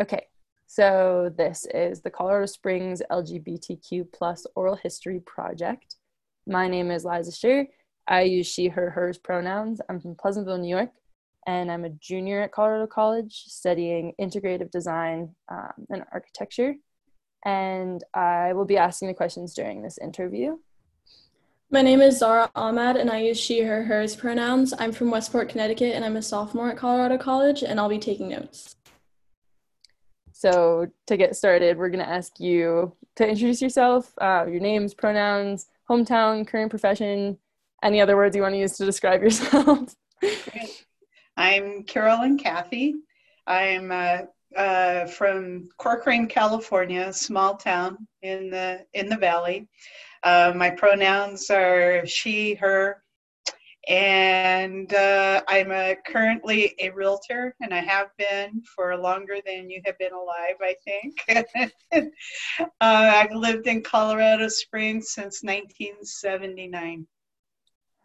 Okay, 0.00 0.26
so 0.66 1.32
this 1.36 1.66
is 1.72 2.00
the 2.00 2.10
Colorado 2.10 2.46
Springs 2.46 3.00
LGBTQ 3.10 4.12
plus 4.12 4.46
oral 4.56 4.76
history 4.76 5.20
project. 5.20 5.96
My 6.46 6.66
name 6.68 6.90
is 6.90 7.04
Liza 7.04 7.30
Scher. 7.30 7.66
I 8.08 8.22
use 8.22 8.46
she, 8.46 8.68
her, 8.68 8.90
hers 8.90 9.16
pronouns. 9.16 9.80
I'm 9.88 10.00
from 10.00 10.14
Pleasantville, 10.14 10.58
New 10.58 10.68
York, 10.68 10.90
and 11.46 11.70
I'm 11.70 11.84
a 11.84 11.90
junior 11.90 12.42
at 12.42 12.52
Colorado 12.52 12.86
College 12.86 13.44
studying 13.46 14.14
integrative 14.20 14.70
design 14.70 15.34
um, 15.48 15.86
and 15.90 16.04
architecture. 16.12 16.74
And 17.44 18.02
I 18.12 18.52
will 18.52 18.64
be 18.64 18.76
asking 18.76 19.08
the 19.08 19.14
questions 19.14 19.54
during 19.54 19.82
this 19.82 19.98
interview. 19.98 20.58
My 21.70 21.82
name 21.82 22.00
is 22.00 22.18
Zara 22.18 22.50
Ahmad, 22.54 22.96
and 22.96 23.10
I 23.10 23.20
use 23.20 23.40
she, 23.40 23.62
her, 23.62 23.84
hers 23.84 24.14
pronouns. 24.14 24.74
I'm 24.78 24.92
from 24.92 25.10
Westport, 25.10 25.48
Connecticut, 25.48 25.94
and 25.94 26.04
I'm 26.04 26.16
a 26.16 26.22
sophomore 26.22 26.70
at 26.70 26.76
Colorado 26.76 27.18
College, 27.18 27.62
and 27.62 27.80
I'll 27.80 27.88
be 27.88 27.98
taking 27.98 28.28
notes. 28.28 28.76
So, 30.44 30.88
to 31.06 31.16
get 31.16 31.36
started, 31.36 31.78
we're 31.78 31.88
going 31.88 32.04
to 32.04 32.08
ask 32.08 32.38
you 32.38 32.94
to 33.16 33.26
introduce 33.26 33.62
yourself, 33.62 34.12
uh, 34.20 34.44
your 34.46 34.60
names, 34.60 34.92
pronouns, 34.92 35.68
hometown, 35.88 36.46
current 36.46 36.68
profession, 36.68 37.38
any 37.82 37.98
other 37.98 38.14
words 38.14 38.36
you 38.36 38.42
want 38.42 38.52
to 38.52 38.58
use 38.58 38.76
to 38.76 38.84
describe 38.84 39.22
yourself. 39.26 39.96
I'm 41.38 41.84
Carolyn 41.84 42.36
Cathey. 42.36 42.92
I'm 43.46 43.90
uh, 43.90 44.18
uh, 44.54 45.06
from 45.06 45.70
Corcoran, 45.78 46.26
California, 46.26 47.10
small 47.14 47.56
town 47.56 48.06
in 48.20 48.50
the 48.50 48.84
in 48.92 49.08
the 49.08 49.16
valley. 49.16 49.66
Uh, 50.22 50.52
my 50.54 50.68
pronouns 50.68 51.48
are 51.48 52.06
she, 52.06 52.52
her, 52.56 53.02
and 53.88 54.92
uh, 54.94 55.42
I'm 55.48 55.70
a, 55.70 55.96
currently 56.06 56.74
a 56.80 56.90
realtor, 56.90 57.54
and 57.60 57.72
I 57.74 57.80
have 57.80 58.08
been 58.16 58.62
for 58.74 58.96
longer 58.96 59.38
than 59.44 59.70
you 59.70 59.82
have 59.84 59.98
been 59.98 60.12
alive, 60.12 60.56
I 60.60 60.74
think. 60.84 61.16
uh, 62.60 62.68
I've 62.80 63.34
lived 63.34 63.66
in 63.66 63.82
Colorado 63.82 64.48
Springs 64.48 65.12
since 65.12 65.42
1979. 65.42 67.06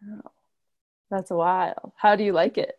Oh, 0.02 0.30
that's 1.10 1.30
a 1.30 1.36
while. 1.36 1.94
How 1.96 2.16
do 2.16 2.24
you 2.24 2.32
like 2.32 2.58
it? 2.58 2.76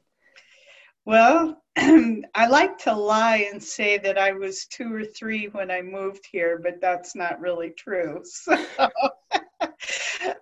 Well, 1.06 1.62
I 1.78 2.48
like 2.48 2.78
to 2.80 2.94
lie 2.94 3.48
and 3.52 3.62
say 3.64 3.98
that 4.00 4.18
I 4.18 4.34
was 4.34 4.68
two 4.68 4.94
or 4.94 5.04
three 5.04 5.48
when 5.48 5.72
I 5.72 5.82
moved 5.82 6.28
here, 6.32 6.60
but 6.62 6.80
that's 6.80 7.16
not 7.16 7.40
really 7.40 7.72
true. 7.72 8.24
So, 8.32 8.56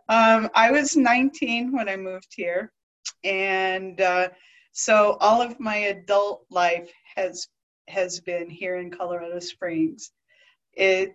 um, 0.09 0.49
I 0.55 0.71
was 0.71 0.95
19 0.95 1.71
when 1.71 1.89
I 1.89 1.95
moved 1.95 2.33
here, 2.35 2.71
and 3.23 3.99
uh, 4.01 4.29
so 4.71 5.17
all 5.19 5.41
of 5.41 5.59
my 5.59 5.75
adult 5.77 6.45
life 6.49 6.91
has 7.15 7.47
has 7.87 8.19
been 8.19 8.49
here 8.49 8.77
in 8.77 8.91
Colorado 8.91 9.39
Springs. 9.39 10.11
It 10.73 11.13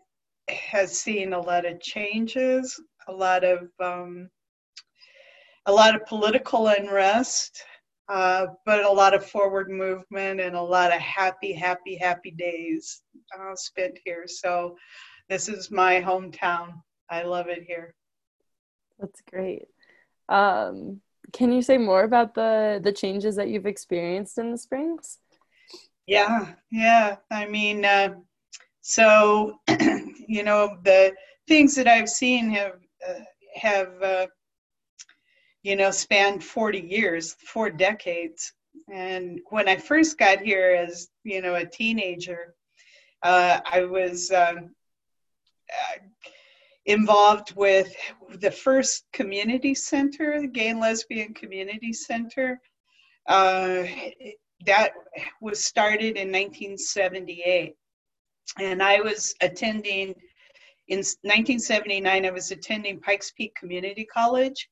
has 0.49 0.99
seen 0.99 1.33
a 1.33 1.41
lot 1.41 1.65
of 1.65 1.81
changes, 1.81 2.81
a 3.09 3.13
lot 3.13 3.45
of 3.45 3.69
um, 3.81 4.29
a 5.67 5.73
lot 5.73 5.95
of 5.95 6.07
political 6.07 6.69
unrest 6.69 7.65
uh, 8.09 8.47
but 8.67 8.85
a 8.85 8.91
lot 8.91 9.15
of 9.15 9.27
forward 9.27 9.71
movement 9.71 10.41
and 10.41 10.55
a 10.55 10.63
lot 10.63 10.95
of 10.95 11.01
happy, 11.01 11.53
happy, 11.53 11.97
happy 11.97 12.31
days 12.33 13.03
uh, 13.39 13.55
spent 13.55 13.99
here. 14.05 14.25
So 14.27 14.77
this 15.29 15.49
is 15.49 15.71
my 15.71 16.01
hometown. 16.03 16.75
I 17.11 17.23
love 17.23 17.49
it 17.49 17.65
here. 17.67 17.95
That's 19.05 19.23
great. 19.31 19.67
Um, 20.29 21.01
can 21.33 21.53
you 21.53 21.63
say 21.63 21.79
more 21.79 22.05
about 22.05 22.35
the 22.35 22.81
the 22.83 22.93
changes 22.93 23.37
that 23.37 23.49
you've 23.49 23.67
experienced 23.67 24.39
in 24.39 24.51
the 24.51 24.59
Springs? 24.59 25.19
Yeah, 26.07 26.55
yeah. 26.71 27.17
I 27.31 27.47
mean, 27.47 27.85
uh, 27.85 28.15
so 28.81 29.59
you 29.69 30.43
know 30.43 30.79
the 30.85 31.15
things 31.49 31.75
that 31.75 31.89
I've 31.89 32.09
seen 32.09 32.51
have 32.51 32.79
uh, 33.07 33.21
have 33.61 34.03
uh, 34.03 34.27
you 35.65 35.77
know, 35.77 35.91
spanned 35.91 36.45
40 36.45 36.79
years, 36.79 37.35
four 37.47 37.71
decades. 37.71 38.53
And 38.93 39.41
when 39.49 39.67
I 39.67 39.77
first 39.77 40.19
got 40.19 40.41
here 40.41 40.77
as, 40.87 41.09
you 41.25 41.41
know, 41.41 41.55
a 41.55 41.65
teenager, 41.65 42.55
uh, 43.23 43.61
I 43.65 43.85
was 43.85 44.31
um, 44.31 44.75
uh, 45.73 45.99
involved 46.87 47.55
with 47.57 47.95
the 48.41 48.51
first 48.51 49.05
community 49.13 49.75
center, 49.75 50.41
the 50.41 50.49
Gay 50.49 50.69
and 50.69 50.81
Lesbian 50.81 51.35
Community 51.35 51.93
Center. 51.93 52.61
Uh, 53.27 53.85
that 54.67 54.91
was 55.41 55.65
started 55.65 56.17
in 56.17 56.31
1978. 56.31 57.75
And 58.61 58.83
I 58.83 59.01
was 59.01 59.35
attending, 59.41 60.15
in 60.89 60.99
1979, 60.99 62.27
I 62.27 62.31
was 62.31 62.51
attending 62.51 63.01
Pikes 63.01 63.33
Peak 63.33 63.55
Community 63.55 64.05
College 64.05 64.69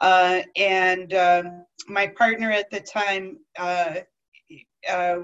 uh, 0.00 0.42
and 0.56 1.14
um, 1.14 1.64
my 1.88 2.06
partner 2.06 2.50
at 2.50 2.70
the 2.70 2.80
time 2.80 3.38
uh, 3.58 3.96
uh, 4.90 5.18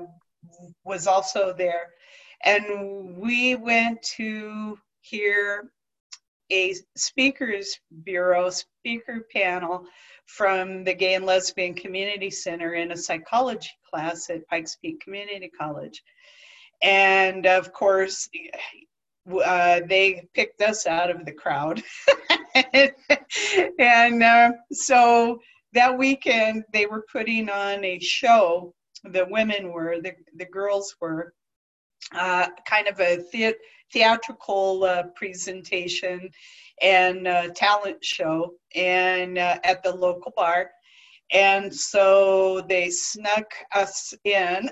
was 0.85 1.07
also 1.07 1.55
there. 1.57 1.91
And 2.45 3.17
we 3.17 3.55
went 3.55 4.03
to 4.17 4.79
hear 5.01 5.71
a 6.53 6.75
speakers 6.97 7.81
bureau, 8.05 8.51
speaker 8.51 9.27
panel 9.33 9.85
from 10.27 10.85
the 10.85 10.95
Gay 10.95 11.15
and 11.15 11.27
Lesbian 11.27 11.75
Community 11.75 12.31
Center 12.31 12.75
in 12.75 12.93
a 12.93 12.97
psychology 12.97 13.71
class 13.89 14.31
at 14.31 14.47
Pikes 14.49 14.77
Peak 14.77 15.01
Community 15.01 15.51
College. 15.59 16.03
And 16.83 17.47
of 17.47 17.73
course, 17.73 18.29
uh, 19.45 19.81
they 19.89 20.29
picked 20.35 20.61
us 20.63 20.87
out 20.87 21.11
of 21.11 21.25
the 21.25 21.33
crowd. 21.33 21.83
and 23.79 24.23
uh, 24.23 24.53
so 24.73 25.41
that 25.73 25.97
weekend, 25.97 26.65
they 26.73 26.87
were 26.87 27.07
putting 27.11 27.49
on 27.49 27.85
a 27.85 27.99
show. 28.01 28.75
The 29.05 29.27
women 29.31 29.73
were, 29.73 30.01
the, 30.01 30.13
the 30.37 30.45
girls 30.45 30.95
were, 31.01 31.35
uh, 32.15 32.49
kind 32.67 32.89
of 32.89 32.99
a 33.01 33.25
the- 33.33 33.57
theatrical 33.93 34.85
uh, 34.85 35.05
presentation 35.15 36.31
and 36.81 37.29
uh, 37.29 37.49
talent 37.55 38.03
show 38.03 38.55
and 38.75 39.39
uh, 39.39 39.59
at 39.65 39.83
the 39.83 39.95
local 39.95 40.33
bar. 40.37 40.71
And 41.33 41.75
so 41.75 42.65
they 42.69 42.91
snuck 42.91 43.47
us 43.75 44.13
in 44.25 44.69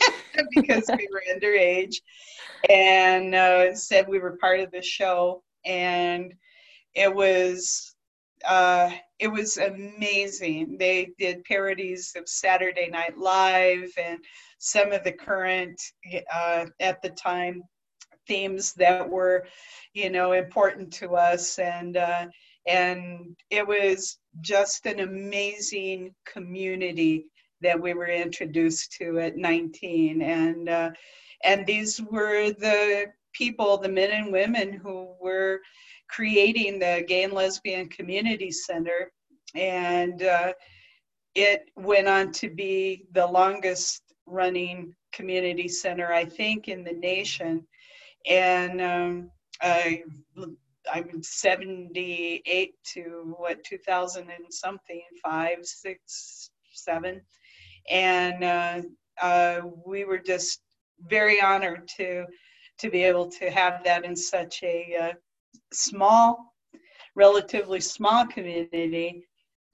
because 0.54 0.88
we 0.96 1.08
were 1.12 1.22
underage 1.34 1.96
and 2.68 3.34
uh, 3.34 3.74
said 3.74 4.06
we 4.08 4.18
were 4.18 4.36
part 4.40 4.60
of 4.60 4.70
the 4.70 4.82
show. 4.82 5.42
And 5.64 6.34
it 6.94 7.14
was 7.14 7.94
it 9.18 9.30
was 9.30 9.56
amazing. 9.56 10.76
They 10.78 11.12
did 11.18 11.44
parodies 11.44 12.12
of 12.16 12.28
saturday 12.28 12.88
night 12.88 13.16
live 13.16 13.90
and 13.96 14.18
some 14.64 14.92
of 14.92 15.02
the 15.02 15.12
current 15.12 15.80
uh, 16.32 16.66
at 16.78 17.02
the 17.02 17.10
time 17.10 17.62
themes 18.28 18.72
that 18.74 19.08
were 19.08 19.44
you 19.92 20.08
know 20.08 20.32
important 20.32 20.92
to 20.92 21.16
us. 21.16 21.58
And 21.58 21.96
uh, 21.96 22.26
and 22.66 23.36
it 23.50 23.66
was 23.66 24.18
just 24.40 24.86
an 24.86 25.00
amazing 25.00 26.14
community 26.24 27.26
that 27.60 27.80
we 27.80 27.92
were 27.92 28.06
introduced 28.06 28.92
to 28.92 29.18
at 29.18 29.36
19 29.36 30.22
and 30.22 30.68
uh, 30.68 30.90
and 31.44 31.66
these 31.66 32.00
were 32.00 32.52
the 32.52 33.06
people 33.32 33.78
the 33.78 33.88
men 33.88 34.12
and 34.12 34.32
women 34.32 34.72
who 34.72 35.08
were 35.20 35.60
creating 36.08 36.78
the 36.78 37.04
gay 37.08 37.24
and 37.24 37.32
lesbian 37.32 37.88
community 37.88 38.50
center. 38.50 39.10
And 39.54 40.22
uh, 40.22 40.52
it 41.34 41.62
went 41.76 42.06
on 42.06 42.32
to 42.32 42.50
be 42.50 43.06
the 43.12 43.26
longest 43.26 44.11
running 44.26 44.94
community 45.12 45.68
center 45.68 46.12
i 46.12 46.24
think 46.24 46.68
in 46.68 46.84
the 46.84 46.92
nation. 46.92 47.66
And 48.28 48.80
um, 48.80 49.30
I, 49.60 50.02
I'm 50.92 51.22
78 51.22 52.74
to 52.94 53.34
what 53.36 53.64
2000 53.64 54.22
and 54.22 54.52
something, 54.52 55.02
five, 55.22 55.58
six, 55.62 56.50
seven, 56.72 57.20
and 57.90 58.44
uh, 58.44 58.82
uh, 59.20 59.60
we 59.84 60.04
were 60.04 60.18
just 60.18 60.60
very 61.08 61.40
honored 61.40 61.88
to 61.96 62.24
to 62.78 62.90
be 62.90 63.02
able 63.02 63.28
to 63.28 63.50
have 63.50 63.84
that 63.84 64.04
in 64.04 64.16
such 64.16 64.62
a 64.62 64.96
uh, 65.00 65.12
small, 65.72 66.54
relatively 67.14 67.80
small 67.80 68.26
community, 68.26 69.26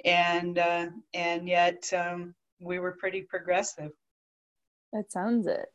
and 0.05 0.59
uh, 0.59 0.87
and 1.15 1.49
yet 1.49 1.91
um, 1.97 2.35
we 2.61 2.79
were 2.79 2.97
pretty 2.99 3.23
progressive. 3.23 3.93
That 4.93 5.11
sounds 5.13 5.47
it. 5.47 5.73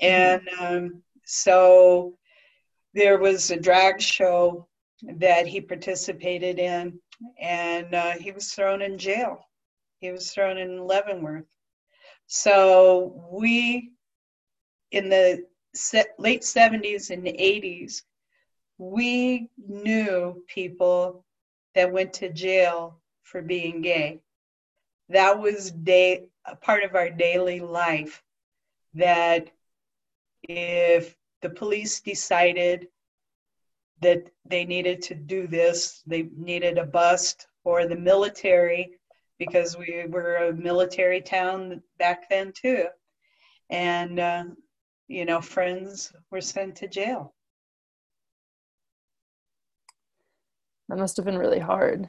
and 0.00 0.48
um, 0.58 1.02
so 1.24 2.14
there 2.94 3.18
was 3.18 3.50
a 3.50 3.60
drag 3.60 4.00
show 4.00 4.66
that 5.02 5.46
he 5.46 5.60
participated 5.60 6.58
in 6.58 6.98
and 7.40 7.94
uh, 7.94 8.12
he 8.12 8.32
was 8.32 8.52
thrown 8.52 8.82
in 8.82 8.98
jail. 8.98 9.38
He 10.00 10.10
was 10.10 10.30
thrown 10.30 10.58
in 10.58 10.86
leavenworth. 10.86 11.44
So 12.26 13.28
we 13.30 13.92
in 14.90 15.08
the 15.08 15.44
late 16.18 16.42
70s 16.42 17.10
and 17.10 17.24
80s 17.24 18.02
we 18.78 19.48
knew 19.68 20.42
people 20.48 21.24
that 21.74 21.92
went 21.92 22.14
to 22.14 22.32
jail 22.32 22.98
for 23.22 23.42
being 23.42 23.82
gay. 23.82 24.20
That 25.10 25.38
was 25.38 25.70
day 25.70 26.24
a 26.46 26.56
part 26.56 26.82
of 26.84 26.94
our 26.94 27.10
daily 27.10 27.60
life 27.60 28.22
that 28.94 29.50
if 30.56 31.16
the 31.42 31.50
police 31.50 32.00
decided 32.00 32.88
that 34.00 34.30
they 34.46 34.64
needed 34.64 35.02
to 35.02 35.14
do 35.14 35.46
this, 35.46 36.02
they 36.06 36.28
needed 36.36 36.78
a 36.78 36.84
bust, 36.84 37.46
or 37.64 37.86
the 37.86 37.96
military, 37.96 38.92
because 39.38 39.76
we 39.76 40.06
were 40.08 40.36
a 40.36 40.52
military 40.52 41.20
town 41.20 41.82
back 41.98 42.28
then 42.28 42.52
too. 42.52 42.86
And, 43.68 44.18
uh, 44.18 44.44
you 45.08 45.24
know, 45.24 45.40
friends 45.40 46.12
were 46.30 46.40
sent 46.40 46.76
to 46.76 46.88
jail. 46.88 47.34
That 50.88 50.98
must 50.98 51.16
have 51.16 51.26
been 51.26 51.38
really 51.38 51.60
hard. 51.60 52.08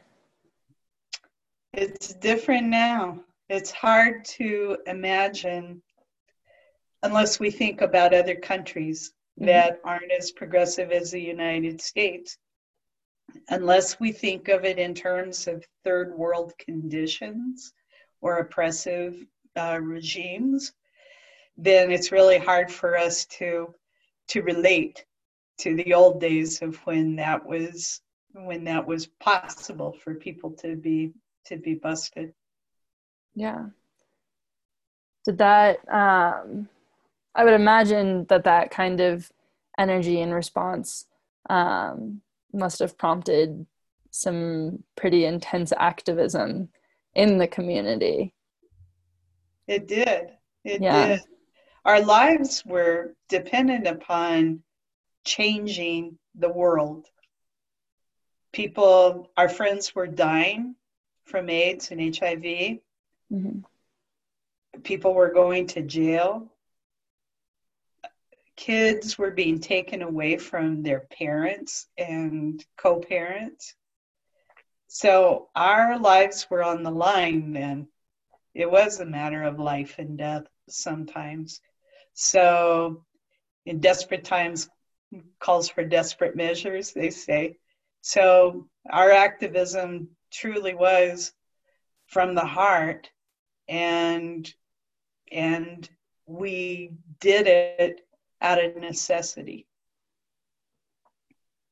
It's 1.74 2.14
different 2.16 2.68
now. 2.68 3.20
It's 3.50 3.72
hard 3.72 4.26
to 4.26 4.78
imagine 4.88 5.82
unless 7.04 7.40
we 7.40 7.52
think 7.52 7.82
about 7.82 8.14
other 8.14 8.36
countries 8.36 9.14
mm-hmm. 9.40 9.48
that 9.48 9.80
aren't 9.84 10.12
as 10.12 10.32
progressive 10.32 10.92
as 10.92 11.12
the 11.12 11.22
United 11.22 11.82
States. 11.82 12.38
Unless 13.50 14.00
we 14.00 14.12
think 14.12 14.50
of 14.50 14.66
it 14.66 14.78
in 14.78 14.94
terms 14.94 15.48
of 15.48 15.66
third 15.84 16.14
world 16.14 16.54
conditions 16.60 17.74
or 18.20 18.38
oppressive 18.38 19.26
uh, 19.56 19.80
regimes, 19.82 20.74
then 21.58 21.92
it's 21.92 22.12
really 22.12 22.38
hard 22.38 22.72
for 22.72 22.98
us 22.98 23.26
to 23.26 23.74
to 24.28 24.42
relate 24.42 25.06
to 25.60 25.76
the 25.76 25.94
old 25.94 26.20
days 26.20 26.62
of 26.62 26.76
when 26.86 27.16
that 27.18 27.46
was 27.46 28.02
when 28.34 28.64
that 28.64 28.86
was 28.86 29.08
possible 29.20 29.94
for 30.04 30.16
people 30.16 30.52
to 30.52 30.76
be 30.76 31.14
to 31.46 31.58
be 31.58 31.76
busted. 31.76 32.34
Yeah. 33.36 33.68
Did 35.26 35.38
that 35.38 35.78
um 35.94 36.68
I 37.34 37.44
would 37.44 37.54
imagine 37.54 38.26
that 38.26 38.44
that 38.44 38.72
kind 38.72 39.00
of 39.00 39.32
energy 39.78 40.22
and 40.22 40.34
response 40.34 41.06
um, 41.50 42.22
must 42.54 42.80
have 42.80 42.98
prompted 42.98 43.66
some 44.12 44.84
pretty 44.96 45.26
intense 45.26 45.72
activism 45.78 46.70
in 47.16 47.38
the 47.38 47.48
community. 47.48 48.34
It 49.68 49.88
did. 49.88 50.32
It 50.64 50.82
yeah. 50.82 51.08
did. 51.08 51.22
Our 51.86 52.02
lives 52.02 52.64
were 52.66 53.16
dependent 53.30 53.88
upon 53.88 54.62
changing 55.26 56.18
the 56.36 56.50
world. 56.50 57.08
People, 58.52 59.32
our 59.38 59.50
friends 59.50 59.96
were 59.96 60.08
dying 60.08 60.76
from 61.24 61.50
AIDS 61.50 61.92
and 61.92 62.02
HIV. 62.02 62.80
Mm-hmm. 63.32 63.60
People 64.84 65.14
were 65.14 65.34
going 65.34 65.68
to 65.68 65.82
jail 65.82 66.52
kids 68.56 69.18
were 69.18 69.32
being 69.32 69.60
taken 69.60 70.02
away 70.02 70.38
from 70.38 70.84
their 70.84 71.02
parents 71.02 71.88
and 71.98 72.64
co 72.78 73.00
parents. 73.00 73.76
So 74.88 75.50
our 75.56 75.98
lives 76.00 76.48
were 76.50 76.64
on 76.64 76.84
the 76.84 76.92
line 76.92 77.54
then. 77.54 77.88
It 78.54 78.70
was 78.70 79.00
a 79.00 79.06
matter 79.06 79.44
of 79.44 79.60
life 79.60 79.96
and 79.98 80.18
death 80.18 80.44
sometimes. 80.68 81.62
So, 82.14 83.06
in 83.66 83.80
desperate 83.80 84.26
times, 84.26 84.70
calls 85.40 85.70
for 85.70 85.84
desperate 85.84 86.36
measures, 86.36 86.92
they 86.92 87.10
say. 87.10 87.58
So, 88.02 88.68
our 88.90 89.12
activism 89.12 90.10
truly 90.32 90.74
was 90.74 91.32
from 92.08 92.36
the 92.36 92.46
heart, 92.46 93.10
and 93.70 94.54
and 95.32 95.90
we 96.26 96.92
did 97.22 97.48
it 97.48 98.02
out 98.42 98.64
of 98.64 98.76
necessity. 98.76 99.68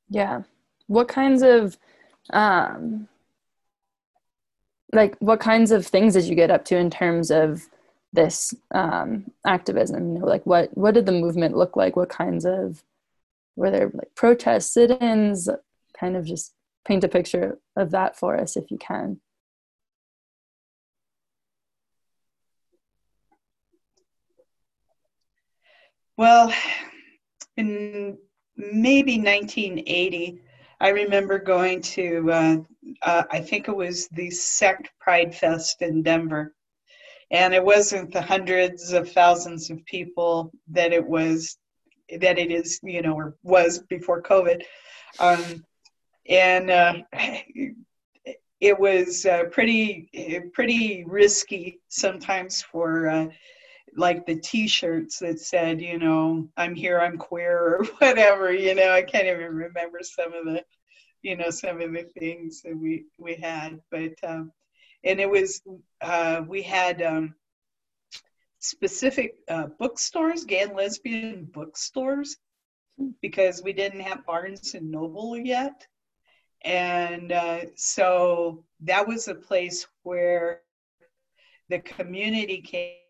Yeah. 0.09 0.43
What 0.88 1.07
kinds 1.07 1.41
of 1.41 1.77
um 2.31 3.07
like 4.91 5.15
what 5.19 5.39
kinds 5.39 5.71
of 5.71 5.85
things 5.85 6.13
did 6.13 6.25
you 6.25 6.35
get 6.35 6.51
up 6.51 6.65
to 6.65 6.77
in 6.77 6.89
terms 6.89 7.31
of 7.31 7.67
this 8.13 8.53
um 8.73 9.31
activism? 9.45 10.15
You 10.15 10.19
know, 10.19 10.25
like 10.25 10.45
what 10.45 10.75
what 10.75 10.93
did 10.93 11.05
the 11.05 11.11
movement 11.11 11.55
look 11.55 11.75
like? 11.75 11.95
What 11.95 12.09
kinds 12.09 12.45
of 12.45 12.83
were 13.55 13.71
there 13.71 13.91
like 13.93 14.13
protests, 14.15 14.73
sit-ins? 14.73 15.49
Kind 15.99 16.15
of 16.15 16.25
just 16.25 16.53
paint 16.85 17.03
a 17.03 17.09
picture 17.09 17.59
of 17.75 17.91
that 17.91 18.17
for 18.17 18.38
us 18.38 18.55
if 18.55 18.71
you 18.71 18.77
can. 18.77 19.19
Well, 26.19 26.51
in 27.55 28.17
maybe 28.57 29.17
1980, 29.19 30.41
I 30.81 30.89
remember 30.89 31.39
going 31.39 31.81
to, 31.95 32.29
uh, 32.29 32.57
uh, 33.03 33.23
I 33.31 33.39
think 33.39 33.69
it 33.69 33.77
was 33.77 34.09
the 34.09 34.29
Sect 34.29 34.89
Pride 34.99 35.33
Fest 35.33 35.81
in 35.81 36.03
Denver. 36.03 36.53
And 37.31 37.53
it 37.53 37.63
wasn't 37.63 38.11
the 38.11 38.21
hundreds 38.21 38.91
of 38.91 39.09
thousands 39.09 39.69
of 39.69 39.85
people 39.85 40.51
that 40.67 40.91
it 40.91 41.07
was, 41.07 41.57
that 42.19 42.38
it 42.38 42.51
is, 42.51 42.81
you 42.83 43.01
know, 43.01 43.13
or 43.13 43.38
was 43.43 43.79
before 43.88 44.21
COVID. 44.21 44.63
Um, 45.19 45.63
and 46.27 46.69
uh, 46.69 46.95
it 48.59 48.77
was 48.77 49.25
uh, 49.25 49.45
pretty 49.51 50.49
pretty 50.53 51.05
risky 51.07 51.79
sometimes 51.88 52.61
for 52.61 53.07
uh, 53.07 53.27
like 53.96 54.25
the 54.25 54.36
t-shirts 54.36 55.19
that 55.19 55.39
said 55.39 55.81
you 55.81 55.98
know 55.98 56.48
i'm 56.58 56.75
here 56.75 57.00
i'm 57.00 57.17
queer 57.17 57.58
or 57.79 57.86
whatever 58.00 58.51
you 58.51 58.75
know 58.75 58.91
i 58.91 59.01
can't 59.01 59.27
even 59.27 59.55
remember 59.55 60.00
some 60.01 60.34
of 60.34 60.46
the 60.46 60.63
you 61.22 61.36
know 61.36 61.50
some 61.50 61.81
of 61.81 61.91
the 61.91 62.03
things 62.19 62.62
that 62.62 62.75
we 62.77 63.05
we 63.17 63.36
had 63.36 63.79
but 63.91 64.13
um 64.24 64.51
and 65.03 65.19
it 65.19 65.29
was 65.29 65.62
uh 66.01 66.41
we 66.48 66.62
had 66.62 67.01
um 67.01 67.34
specific 68.60 69.36
uh, 69.50 69.67
bookstores 69.79 70.43
gay 70.46 70.62
and 70.62 70.75
lesbian 70.75 71.46
bookstores 71.46 72.38
because 73.22 73.62
we 73.63 73.74
didn't 73.74 74.01
have 74.01 74.25
barnes 74.25 74.74
and 74.74 74.91
noble 74.91 75.38
yet. 75.38 75.88
And 76.63 77.31
uh, 77.31 77.62
so 77.75 78.63
that 78.81 79.08
was 79.08 79.27
a 79.27 79.36
place 79.36 79.88
where 80.03 80.62
the 81.69 81.79
community 81.79 82.62
came 82.62 83.08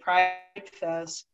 Pride 0.00 0.36
Fest, 0.72 1.26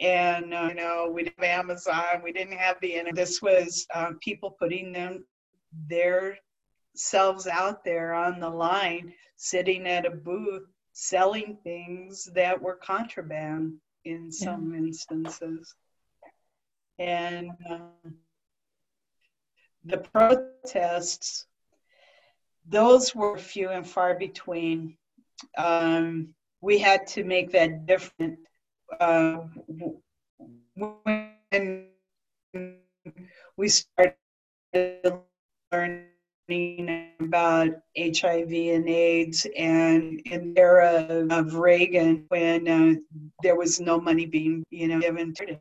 and 0.00 0.54
uh, 0.54 0.66
you 0.68 0.74
know 0.74 1.10
we 1.12 1.24
didn't 1.24 1.44
have 1.44 1.60
Amazon, 1.60 2.22
we 2.22 2.32
didn't 2.32 2.56
have 2.56 2.76
the 2.80 2.94
internet. 2.94 3.16
This 3.16 3.42
was 3.42 3.86
uh, 3.94 4.12
people 4.20 4.56
putting 4.58 4.92
them 4.92 5.26
their 5.88 6.38
selves 6.94 7.46
out 7.46 7.84
there 7.84 8.14
on 8.14 8.40
the 8.40 8.48
line, 8.48 9.12
sitting 9.36 9.86
at 9.86 10.06
a 10.06 10.10
booth, 10.10 10.64
selling 10.92 11.58
things 11.62 12.24
that 12.34 12.60
were 12.60 12.76
contraband 12.76 13.74
in 14.06 14.32
some 14.32 14.72
yeah. 14.72 14.78
instances, 14.78 15.74
and 16.98 17.50
uh, 17.68 18.08
the 19.84 19.98
protests 19.98 21.46
those 22.68 23.14
were 23.14 23.36
few 23.38 23.68
and 23.70 23.86
far 23.86 24.14
between. 24.14 24.96
Um, 25.56 26.34
we 26.60 26.78
had 26.78 27.06
to 27.08 27.24
make 27.24 27.50
that 27.52 27.86
different 27.86 28.38
uh, 29.00 29.38
when 30.76 31.88
we 33.56 33.68
started 33.68 34.16
learning 35.72 36.08
about 37.20 37.68
HIV 37.98 38.52
and 38.52 38.88
AIDS 38.88 39.46
and 39.56 40.20
in 40.26 40.54
the 40.54 40.60
era 40.60 41.26
of 41.30 41.54
Reagan 41.54 42.24
when 42.28 42.68
uh, 42.68 42.94
there 43.42 43.56
was 43.56 43.80
no 43.80 44.00
money 44.00 44.26
being 44.26 44.64
you 44.70 44.88
know 44.88 45.00
given 45.00 45.34
to. 45.34 45.58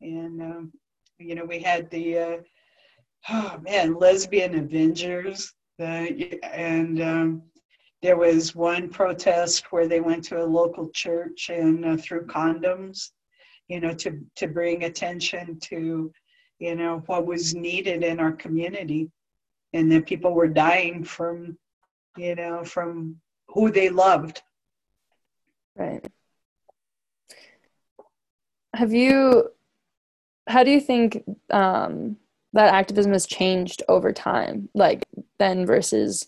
And 0.00 0.40
um, 0.42 0.72
you 1.18 1.34
know 1.34 1.44
we 1.44 1.58
had 1.58 1.90
the 1.90 2.18
uh, 2.18 2.36
oh 3.30 3.58
man 3.62 3.94
lesbian 3.94 4.54
Avengers 4.54 5.52
and 5.80 7.00
um, 7.00 7.42
there 8.02 8.16
was 8.16 8.54
one 8.54 8.88
protest 8.88 9.72
where 9.72 9.86
they 9.86 10.00
went 10.00 10.24
to 10.24 10.42
a 10.42 10.44
local 10.44 10.88
church 10.90 11.50
and 11.50 11.84
uh, 11.84 11.96
threw 11.96 12.26
condoms, 12.26 13.10
you 13.68 13.80
know, 13.80 13.92
to 13.94 14.20
to 14.36 14.48
bring 14.48 14.84
attention 14.84 15.58
to, 15.60 16.12
you 16.58 16.74
know, 16.74 17.02
what 17.06 17.26
was 17.26 17.54
needed 17.54 18.02
in 18.02 18.20
our 18.20 18.32
community, 18.32 19.10
and 19.72 19.90
that 19.92 20.06
people 20.06 20.32
were 20.32 20.48
dying 20.48 21.04
from, 21.04 21.56
you 22.16 22.34
know, 22.34 22.64
from 22.64 23.16
who 23.48 23.70
they 23.70 23.90
loved. 23.90 24.42
Right. 25.76 26.04
Have 28.74 28.92
you? 28.92 29.50
How 30.48 30.64
do 30.64 30.70
you 30.70 30.80
think 30.80 31.22
um, 31.50 32.16
that 32.52 32.74
activism 32.74 33.12
has 33.12 33.26
changed 33.26 33.82
over 33.88 34.12
time 34.12 34.68
like 34.74 35.04
then 35.38 35.66
versus 35.66 36.26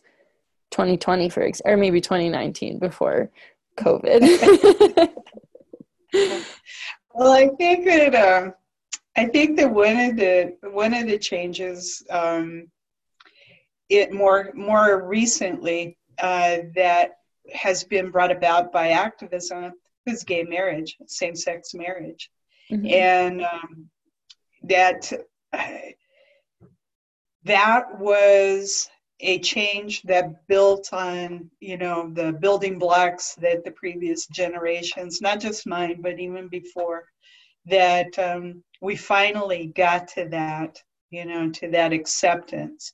2020 0.70 1.28
for 1.28 1.42
ex- 1.42 1.62
or 1.64 1.76
maybe 1.76 2.00
2019 2.00 2.78
before 2.78 3.30
covid 3.76 4.20
well 7.14 7.32
i 7.32 7.48
think 7.58 7.84
that 7.84 8.14
um, 8.14 8.52
i 9.16 9.24
think 9.26 9.56
that 9.56 9.70
one 9.70 9.98
of 9.98 10.16
the 10.16 10.56
one 10.62 10.94
of 10.94 11.06
the 11.06 11.18
changes 11.18 12.02
um, 12.10 12.66
it 13.88 14.12
more 14.12 14.50
more 14.54 15.06
recently 15.06 15.98
uh, 16.18 16.58
that 16.74 17.18
has 17.52 17.82
been 17.84 18.10
brought 18.10 18.30
about 18.30 18.72
by 18.72 18.90
activism 18.90 19.72
is 20.06 20.22
gay 20.24 20.42
marriage 20.44 20.96
same-sex 21.06 21.74
marriage 21.74 22.30
mm-hmm. 22.70 22.86
and 22.86 23.42
um, 23.42 23.88
that 24.62 25.12
that 27.44 27.99
was 27.99 28.88
a 29.20 29.38
change 29.38 30.02
that 30.02 30.46
built 30.49 30.92
on 30.92 31.49
you 31.61 31.76
know 31.76 32.11
the 32.12 32.32
building 32.32 32.78
blocks 32.78 33.34
that 33.37 33.64
the 33.64 33.70
previous 33.70 34.26
generations 34.26 35.20
not 35.20 35.40
just 35.40 35.66
mine 35.66 36.00
but 36.00 36.18
even 36.18 36.49
before 36.49 37.04
that 37.66 38.18
um, 38.18 38.62
we 38.80 38.96
finally 38.96 39.72
got 39.76 40.08
to 40.08 40.28
that 40.28 40.82
you 41.11 41.25
know 41.25 41.49
to 41.50 41.70
that 41.70 41.92
acceptance 41.92 42.92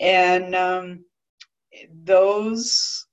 and 0.00 0.54
um, 0.54 1.04
those 2.04 3.06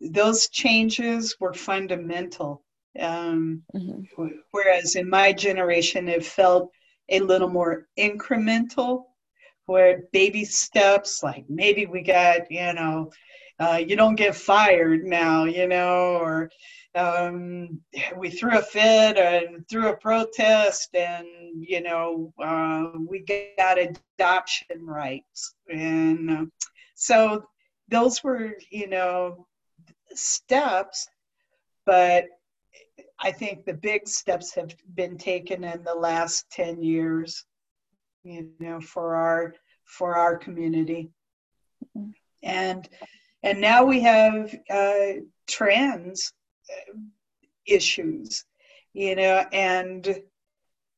those 0.00 0.48
changes 0.48 1.36
were 1.40 1.54
fundamental 1.54 2.62
um, 2.98 3.62
mm-hmm. 3.74 4.26
whereas 4.50 4.96
in 4.96 5.08
my 5.08 5.32
generation 5.32 6.08
it 6.08 6.24
felt 6.24 6.70
a 7.10 7.20
little 7.20 7.48
more 7.48 7.86
incremental 7.98 9.04
where 9.66 10.02
baby 10.12 10.44
steps, 10.44 11.22
like 11.22 11.44
maybe 11.48 11.86
we 11.86 12.02
got, 12.02 12.50
you 12.50 12.72
know, 12.72 13.10
uh, 13.58 13.80
you 13.86 13.96
don't 13.96 14.16
get 14.16 14.34
fired 14.34 15.04
now, 15.04 15.44
you 15.44 15.66
know, 15.68 16.16
or 16.16 16.50
um, 16.94 17.80
we 18.16 18.30
threw 18.30 18.58
a 18.58 18.62
fit 18.62 19.16
and 19.16 19.66
threw 19.68 19.88
a 19.88 19.96
protest 19.96 20.94
and, 20.94 21.26
you 21.56 21.80
know, 21.80 22.32
uh, 22.42 22.98
we 22.98 23.24
got 23.56 23.78
adoption 23.78 24.84
rights. 24.84 25.54
And 25.72 26.30
uh, 26.30 26.44
so 26.94 27.44
those 27.88 28.22
were, 28.24 28.54
you 28.70 28.88
know, 28.88 29.46
steps, 30.14 31.08
but 31.86 32.26
I 33.20 33.30
think 33.30 33.64
the 33.64 33.74
big 33.74 34.08
steps 34.08 34.54
have 34.54 34.74
been 34.94 35.16
taken 35.16 35.64
in 35.64 35.84
the 35.84 35.94
last 35.94 36.50
10 36.50 36.82
years 36.82 37.44
you 38.24 38.50
know 38.58 38.80
for 38.80 39.14
our 39.14 39.54
for 39.84 40.16
our 40.16 40.36
community. 40.36 41.10
And 42.42 42.88
and 43.42 43.60
now 43.60 43.84
we 43.84 44.00
have 44.00 44.54
uh, 44.70 45.20
trans 45.46 46.32
issues 47.66 48.44
you 48.94 49.16
know 49.16 49.44
and 49.52 50.20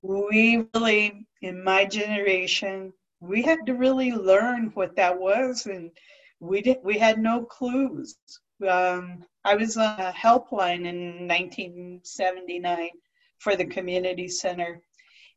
we 0.02 0.66
really 0.75 1.26
in 1.42 1.64
my 1.64 1.85
generation 1.85 2.92
we 3.21 3.42
had 3.42 3.59
to 3.66 3.75
really 3.75 4.12
learn 4.12 4.71
what 4.75 4.95
that 4.97 5.18
was 5.18 5.66
and 5.66 5.90
we 6.38 6.61
did 6.61 6.78
we 6.85 6.99
had 6.99 7.18
no 7.18 7.45
clues. 7.45 8.16
Um, 8.66 9.25
i 9.45 9.54
was 9.54 9.76
on 9.76 10.00
a 10.00 10.12
helpline 10.12 10.87
in 10.87 11.26
1979 11.28 12.90
for 13.38 13.56
the 13.56 13.66
community 13.66 14.28
center 14.28 14.80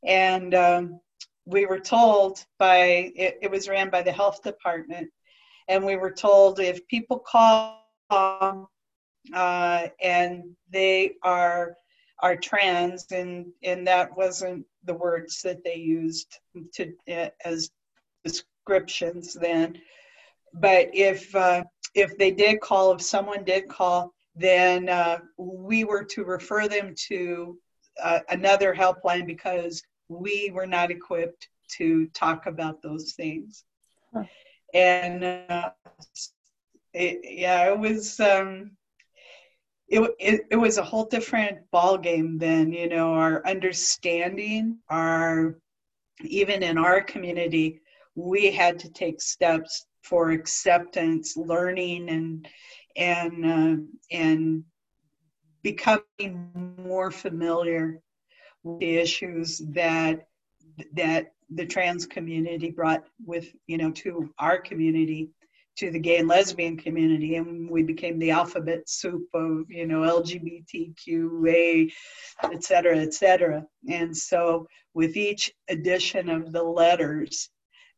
and 0.03 0.53
um, 0.53 0.99
we 1.45 1.65
were 1.65 1.79
told 1.79 2.45
by 2.57 3.11
it, 3.15 3.39
it, 3.41 3.51
was 3.51 3.67
ran 3.67 3.89
by 3.89 4.01
the 4.01 4.11
health 4.11 4.43
department. 4.43 5.09
And 5.67 5.85
we 5.85 5.95
were 5.95 6.11
told 6.11 6.59
if 6.59 6.87
people 6.87 7.19
call 7.19 7.79
uh, 9.33 9.87
and 10.01 10.43
they 10.69 11.13
are 11.23 11.75
are 12.21 12.35
trans 12.35 13.05
and 13.11 13.45
and 13.63 13.87
that 13.87 14.15
wasn't 14.17 14.65
the 14.83 14.93
words 14.93 15.41
that 15.41 15.63
they 15.63 15.75
used 15.75 16.39
to 16.73 16.93
uh, 17.11 17.29
as 17.45 17.69
descriptions 18.25 19.33
then. 19.33 19.79
But 20.53 20.89
if 20.93 21.33
uh, 21.35 21.63
if 21.95 22.17
they 22.17 22.31
did 22.31 22.61
call 22.61 22.93
if 22.93 23.01
someone 23.01 23.43
did 23.43 23.67
call 23.67 24.13
then 24.35 24.89
uh, 24.89 25.19
we 25.37 25.83
were 25.83 26.03
to 26.03 26.23
refer 26.23 26.67
them 26.67 26.93
to 27.07 27.57
uh, 28.01 28.19
another 28.29 28.73
helpline 28.73 29.25
because 29.25 29.81
we 30.09 30.51
were 30.53 30.67
not 30.67 30.91
equipped 30.91 31.47
to 31.77 32.07
talk 32.07 32.47
about 32.47 32.81
those 32.81 33.13
things. 33.13 33.63
Huh. 34.13 34.23
And 34.73 35.23
uh, 35.23 35.71
it, 36.93 37.19
yeah, 37.23 37.71
it 37.71 37.79
was 37.79 38.19
um, 38.19 38.71
it, 39.87 40.11
it, 40.19 40.41
it 40.51 40.55
was 40.55 40.77
a 40.77 40.83
whole 40.83 41.05
different 41.05 41.59
ball 41.71 41.97
game 41.97 42.37
then. 42.37 42.71
You 42.71 42.89
know, 42.89 43.13
our 43.13 43.45
understanding, 43.45 44.79
our 44.89 45.57
even 46.21 46.63
in 46.63 46.77
our 46.77 47.01
community, 47.01 47.81
we 48.15 48.51
had 48.51 48.79
to 48.79 48.89
take 48.91 49.21
steps 49.21 49.85
for 50.03 50.31
acceptance, 50.31 51.37
learning, 51.37 52.09
and 52.09 52.47
and 52.95 53.45
uh, 53.45 53.83
and 54.11 54.63
becoming 55.61 56.75
more 56.77 57.11
familiar 57.11 58.01
the 58.63 58.97
issues 58.97 59.59
that 59.69 60.27
that 60.93 61.33
the 61.49 61.65
trans 61.65 62.05
community 62.05 62.69
brought 62.69 63.03
with 63.25 63.53
you 63.67 63.77
know 63.77 63.91
to 63.91 64.33
our 64.39 64.57
community 64.59 65.29
to 65.77 65.91
the 65.91 65.99
gay 65.99 66.17
and 66.17 66.27
lesbian 66.27 66.75
community 66.75 67.35
and 67.35 67.69
we 67.69 67.81
became 67.83 68.19
the 68.19 68.31
alphabet 68.31 68.87
soup 68.89 69.23
of 69.33 69.63
you 69.69 69.87
know 69.87 70.01
lgbtqa 70.01 71.91
et 72.43 72.63
cetera 72.63 72.97
et 72.97 73.13
cetera. 73.13 73.65
And 73.89 74.15
so 74.15 74.67
with 74.93 75.15
each 75.15 75.51
edition 75.69 76.29
of 76.29 76.51
the 76.51 76.63
letters 76.63 77.49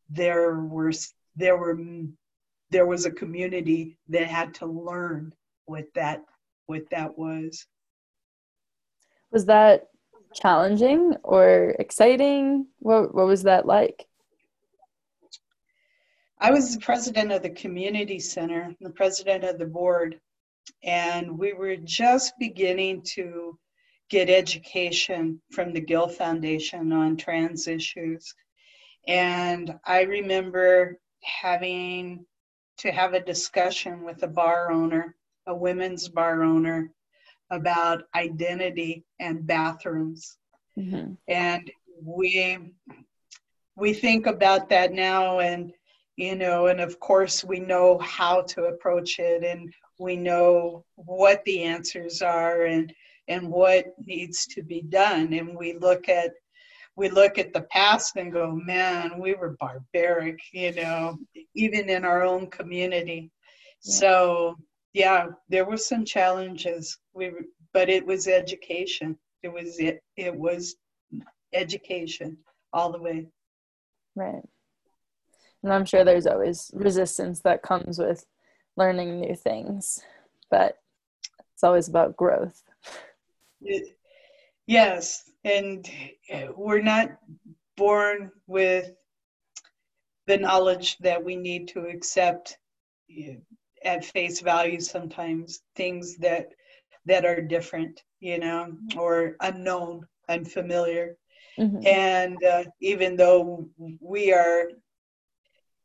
there 0.10 0.60
were 0.60 0.92
there 1.36 1.58
were 1.58 1.80
there 2.70 2.86
was 2.86 3.06
a 3.06 3.12
community 3.12 3.98
that 4.10 4.28
had 4.28 4.54
to 4.56 4.66
learn 4.66 5.34
what 5.66 5.86
that 5.96 6.24
what 6.68 6.84
that 6.92 7.18
was. 7.18 7.66
Was 9.32 9.46
that 9.46 9.88
challenging 10.34 11.16
or 11.24 11.76
exciting? 11.80 12.68
What 12.80 13.14
what 13.14 13.28
was 13.28 13.44
that 13.44 13.66
like? 13.66 14.08
I 16.40 16.52
was 16.52 16.74
the 16.74 16.82
president 16.82 17.32
of 17.32 17.44
the 17.44 17.52
community 17.52 18.20
center, 18.20 18.76
the 18.82 18.90
president 18.90 19.44
of 19.44 19.60
the 19.60 19.66
board, 19.66 20.20
and 20.84 21.38
we 21.38 21.54
were 21.54 21.76
just 21.76 22.34
beginning 22.40 23.04
to 23.14 23.60
get 24.10 24.30
education 24.30 25.40
from 25.52 25.72
the 25.72 25.82
Gill 25.82 26.08
Foundation 26.08 26.92
on 26.92 27.16
trans 27.16 27.68
issues. 27.68 28.34
And 29.08 29.80
I 29.86 30.02
remember 30.02 31.00
having 31.24 32.26
to 32.80 32.92
have 32.92 33.14
a 33.14 33.24
discussion 33.24 34.04
with 34.04 34.24
a 34.24 34.28
bar 34.28 34.72
owner, 34.72 35.16
a 35.46 35.56
women's 35.56 36.10
bar 36.10 36.44
owner, 36.44 36.92
about 37.52 38.04
identity 38.16 39.04
and 39.20 39.46
bathrooms. 39.46 40.38
Mm-hmm. 40.78 41.14
And 41.28 41.72
we 42.04 42.58
we 43.76 43.94
think 43.94 44.26
about 44.26 44.70
that 44.70 44.92
now 44.92 45.40
and 45.40 45.72
you 46.16 46.36
know 46.36 46.68
and 46.68 46.80
of 46.80 47.00
course 47.00 47.44
we 47.44 47.60
know 47.60 47.98
how 48.00 48.42
to 48.42 48.66
approach 48.66 49.20
it 49.20 49.44
and 49.44 49.74
we 50.00 50.16
know 50.16 50.84
what 50.96 51.44
the 51.46 51.64
answers 51.64 52.22
are 52.22 52.64
and 52.64 52.94
and 53.28 53.50
what 53.50 53.86
needs 54.06 54.46
to 54.48 54.64
be 54.64 54.82
done 54.82 55.34
and 55.34 55.56
we 55.56 55.74
look 55.74 56.10
at 56.10 56.32
we 56.98 57.10
look 57.10 57.38
at 57.38 57.54
the 57.54 57.62
past 57.64 58.16
and 58.18 58.34
go 58.34 58.52
man 58.52 59.20
we 59.20 59.34
were 59.34 59.56
barbaric 59.60 60.40
you 60.52 60.74
know 60.74 61.18
even 61.56 61.90
in 61.90 62.04
our 62.04 62.24
own 62.24 62.48
community 62.48 63.32
yeah. 63.84 63.94
so 63.94 64.56
yeah, 64.94 65.28
there 65.50 65.66
were 65.66 65.78
some 65.78 66.06
challenges. 66.06 66.98
We, 67.14 67.32
but 67.74 67.90
it 67.90 68.06
was 68.06 68.28
education. 68.28 69.18
It 69.44 69.50
was 69.50 69.80
it. 69.80 70.04
It 70.18 70.36
was 70.36 70.76
education 71.54 72.38
all 72.74 72.92
the 72.92 73.02
way. 73.02 73.28
Right. 74.16 74.44
And 75.64 75.72
I'm 75.72 75.86
sure 75.86 76.04
there's 76.04 76.28
always 76.28 76.72
resistance 76.74 77.42
that 77.42 77.62
comes 77.62 78.00
with 78.00 78.26
learning 78.78 79.22
new 79.22 79.36
things, 79.36 80.00
but 80.50 80.78
it's 81.54 81.64
always 81.64 81.88
about 81.88 82.18
growth. 82.18 82.64
It, 83.62 83.96
yes, 84.66 85.30
and 85.44 85.88
we're 86.56 86.82
not 86.82 87.12
born 87.78 88.32
with 88.48 88.92
the 90.28 90.38
knowledge 90.38 90.98
that 91.00 91.24
we 91.24 91.36
need 91.36 91.68
to 91.70 91.82
accept 91.82 92.58
at 93.84 94.06
face 94.06 94.42
value 94.42 94.80
sometimes 94.80 95.62
things 95.76 96.18
that 96.18 96.50
that 97.06 97.26
are 97.26 97.42
different 97.42 98.04
you 98.20 98.38
know 98.38 98.74
or 98.98 99.36
unknown 99.42 100.06
unfamiliar 100.30 101.18
mm-hmm. 101.60 101.86
and 101.86 102.44
uh, 102.44 102.64
even 102.80 103.16
though 103.16 103.68
we 104.00 104.32
are 104.32 104.70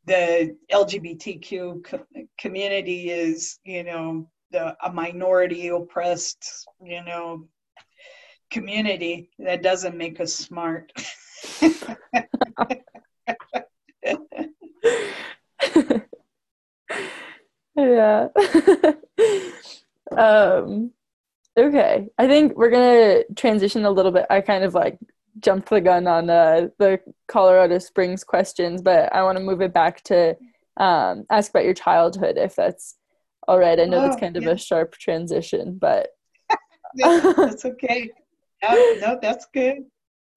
the 0.07 0.55
lgbtq 0.73 1.85
co- 1.85 2.07
community 2.39 3.11
is 3.11 3.59
you 3.65 3.83
know 3.83 4.29
the 4.51 4.77
a 4.85 4.93
minority 4.93 5.69
oppressed 5.69 6.69
you 6.83 7.03
know 7.03 7.47
community 8.51 9.31
that 9.39 9.63
doesn't 9.63 9.97
make 9.97 10.21
us 10.21 10.35
smart 10.35 10.93
yeah. 17.77 18.29
um, 20.17 20.93
okay. 21.57 22.09
I 22.19 22.27
think 22.27 22.57
we're 22.57 22.71
gonna 22.71 23.25
transition 23.37 23.85
a 23.85 23.91
little 23.91 24.13
bit. 24.13 24.27
I 24.31 24.41
kind 24.41 24.65
of 24.65 24.75
like 24.75 24.99
jumped 25.41 25.69
the 25.71 25.81
gun 25.81 26.07
on 26.07 26.31
uh, 26.31 26.69
the 26.79 27.01
Colorado 27.29 27.79
Springs 27.79 28.25
questions, 28.25 28.83
but 28.83 29.15
I 29.15 29.23
want 29.23 29.39
to 29.39 29.45
move 29.45 29.61
it 29.61 29.75
back 29.75 30.03
to 30.05 30.37
um, 30.77 31.25
ask 31.31 31.51
about 31.51 31.65
your 31.65 31.75
childhood, 31.75 32.37
if 32.37 32.57
that's 32.57 32.97
all 33.49 33.59
right. 33.59 33.79
I 33.79 33.85
know 33.85 33.99
oh, 33.99 34.03
that's 34.03 34.21
kind 34.21 34.37
yeah. 34.37 34.43
of 34.43 34.57
a 34.57 34.59
sharp 34.59 34.93
transition, 34.93 35.79
but 35.79 36.09
that's 36.95 37.65
okay. 37.65 38.11
No, 38.63 38.95
no, 39.01 39.19
that's 39.21 39.47
good. 39.53 39.85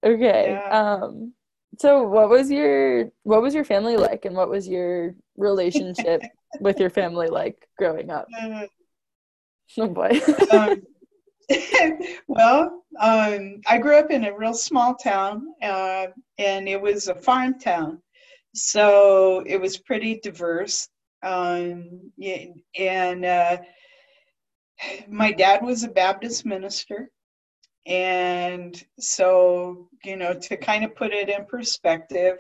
Okay. 0.04 0.52
Yeah. 0.52 0.70
Um, 0.70 1.34
so 1.80 2.04
what 2.04 2.30
was 2.30 2.52
your 2.52 3.10
what 3.24 3.42
was 3.42 3.56
your 3.56 3.64
family 3.64 3.96
like, 3.96 4.26
and 4.26 4.36
what 4.36 4.50
was 4.50 4.68
your 4.68 5.16
relationship 5.38 6.24
with 6.60 6.80
your 6.80 6.90
family 6.90 7.28
like 7.28 7.68
growing 7.78 8.12
up? 8.12 8.28
Oh 9.78 9.88
boy. 9.88 10.20
um, 10.52 10.82
well, 12.28 12.84
um, 13.00 13.62
I 13.68 13.78
grew 13.80 13.98
up 13.98 14.12
in 14.12 14.26
a 14.26 14.38
real 14.38 14.54
small 14.54 14.96
town, 14.96 15.48
uh, 15.64 16.08
and 16.38 16.68
it 16.68 16.80
was 16.80 17.08
a 17.08 17.16
farm 17.16 17.58
town, 17.60 18.02
so 18.54 19.44
it 19.46 19.60
was 19.60 19.78
pretty 19.78 20.20
diverse. 20.22 20.90
Um, 21.24 22.12
and 22.78 23.26
uh, 23.26 23.58
my 25.08 25.32
dad 25.32 25.64
was 25.64 25.84
a 25.84 25.90
Baptist 25.90 26.46
minister, 26.46 27.10
and 27.86 28.84
so 29.00 29.90
you 30.04 30.16
know, 30.16 30.34
to 30.34 30.58
kind 30.58 30.84
of 30.84 30.96
put 30.96 31.12
it 31.12 31.30
in 31.30 31.46
perspective, 31.46 32.38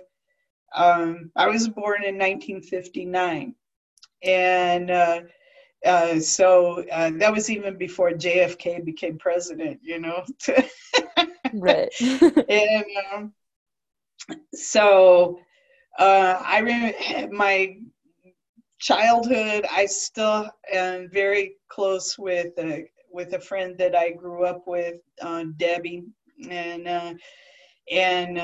um, 0.76 1.32
I 1.36 1.48
was 1.48 1.68
born 1.68 2.04
in 2.04 2.18
1959 2.18 3.56
and 4.24 4.92
uh, 4.92 5.22
uh, 5.86 6.20
so 6.20 6.84
uh, 6.92 7.12
that 7.16 7.32
was 7.32 7.50
even 7.50 7.78
before 7.78 8.12
JFK 8.12 8.84
became 8.84 9.18
president, 9.18 9.80
you 9.82 10.00
know. 10.00 10.26
right. 11.54 11.90
and 12.02 12.86
um, 13.12 13.34
so 14.54 15.40
uh, 15.98 16.42
I 16.46 16.60
remember 16.60 17.36
my 17.36 17.78
childhood. 18.80 19.66
I 19.72 19.86
still 19.86 20.50
am 20.72 21.10
very 21.12 21.56
close 21.70 22.18
with 22.18 22.58
a, 22.58 22.90
with 23.12 23.34
a 23.34 23.40
friend 23.40 23.78
that 23.78 23.96
I 23.96 24.12
grew 24.12 24.46
up 24.46 24.64
with, 24.68 24.96
uh, 25.22 25.46
Debbie, 25.58 26.04
and 26.50 26.88
uh, 26.88 27.14
and 27.92 28.38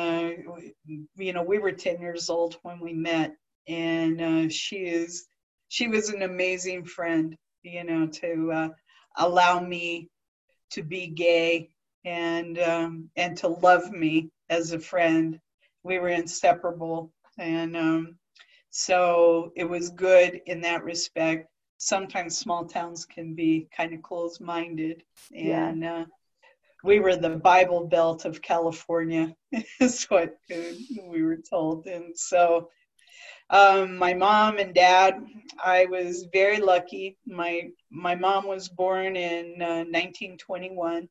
you 1.16 1.34
know 1.34 1.44
we 1.44 1.60
were 1.60 1.72
ten 1.72 2.00
years 2.02 2.30
old 2.30 2.58
when 2.64 2.80
we 2.80 2.94
met, 2.94 3.36
and 3.68 4.52
she 4.52 4.78
is 4.78 5.28
she 5.70 5.88
was 5.88 6.10
an 6.10 6.22
amazing 6.22 6.86
friend, 6.86 7.36
you 7.64 7.84
know, 7.84 8.08
to 8.08 8.52
uh, 8.52 8.70
allow 9.18 9.60
me 9.60 10.10
to 10.72 10.84
be 10.84 11.08
gay 11.08 11.70
and 12.04 12.60
um, 12.60 13.10
and 13.16 13.38
to 13.38 13.48
love 13.48 13.92
me 13.92 14.30
as 14.50 14.72
a 14.72 14.80
friend. 14.80 15.40
We 15.84 16.00
were 16.00 16.10
inseparable, 16.10 17.12
and 17.38 17.76
um, 17.76 18.18
so 18.70 19.52
it 19.56 19.66
was 19.66 19.90
good 19.90 20.42
in 20.46 20.62
that 20.62 20.84
respect. 20.84 21.48
Sometimes 21.86 22.36
small 22.36 22.66
towns 22.66 23.06
can 23.06 23.36
be 23.36 23.68
kind 23.76 23.94
of 23.94 24.02
closed-minded, 24.02 25.04
and 25.36 25.84
yeah. 25.84 26.02
uh, 26.02 26.06
we 26.84 27.00
were 27.00 27.16
the 27.16 27.38
Bible 27.38 27.86
Belt 27.86 28.26
of 28.26 28.42
California, 28.42 29.36
is 29.80 30.06
what 30.06 30.36
we 30.50 31.22
were 31.22 31.38
told, 31.48 31.86
and 31.86 32.18
so 32.18 32.70
um, 33.52 33.98
my 33.98 34.16
mom 34.16 34.58
and 34.58 34.74
dad, 34.74 35.24
I 35.64 35.86
was 35.86 36.26
very 36.34 36.58
lucky. 36.58 37.18
My 37.28 37.70
my 37.92 38.16
mom 38.16 38.48
was 38.48 38.68
born 38.68 39.16
in 39.16 39.62
uh, 39.62 39.86
1921, 39.86 41.08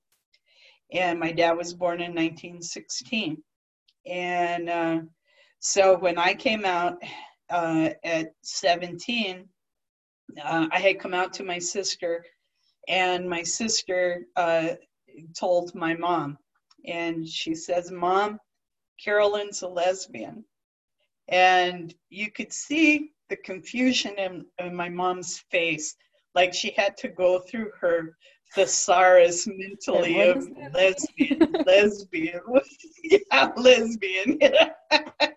and 0.92 1.20
my 1.20 1.30
dad 1.30 1.52
was 1.52 1.72
born 1.72 2.00
in 2.00 2.10
1916. 2.10 3.40
And 4.06 4.68
uh, 4.68 5.00
so 5.60 5.96
when 5.96 6.18
I 6.18 6.34
came 6.34 6.64
out 6.64 6.96
uh, 7.48 7.90
at 8.02 8.34
17, 8.42 9.48
uh, 10.42 10.68
I 10.70 10.78
had 10.78 11.00
come 11.00 11.14
out 11.14 11.32
to 11.34 11.44
my 11.44 11.58
sister, 11.58 12.24
and 12.88 13.28
my 13.28 13.42
sister 13.42 14.26
uh, 14.36 14.70
told 15.38 15.74
my 15.74 15.94
mom, 15.94 16.38
and 16.86 17.26
she 17.26 17.54
says, 17.54 17.90
"Mom, 17.90 18.38
Carolyn's 19.02 19.62
a 19.62 19.68
lesbian." 19.68 20.44
And 21.28 21.94
you 22.10 22.30
could 22.30 22.52
see 22.52 23.12
the 23.30 23.36
confusion 23.36 24.14
in, 24.18 24.44
in 24.58 24.74
my 24.74 24.88
mom's 24.88 25.38
face, 25.50 25.96
like 26.34 26.52
she 26.52 26.72
had 26.76 26.96
to 26.98 27.08
go 27.08 27.40
through 27.40 27.70
her 27.80 28.16
thesaurus 28.54 29.46
mentally 29.46 30.20
of 30.28 30.46
lesbian, 30.72 31.64
lesbian, 31.66 32.40
yeah, 33.02 33.50
lesbian. 33.56 34.38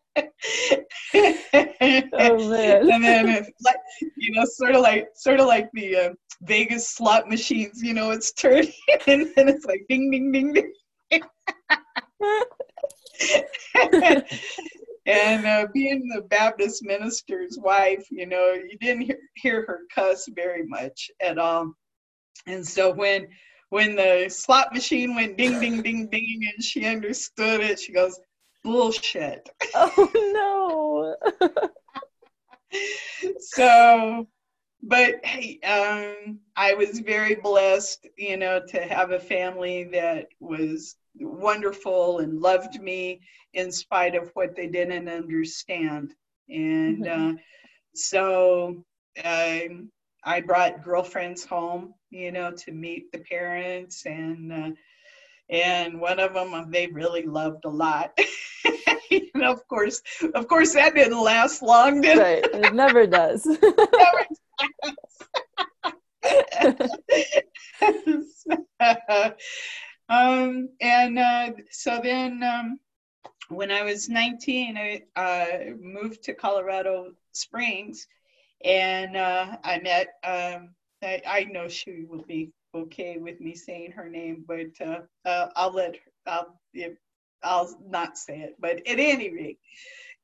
Oh, 2.20 2.50
man. 2.50 2.90
And 2.90 3.04
then 3.04 3.30
it's 3.30 3.52
like 3.64 3.76
you 4.18 4.32
know, 4.32 4.46
sort 4.46 4.76
of 4.76 4.82
like 4.82 5.10
sort 5.16 5.40
of 5.40 5.48
like 5.48 5.70
the 5.74 5.96
uh, 5.96 6.10
Vegas 6.42 6.90
slot 6.90 7.30
machines. 7.30 7.82
You 7.82 7.94
know, 7.94 8.12
it's 8.12 8.34
turning 8.34 8.72
and 9.08 9.32
then 9.36 9.50
it's 9.50 9.66
like 9.66 9.86
ding, 9.90 10.12
ding, 10.12 10.32
ding, 10.32 10.54
ding. 10.54 10.72
and 15.06 15.46
uh, 15.46 15.68
being 15.74 16.08
the 16.14 16.22
Baptist 16.30 16.84
minister's 16.84 17.58
wife, 17.62 18.06
you 18.12 18.26
know, 18.26 18.54
you 18.54 18.78
didn't 18.80 19.04
hear, 19.04 19.20
hear 19.36 19.66
her 19.66 19.82
cuss 19.94 20.28
very 20.36 20.66
much 20.66 21.10
at 21.22 21.38
all. 21.38 21.74
And 22.46 22.66
so 22.66 22.94
when 22.94 23.28
when 23.70 23.96
the 23.96 24.28
slot 24.30 24.74
machine 24.74 25.16
went 25.16 25.38
ding 25.38 25.60
ding 25.60 25.82
ding 25.82 26.10
ding 26.10 26.42
and 26.54 26.64
she 26.64 26.86
understood 26.86 27.62
it, 27.62 27.80
she 27.80 27.92
goes, 27.92 28.20
bullshit. 28.64 29.50
oh 29.76 30.10
no. 30.34 31.16
so 33.40 34.28
but 34.84 35.26
hey, 35.26 35.60
um, 35.64 36.40
I 36.56 36.74
was 36.74 37.00
very 37.00 37.36
blessed, 37.36 38.08
you 38.18 38.38
know, 38.38 38.62
to 38.70 38.82
have 38.82 39.12
a 39.12 39.20
family 39.20 39.86
that 39.94 40.28
was 40.40 40.96
wonderful 41.20 42.20
and 42.20 42.40
loved 42.42 42.82
me 42.82 43.22
in 43.54 43.72
spite 43.72 44.16
of 44.16 44.30
what 44.34 44.56
they 44.56 44.68
didn't 44.68 45.10
understand. 45.10 46.14
And 46.50 47.08
Mhm. 47.08 47.08
uh, 47.08 47.34
so 47.96 48.84
um, 49.24 49.90
I 50.24 50.42
brought 50.42 50.84
girlfriends 50.84 51.46
home, 51.46 51.94
you 52.12 52.32
know, 52.32 52.52
to 52.52 52.72
meet 52.72 53.12
the 53.12 53.20
parents, 53.20 54.06
and 54.06 54.52
uh, 54.54 54.70
and 55.50 56.00
one 56.00 56.20
of 56.20 56.34
them 56.34 56.72
they 56.72 56.88
really 56.88 57.24
loved 57.24 57.66
a 57.66 57.70
lot. 57.70 58.18
know, 59.38 59.52
of 59.52 59.68
course, 59.68 60.02
of 60.34 60.48
course, 60.48 60.74
that 60.74 60.96
didn't 60.96 61.22
last 61.22 61.62
long, 61.62 62.02
did 62.02 62.18
it? 62.18 62.22
right. 62.22 62.46
It 62.66 62.74
never 62.74 63.08
does. 63.08 63.46
um, 70.10 70.70
and 70.82 71.20
uh, 71.20 71.52
so 71.70 72.00
then 72.04 72.44
um, 72.44 72.80
when 73.50 73.72
I 73.72 73.84
was 73.84 74.10
19, 74.10 74.78
I 74.78 75.04
uh, 75.16 75.72
moved 75.80 76.24
to 76.24 76.34
Colorado 76.34 77.14
Springs 77.32 78.08
and 78.64 79.16
uh, 79.16 79.58
I 79.64 79.80
met, 79.80 80.08
um, 80.24 80.72
I, 81.02 81.22
I 81.26 81.44
know 81.46 81.68
she 81.68 82.06
will 82.10 82.24
be 82.24 82.52
okay 82.84 83.18
with 83.18 83.40
me 83.40 83.56
saying 83.56 83.92
her 83.92 84.10
name, 84.10 84.46
but 84.48 84.72
uh, 84.86 85.02
uh, 85.26 85.50
I'll 85.56 85.74
let 85.74 85.96
her, 85.96 86.12
I'll, 86.26 86.60
if, 86.74 86.94
I'll 87.44 87.78
not 87.86 88.18
say 88.18 88.40
it. 88.40 88.56
But 88.60 88.78
at 88.88 89.00
any 89.00 89.30
rate, 89.34 89.60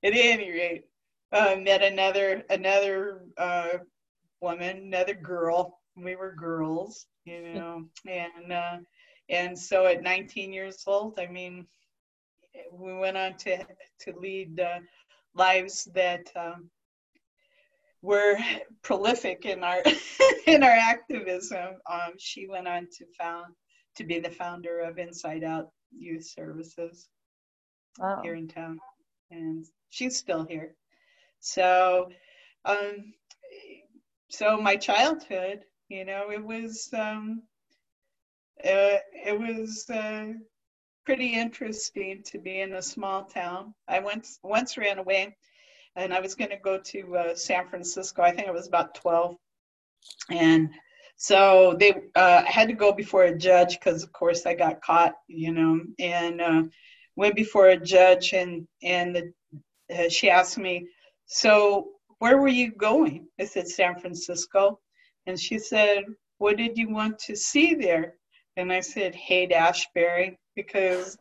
at 0.03 0.13
any 0.13 0.51
rate, 0.51 0.83
uh, 1.31 1.55
met 1.59 1.81
another 1.81 2.43
another 2.49 3.23
uh, 3.37 3.79
woman, 4.41 4.77
another 4.77 5.13
girl. 5.15 5.79
We 5.95 6.15
were 6.15 6.33
girls, 6.33 7.05
you 7.25 7.41
know, 7.41 7.85
and 8.07 8.51
uh, 8.51 8.77
and 9.29 9.57
so 9.57 9.85
at 9.85 10.03
19 10.03 10.53
years 10.53 10.83
old, 10.87 11.19
I 11.19 11.27
mean, 11.27 11.65
we 12.71 12.93
went 12.95 13.17
on 13.17 13.35
to 13.37 13.57
to 14.01 14.13
lead 14.17 14.59
uh, 14.59 14.79
lives 15.35 15.85
that 15.93 16.31
um, 16.35 16.69
were 18.03 18.37
prolific 18.83 19.45
in 19.45 19.63
our 19.63 19.81
in 20.45 20.61
our 20.61 20.69
activism. 20.69 21.75
Um, 21.89 22.13
she 22.19 22.47
went 22.47 22.67
on 22.67 22.87
to 22.97 23.05
found 23.17 23.55
to 23.95 24.03
be 24.03 24.19
the 24.19 24.29
founder 24.29 24.81
of 24.81 24.99
Inside 24.99 25.43
Out 25.43 25.69
Youth 25.91 26.25
Services 26.25 27.07
wow. 27.97 28.19
here 28.21 28.35
in 28.35 28.47
town, 28.47 28.79
and 29.31 29.65
she's 29.89 30.17
still 30.17 30.45
here. 30.45 30.75
So, 31.39 32.09
um, 32.65 33.13
so 34.29 34.57
my 34.59 34.75
childhood, 34.75 35.63
you 35.87 36.05
know, 36.05 36.29
it 36.29 36.43
was 36.43 36.89
um, 36.93 37.43
uh, 38.63 38.99
it 39.25 39.39
was 39.39 39.89
uh, 39.89 40.33
pretty 41.05 41.33
interesting 41.33 42.21
to 42.25 42.37
be 42.37 42.59
in 42.59 42.73
a 42.73 42.81
small 42.81 43.23
town. 43.23 43.73
I 43.87 43.99
once 43.99 44.39
once 44.43 44.77
ran 44.77 44.97
away, 44.97 45.37
and 45.95 46.13
I 46.13 46.19
was 46.19 46.35
going 46.35 46.51
to 46.51 46.57
go 46.57 46.79
to 46.79 47.17
uh, 47.17 47.35
San 47.35 47.67
Francisco. 47.67 48.21
I 48.21 48.31
think 48.31 48.47
I 48.47 48.51
was 48.51 48.67
about 48.67 48.95
twelve, 48.95 49.35
and 50.29 50.69
so 51.15 51.75
they 51.79 51.93
uh, 52.15 52.43
had 52.43 52.67
to 52.67 52.73
go 52.73 52.91
before 52.91 53.23
a 53.23 53.37
judge 53.37 53.79
because, 53.79 54.03
of 54.03 54.11
course, 54.11 54.45
I 54.45 54.55
got 54.55 54.81
caught, 54.81 55.13
you 55.27 55.53
know, 55.53 55.79
and 55.99 56.41
uh, 56.41 56.63
went 57.15 57.35
before 57.35 57.67
a 57.69 57.77
judge, 57.77 58.33
and 58.33 58.67
and 58.81 59.15
the, 59.15 59.33
uh, 59.93 60.09
she 60.09 60.29
asked 60.29 60.57
me, 60.57 60.87
so 61.25 61.89
where 62.19 62.37
were 62.37 62.47
you 62.47 62.71
going? 62.71 63.27
I 63.39 63.45
said 63.45 63.67
San 63.67 63.99
Francisco, 63.99 64.79
and 65.27 65.39
she 65.39 65.59
said, 65.59 66.03
what 66.39 66.57
did 66.57 66.77
you 66.77 66.89
want 66.89 67.19
to 67.19 67.35
see 67.35 67.75
there? 67.75 68.15
And 68.57 68.71
I 68.71 68.81
said 68.81 69.15
Haight 69.15 69.51
Ashbury 69.51 70.39
because 70.55 71.17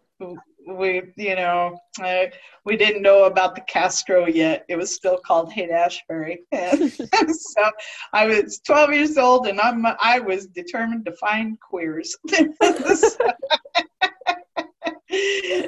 we, 0.67 1.03
you 1.17 1.37
know, 1.37 1.79
uh, 2.03 2.25
we 2.65 2.77
didn't 2.77 3.03
know 3.03 3.25
about 3.25 3.55
the 3.55 3.61
Castro 3.63 4.27
yet. 4.27 4.65
It 4.69 4.77
was 4.77 4.95
still 4.95 5.19
called 5.19 5.53
Haight 5.53 5.71
Ashbury. 5.71 6.43
And 6.53 6.93
so 6.93 7.71
I 8.13 8.27
was 8.27 8.61
12 8.67 8.93
years 8.93 9.19
old 9.19 9.47
and 9.47 9.61
I'm, 9.61 9.85
I 9.87 10.21
was 10.21 10.47
determined 10.47 11.05
to 11.07 11.13
find 11.13 11.59
queers. 11.61 12.17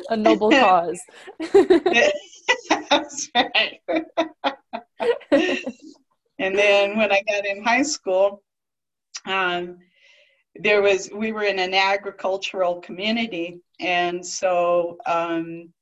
A 0.09 0.16
noble 0.16 0.50
cause. 0.52 1.00
That's 2.90 3.30
right. 3.35 3.80
and 6.38 6.59
then 6.59 6.96
when 6.96 7.12
I 7.12 7.22
got 7.28 7.44
in 7.44 7.62
high 7.62 7.83
school, 7.83 8.42
um, 9.26 9.78
there 10.56 10.82
was 10.82 11.10
we 11.12 11.32
were 11.32 11.42
in 11.44 11.58
an 11.58 11.74
agricultural 11.74 12.80
community, 12.80 13.60
and 13.80 14.24
so 14.24 14.98
um, 15.06 15.72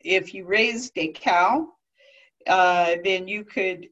if 0.00 0.34
you 0.34 0.44
raised 0.44 0.92
a 0.96 1.08
cow, 1.12 1.68
uh, 2.46 2.96
then 3.04 3.28
you 3.28 3.44
could 3.44 3.88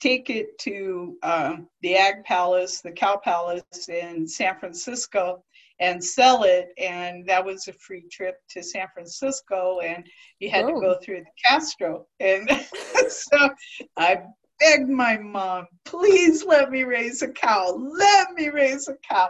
take 0.00 0.30
it 0.30 0.58
to 0.58 1.16
uh, 1.22 1.56
the 1.82 1.94
Ag 1.96 2.24
Palace, 2.24 2.80
the 2.80 2.90
Cow 2.90 3.20
Palace 3.22 3.88
in 3.88 4.26
San 4.26 4.58
Francisco, 4.58 5.44
and 5.78 6.02
sell 6.02 6.42
it. 6.42 6.70
And 6.76 7.24
that 7.28 7.44
was 7.44 7.68
a 7.68 7.72
free 7.74 8.04
trip 8.10 8.36
to 8.50 8.62
San 8.64 8.88
Francisco, 8.92 9.78
and 9.80 10.04
you 10.40 10.50
had 10.50 10.66
to 10.66 10.72
Oh. 10.72 10.80
go 10.80 10.98
through 11.00 11.20
the 11.20 11.30
Castro. 11.44 12.06
And 12.18 12.50
so 13.08 13.50
I 13.96 14.22
begged 14.58 14.88
my 14.88 15.18
mom, 15.18 15.66
please 15.84 16.44
let 16.44 16.70
me 16.70 16.82
raise 16.82 17.22
a 17.22 17.28
cow. 17.28 17.72
Let 17.72 18.32
me 18.34 18.48
raise 18.48 18.88
a 18.88 18.96
cow. 19.08 19.28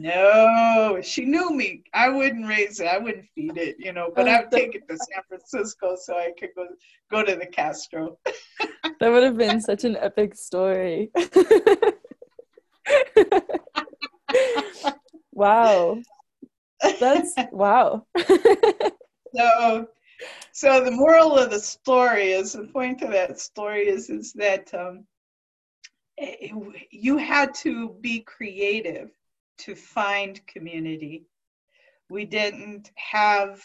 No, 0.00 1.00
she 1.02 1.24
knew 1.24 1.50
me. 1.50 1.82
I 1.92 2.08
wouldn't 2.08 2.46
raise 2.46 2.78
it. 2.78 2.86
I 2.86 2.98
wouldn't 2.98 3.26
feed 3.34 3.56
it, 3.56 3.74
you 3.80 3.92
know, 3.92 4.12
but 4.14 4.28
I 4.28 4.42
would 4.42 4.52
take 4.52 4.76
it 4.76 4.88
to 4.88 4.96
San 4.96 5.24
Francisco 5.26 5.96
so 6.00 6.14
I 6.16 6.30
could 6.38 6.50
go 6.54 6.68
go 7.10 7.24
to 7.24 7.34
the 7.34 7.46
Castro. 7.46 8.16
That 9.00 9.10
would 9.10 9.22
have 9.24 9.36
been 9.36 9.60
such 9.60 9.84
an 9.84 9.96
epic 9.96 10.34
story. 10.34 11.10
wow. 15.32 15.98
That's 16.98 17.34
wow. 17.52 18.06
So, 19.36 19.88
so 20.52 20.84
the 20.84 20.90
moral 20.90 21.38
of 21.38 21.50
the 21.50 21.60
story 21.60 22.32
is 22.32 22.54
the 22.54 22.64
point 22.64 23.02
of 23.02 23.10
that 23.12 23.38
story 23.38 23.88
is 23.88 24.10
is 24.10 24.32
that 24.34 24.72
um, 24.74 25.04
you 26.90 27.18
had 27.18 27.54
to 27.62 27.90
be 28.00 28.20
creative 28.20 29.10
to 29.58 29.74
find 29.74 30.40
community. 30.46 31.24
We 32.10 32.24
didn't 32.24 32.90
have 32.96 33.60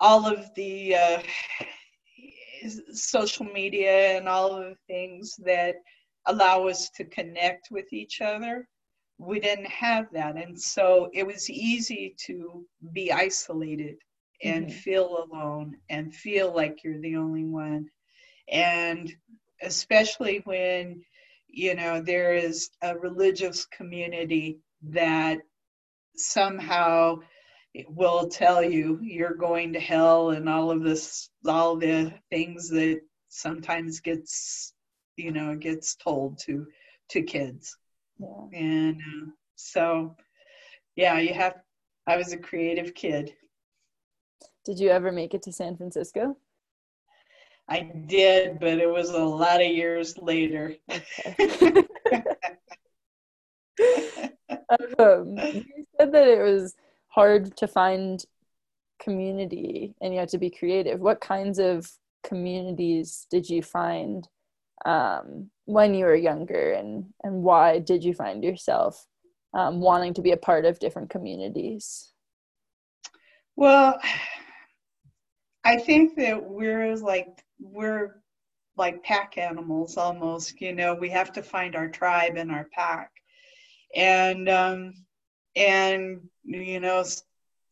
all 0.00 0.26
of 0.26 0.54
the 0.54 0.94
uh, 0.96 1.22
social 2.92 3.46
media 3.46 4.16
and 4.16 4.28
all 4.28 4.56
of 4.56 4.64
the 4.64 4.76
things 4.86 5.36
that 5.44 5.76
allow 6.26 6.66
us 6.66 6.90
to 6.96 7.04
connect 7.04 7.68
with 7.70 7.92
each 7.92 8.20
other. 8.20 8.66
We 9.18 9.40
didn't 9.40 9.66
have 9.66 10.06
that. 10.12 10.36
And 10.36 10.58
so 10.60 11.08
it 11.12 11.26
was 11.26 11.48
easy 11.50 12.14
to 12.26 12.64
be 12.92 13.12
isolated 13.12 13.96
and 14.42 14.70
Mhm. 14.70 14.72
feel 14.72 15.26
alone 15.30 15.76
and 15.90 16.14
feel 16.14 16.54
like 16.54 16.82
you're 16.84 17.00
the 17.00 17.16
only 17.16 17.44
one. 17.44 17.86
And 18.50 19.12
especially 19.62 20.40
when, 20.44 21.02
you 21.48 21.74
know, 21.74 22.02
there 22.02 22.34
is 22.34 22.70
a 22.82 22.96
religious 22.98 23.64
community 23.66 24.58
that 24.88 25.38
somehow 26.16 27.18
it 27.74 27.86
will 27.88 28.28
tell 28.28 28.62
you 28.62 28.98
you're 29.02 29.34
going 29.34 29.72
to 29.72 29.80
hell 29.80 30.30
and 30.30 30.48
all 30.48 30.70
of 30.70 30.82
this, 30.82 31.30
all 31.46 31.76
the 31.76 32.12
things 32.30 32.68
that 32.70 33.00
sometimes 33.28 34.00
gets, 34.00 34.74
you 35.16 35.32
know, 35.32 35.54
gets 35.56 35.94
told 35.96 36.38
to 36.40 36.66
to 37.10 37.22
kids 37.22 37.76
Yeah. 38.18 38.46
and 38.52 39.00
uh, 39.00 39.26
so 39.56 40.16
yeah, 40.96 41.18
you 41.18 41.34
have. 41.34 41.54
I 42.06 42.16
was 42.16 42.32
a 42.32 42.38
creative 42.38 42.94
kid. 42.94 43.32
Did 44.64 44.78
you 44.78 44.88
ever 44.90 45.12
make 45.12 45.34
it 45.34 45.42
to 45.44 45.52
San 45.52 45.76
Francisco? 45.76 46.36
I 47.68 47.80
did, 48.06 48.58
but 48.58 48.78
it 48.78 48.88
was 48.88 49.10
a 49.10 49.24
lot 49.24 49.60
of 49.60 49.68
years 49.68 50.18
later. 50.18 50.74
Okay. 50.90 51.84
um, 54.98 55.36
you 55.36 55.86
said 55.98 56.12
that 56.12 56.28
it 56.28 56.42
was 56.42 56.74
hard 57.08 57.56
to 57.56 57.66
find 57.66 58.24
community 59.00 59.94
and 60.00 60.12
you 60.12 60.20
had 60.20 60.28
to 60.28 60.38
be 60.38 60.50
creative. 60.50 61.00
What 61.00 61.20
kinds 61.20 61.58
of 61.58 61.90
communities 62.22 63.26
did 63.30 63.48
you 63.48 63.62
find 63.62 64.28
um, 64.84 65.50
when 65.66 65.94
you 65.94 66.04
were 66.06 66.14
younger, 66.14 66.72
and 66.72 67.06
and 67.22 67.42
why 67.42 67.78
did 67.78 68.02
you 68.02 68.14
find 68.14 68.42
yourself 68.42 69.06
um, 69.54 69.80
wanting 69.80 70.14
to 70.14 70.22
be 70.22 70.32
a 70.32 70.36
part 70.36 70.64
of 70.64 70.78
different 70.78 71.10
communities? 71.10 72.12
Well, 73.56 74.00
I 75.64 75.76
think 75.76 76.16
that 76.16 76.42
we're 76.42 76.96
like 76.96 77.44
we're 77.60 78.22
like 78.76 79.02
pack 79.02 79.36
animals 79.36 79.96
almost. 79.96 80.60
You 80.60 80.74
know, 80.74 80.94
we 80.94 81.10
have 81.10 81.32
to 81.34 81.42
find 81.42 81.76
our 81.76 81.88
tribe 81.88 82.36
and 82.36 82.50
our 82.50 82.66
pack, 82.72 83.10
and 83.94 84.48
um, 84.48 84.94
and 85.56 86.20
you 86.44 86.80
know, 86.80 87.04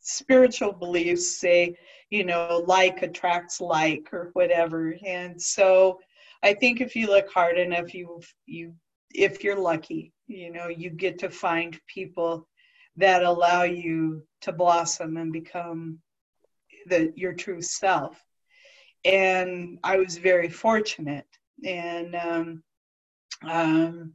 spiritual 0.00 0.72
beliefs 0.72 1.38
say 1.38 1.76
you 2.10 2.24
know 2.24 2.64
like 2.66 3.02
attracts 3.02 3.60
like 3.60 4.08
or 4.12 4.30
whatever, 4.32 4.96
and 5.04 5.40
so 5.40 6.00
I 6.42 6.54
think 6.54 6.80
if 6.80 6.94
you 6.94 7.06
look 7.08 7.30
hard 7.32 7.58
enough, 7.58 7.94
you 7.94 8.20
you 8.46 8.74
if 9.14 9.42
you're 9.42 9.58
lucky, 9.58 10.12
you 10.26 10.52
know, 10.52 10.68
you 10.68 10.90
get 10.90 11.18
to 11.20 11.30
find 11.30 11.78
people 11.86 12.46
that 12.96 13.22
allow 13.22 13.62
you 13.62 14.22
to 14.42 14.52
blossom 14.52 15.16
and 15.16 15.32
become 15.32 15.98
the 16.86 17.12
your 17.16 17.32
true 17.32 17.62
self. 17.62 18.22
And 19.04 19.78
I 19.84 19.96
was 19.96 20.18
very 20.18 20.48
fortunate, 20.48 21.26
and 21.64 22.14
um, 22.14 22.62
um, 23.42 24.12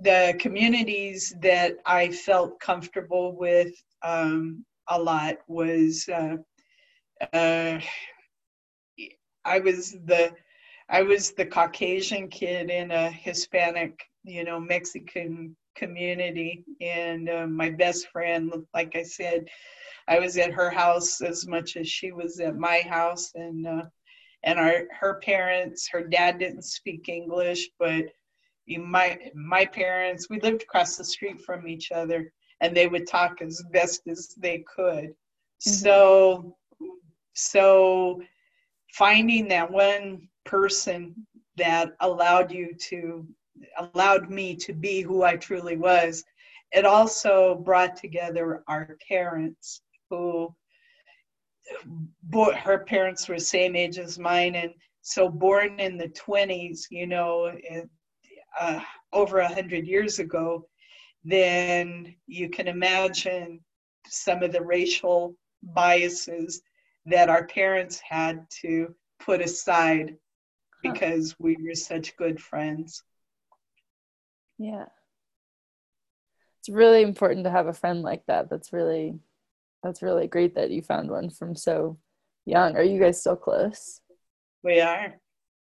the 0.00 0.34
communities 0.38 1.34
that 1.40 1.76
I 1.86 2.10
felt 2.10 2.60
comfortable 2.60 3.36
with 3.36 3.72
um, 4.02 4.64
a 4.88 5.00
lot 5.00 5.36
was 5.46 6.08
uh, 6.08 6.36
uh, 7.32 7.78
I 9.44 9.58
was 9.58 9.92
the 10.04 10.32
I 10.88 11.02
was 11.02 11.32
the 11.32 11.46
Caucasian 11.46 12.28
kid 12.28 12.68
in 12.70 12.90
a 12.90 13.10
Hispanic, 13.10 13.98
you 14.24 14.44
know, 14.44 14.60
Mexican 14.60 15.56
community. 15.74 16.64
And 16.80 17.28
uh, 17.28 17.46
my 17.46 17.70
best 17.70 18.08
friend, 18.08 18.52
like 18.74 18.94
I 18.94 19.02
said, 19.02 19.46
I 20.08 20.18
was 20.18 20.36
at 20.36 20.52
her 20.52 20.70
house 20.70 21.20
as 21.20 21.46
much 21.46 21.76
as 21.76 21.88
she 21.88 22.12
was 22.12 22.40
at 22.40 22.56
my 22.56 22.80
house. 22.80 23.30
And, 23.34 23.66
uh, 23.66 23.84
and 24.42 24.58
our, 24.58 24.84
her 25.00 25.20
parents, 25.24 25.88
her 25.90 26.02
dad 26.02 26.38
didn't 26.38 26.64
speak 26.64 27.08
English, 27.08 27.70
but 27.78 28.04
my, 28.68 29.18
my 29.34 29.66
parents, 29.66 30.28
we 30.30 30.40
lived 30.40 30.62
across 30.62 30.96
the 30.96 31.04
street 31.04 31.40
from 31.40 31.66
each 31.66 31.92
other 31.92 32.32
and 32.60 32.76
they 32.76 32.86
would 32.86 33.06
talk 33.06 33.42
as 33.42 33.62
best 33.72 34.02
as 34.08 34.34
they 34.38 34.64
could. 34.74 35.06
Mm-hmm. 35.06 35.70
So, 35.70 36.56
so 37.34 38.22
finding 38.92 39.48
that 39.48 39.70
one 39.70 40.28
person 40.44 41.14
that 41.56 41.92
allowed 42.00 42.50
you 42.52 42.74
to 42.74 43.26
allowed 43.78 44.30
me 44.30 44.56
to 44.56 44.72
be 44.72 45.02
who 45.02 45.22
I 45.22 45.36
truly 45.36 45.76
was. 45.76 46.24
It 46.72 46.84
also 46.84 47.54
brought 47.54 47.96
together 47.96 48.62
our 48.68 48.96
parents 49.06 49.82
who 50.10 50.54
her 52.56 52.78
parents 52.78 53.28
were 53.28 53.38
same 53.38 53.76
age 53.76 53.98
as 53.98 54.18
mine 54.18 54.56
and 54.56 54.72
so 55.00 55.28
born 55.28 55.78
in 55.78 55.96
the 55.96 56.08
20s 56.08 56.80
you 56.90 57.06
know 57.06 57.52
uh, 58.60 58.80
over 59.12 59.38
a 59.38 59.54
hundred 59.54 59.86
years 59.86 60.18
ago 60.18 60.66
then 61.24 62.14
you 62.26 62.48
can 62.48 62.66
imagine 62.66 63.60
some 64.08 64.42
of 64.42 64.52
the 64.52 64.62
racial 64.62 65.36
biases 65.62 66.62
that 67.06 67.28
our 67.28 67.46
parents 67.46 68.00
had 68.00 68.46
to 68.50 68.94
put 69.20 69.40
aside 69.40 70.16
because 70.82 71.36
we 71.38 71.56
were 71.64 71.74
such 71.74 72.16
good 72.16 72.40
friends. 72.40 73.04
Yeah. 74.58 74.86
It's 76.60 76.68
really 76.68 77.02
important 77.02 77.44
to 77.44 77.50
have 77.50 77.66
a 77.66 77.72
friend 77.72 78.02
like 78.02 78.24
that. 78.26 78.50
That's 78.50 78.72
really 78.72 79.14
that's 79.82 80.02
really 80.02 80.28
great 80.28 80.54
that 80.54 80.70
you 80.70 80.80
found 80.80 81.10
one 81.10 81.28
from 81.30 81.56
so 81.56 81.98
young. 82.46 82.76
Are 82.76 82.84
you 82.84 83.00
guys 83.00 83.20
still 83.20 83.36
close? 83.36 84.00
We 84.62 84.80
are. 84.80 85.14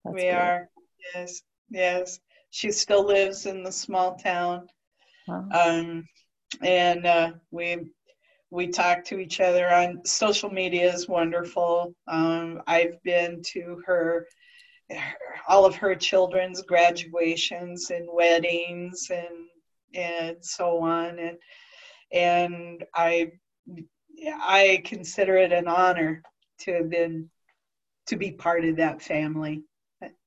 That's 0.06 0.16
we 0.16 0.22
great. 0.22 0.32
are. 0.32 0.70
Yes. 1.14 1.42
Yes. 1.70 2.20
She 2.56 2.72
still 2.72 3.06
lives 3.06 3.48
in 3.48 3.64
the 3.64 3.72
small 3.72 4.16
town. 4.16 4.70
Wow. 5.28 5.50
Um 5.54 6.08
and 6.62 7.06
uh, 7.06 7.32
we 7.52 7.92
we 8.50 8.68
talk 8.70 9.04
to 9.06 9.20
each 9.20 9.42
other 9.42 9.70
on 9.70 10.06
social 10.06 10.50
media 10.50 10.94
is 10.94 11.10
wonderful. 11.10 11.94
Um, 12.08 12.62
I've 12.66 13.04
been 13.04 13.42
to 13.48 13.82
her 13.86 14.26
all 15.50 15.66
of 15.66 15.76
her 15.76 15.96
children's 15.96 16.62
graduations 16.62 17.90
and 17.90 18.08
weddings 18.10 19.12
and 19.12 19.50
and 19.94 20.38
so 20.40 20.80
on 20.80 21.20
and 21.20 21.38
and 22.14 22.86
I 22.96 23.32
I 24.42 24.82
consider 24.86 25.36
it 25.36 25.52
an 25.52 25.68
honor 25.68 26.24
to 26.60 26.74
have 26.76 26.90
been 26.90 27.30
to 28.08 28.16
be 28.16 28.32
part 28.32 28.64
of 28.64 28.78
that 28.78 29.02
family. 29.02 29.64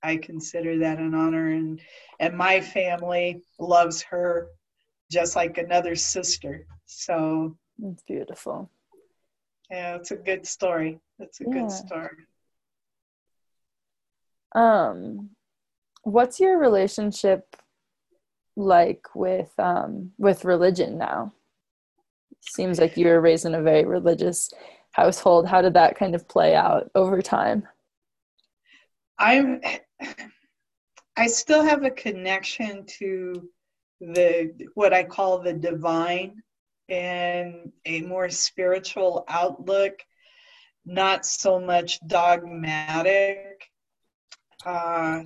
I 0.02 0.16
consider 0.16 0.78
that 0.78 0.98
an 0.98 1.14
honor 1.14 1.52
and 1.52 1.80
and 2.20 2.36
my 2.36 2.60
family 2.60 3.42
loves 3.58 4.02
her 4.02 4.48
just 5.10 5.36
like 5.36 5.58
another 5.58 5.94
sister. 5.94 6.66
So 6.86 7.56
it's 7.82 8.02
beautiful. 8.02 8.70
Yeah, 9.70 9.96
it's 9.96 10.10
a 10.10 10.16
good 10.16 10.46
story. 10.46 10.98
It's 11.18 11.40
a 11.40 11.44
yeah. 11.46 11.52
good 11.52 11.70
story. 11.70 12.16
Um, 14.54 15.30
what's 16.02 16.40
your 16.40 16.58
relationship 16.58 17.56
like 18.56 19.04
with 19.14 19.52
um, 19.58 20.12
with 20.18 20.44
religion 20.44 20.98
now? 20.98 21.32
Seems 22.40 22.78
like 22.78 22.96
you 22.96 23.06
were 23.06 23.20
raised 23.20 23.44
in 23.44 23.54
a 23.54 23.62
very 23.62 23.84
religious 23.84 24.50
household. 24.92 25.46
How 25.46 25.60
did 25.60 25.74
that 25.74 25.96
kind 25.96 26.14
of 26.14 26.28
play 26.28 26.54
out 26.54 26.90
over 26.94 27.20
time? 27.20 27.68
I'm. 29.18 29.60
I 31.16 31.26
still 31.26 31.64
have 31.64 31.82
a 31.82 31.90
connection 31.90 32.86
to 32.98 33.48
the 34.00 34.52
what 34.74 34.92
I 34.92 35.02
call 35.02 35.40
the 35.40 35.52
divine 35.52 36.42
and 36.88 37.72
a 37.84 38.02
more 38.02 38.30
spiritual 38.30 39.24
outlook, 39.28 40.00
not 40.86 41.26
so 41.26 41.60
much 41.60 41.98
dogmatic. 42.06 43.68
Uh, 44.64 45.24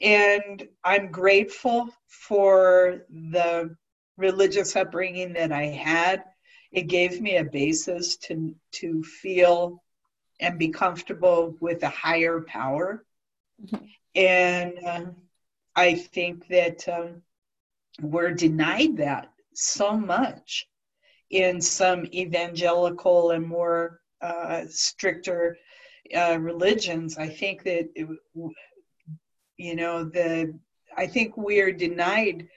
and 0.00 0.68
I'm 0.82 1.12
grateful 1.12 1.90
for 2.08 3.02
the 3.10 3.76
religious 4.16 4.74
upbringing 4.76 5.34
that 5.34 5.52
I 5.52 5.66
had. 5.66 6.24
It 6.72 6.82
gave 6.82 7.20
me 7.20 7.36
a 7.36 7.44
basis 7.44 8.16
to, 8.18 8.54
to 8.72 9.02
feel 9.02 9.82
and 10.40 10.58
be 10.58 10.68
comfortable 10.68 11.54
with 11.60 11.82
a 11.82 11.88
higher 11.88 12.40
power. 12.40 13.04
Mm-hmm. 13.62 13.84
And 14.14 14.78
uh, 14.84 15.10
I 15.76 15.94
think 15.94 16.48
that 16.48 16.88
um, 16.88 17.22
we're 18.00 18.32
denied 18.32 18.96
that 18.98 19.30
so 19.54 19.96
much 19.96 20.66
in 21.30 21.60
some 21.60 22.06
evangelical 22.06 23.30
and 23.30 23.46
more 23.46 24.00
uh, 24.20 24.64
stricter 24.68 25.56
uh, 26.14 26.38
religions, 26.40 27.18
I 27.18 27.28
think 27.28 27.62
that 27.64 27.88
it, 27.94 28.08
you 29.56 29.76
know 29.76 30.04
the 30.04 30.58
I 30.96 31.06
think 31.06 31.36
we 31.36 31.60
are 31.60 31.72
denied 31.72 32.48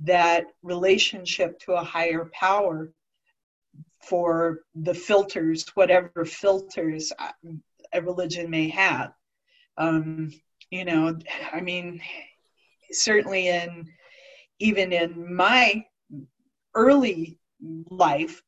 that 0.00 0.46
relationship 0.62 1.58
to 1.60 1.72
a 1.72 1.84
higher 1.84 2.30
power 2.32 2.92
for 4.02 4.60
the 4.74 4.94
filters, 4.94 5.66
whatever 5.74 6.24
filters 6.24 7.12
uh, 7.18 7.32
a 7.92 8.02
religion 8.02 8.50
may 8.50 8.68
have. 8.68 9.12
Um, 9.78 10.32
you 10.70 10.84
know, 10.84 11.16
I 11.52 11.60
mean, 11.60 12.00
certainly 12.90 13.48
in 13.48 13.88
even 14.58 14.92
in 14.92 15.34
my 15.34 15.84
early 16.74 17.38
life, 17.90 18.42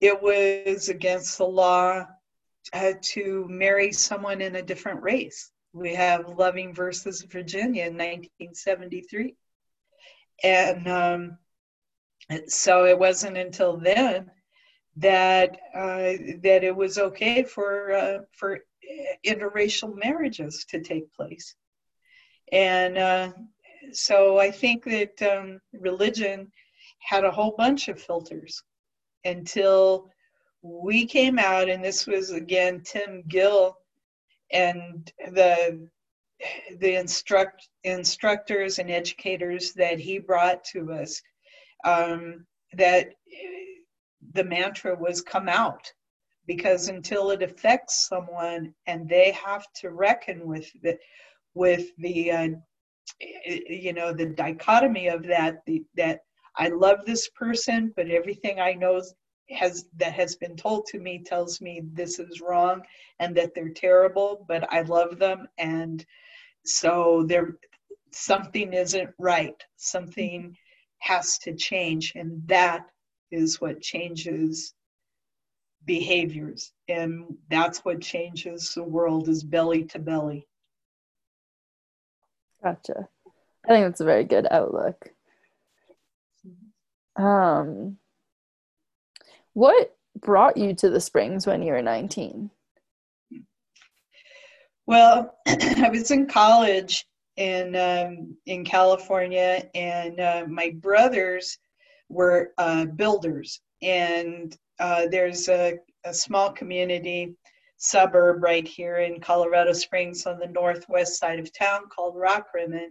it 0.00 0.20
was 0.20 0.88
against 0.88 1.38
the 1.38 1.46
law 1.46 2.06
uh, 2.72 2.92
to 3.00 3.46
marry 3.48 3.92
someone 3.92 4.40
in 4.40 4.56
a 4.56 4.62
different 4.62 5.02
race. 5.02 5.50
We 5.72 5.94
have 5.94 6.28
Loving 6.38 6.74
versus 6.74 7.22
Virginia 7.22 7.86
in 7.86 7.94
1973. 7.94 9.34
And 10.42 10.88
um, 10.88 11.38
so 12.48 12.84
it 12.84 12.98
wasn't 12.98 13.36
until 13.36 13.76
then 13.76 14.30
that 14.96 15.58
uh, 15.74 16.12
that 16.42 16.64
it 16.64 16.74
was 16.74 16.98
okay 16.98 17.42
for 17.42 17.92
uh, 17.92 18.18
for 18.32 18.60
interracial 19.24 19.96
marriages 20.02 20.64
to 20.70 20.80
take 20.80 21.12
place, 21.12 21.54
and 22.52 22.98
uh, 22.98 23.32
so 23.92 24.38
I 24.38 24.50
think 24.50 24.84
that 24.84 25.22
um, 25.22 25.60
religion 25.72 26.50
had 27.00 27.24
a 27.24 27.30
whole 27.30 27.54
bunch 27.56 27.88
of 27.88 28.00
filters 28.00 28.62
until 29.24 30.10
we 30.62 31.06
came 31.06 31.38
out, 31.38 31.68
and 31.68 31.84
this 31.84 32.06
was 32.06 32.30
again 32.30 32.82
Tim 32.84 33.22
Gill 33.28 33.76
and 34.52 35.10
the 35.32 35.88
the 36.78 36.96
instruct 36.96 37.68
instructors 37.84 38.78
and 38.78 38.90
educators 38.90 39.72
that 39.72 39.98
he 39.98 40.18
brought 40.18 40.62
to 40.64 40.92
us 40.92 41.22
um, 41.84 42.46
that 42.74 43.14
the 44.34 44.44
mantra 44.44 44.94
was 44.94 45.22
come 45.22 45.48
out 45.48 45.90
because 46.46 46.88
until 46.88 47.30
it 47.30 47.42
affects 47.42 48.08
someone 48.08 48.72
and 48.86 49.08
they 49.08 49.32
have 49.32 49.66
to 49.74 49.90
reckon 49.90 50.46
with 50.46 50.70
the 50.82 50.96
with 51.54 51.88
the 51.98 52.30
uh, 52.30 52.48
you 53.68 53.92
know 53.92 54.12
the 54.12 54.26
dichotomy 54.26 55.08
of 55.08 55.22
that 55.22 55.58
the, 55.66 55.82
that 55.96 56.20
i 56.56 56.68
love 56.68 56.98
this 57.06 57.28
person 57.30 57.92
but 57.96 58.10
everything 58.10 58.60
i 58.60 58.72
know 58.72 59.00
has 59.50 59.86
that 59.96 60.12
has 60.12 60.36
been 60.36 60.56
told 60.56 60.86
to 60.86 60.98
me 60.98 61.22
tells 61.22 61.60
me 61.60 61.82
this 61.92 62.18
is 62.18 62.40
wrong 62.40 62.82
and 63.20 63.36
that 63.36 63.54
they're 63.54 63.70
terrible 63.70 64.44
but 64.48 64.70
i 64.72 64.80
love 64.82 65.18
them. 65.18 65.46
And 65.58 66.04
so 66.64 67.24
there 67.28 67.56
something 68.12 68.72
isn't 68.72 69.10
right. 69.18 69.62
Something 69.76 70.56
has 70.98 71.38
to 71.38 71.54
change. 71.54 72.12
And 72.16 72.42
that 72.48 72.86
is 73.30 73.60
what 73.60 73.80
changes 73.80 74.74
behaviors 75.86 76.72
and 76.88 77.36
that's 77.48 77.84
what 77.84 78.00
changes 78.00 78.74
the 78.74 78.82
world 78.82 79.28
is 79.28 79.42
belly 79.42 79.84
to 79.84 79.98
belly. 79.98 80.46
Gotcha. 82.62 83.08
I 83.64 83.68
think 83.68 83.86
that's 83.86 84.00
a 84.00 84.04
very 84.04 84.24
good 84.24 84.46
outlook. 84.50 85.10
Um 87.16 87.98
what 89.52 89.96
brought 90.20 90.56
you 90.56 90.74
to 90.74 90.90
the 90.90 91.00
springs 91.00 91.46
when 91.46 91.62
you 91.62 91.72
were 91.72 91.82
19 91.82 92.50
well 94.86 95.34
i 95.46 95.88
was 95.90 96.10
in 96.10 96.26
college 96.26 97.06
in 97.36 97.76
um, 97.76 98.36
in 98.46 98.64
california 98.64 99.62
and 99.74 100.20
uh, 100.20 100.44
my 100.48 100.70
brothers 100.76 101.58
were 102.08 102.52
uh, 102.58 102.84
builders. 102.86 103.60
And 103.82 104.56
uh, 104.78 105.06
there's 105.10 105.48
a, 105.48 105.78
a 106.04 106.12
small 106.12 106.52
community 106.52 107.34
suburb 107.78 108.42
right 108.42 108.66
here 108.66 108.98
in 108.98 109.20
Colorado 109.20 109.72
Springs 109.72 110.26
on 110.26 110.38
the 110.38 110.48
northwest 110.48 111.18
side 111.18 111.38
of 111.38 111.52
town 111.52 111.82
called 111.94 112.16
Rockrimmon. 112.16 112.88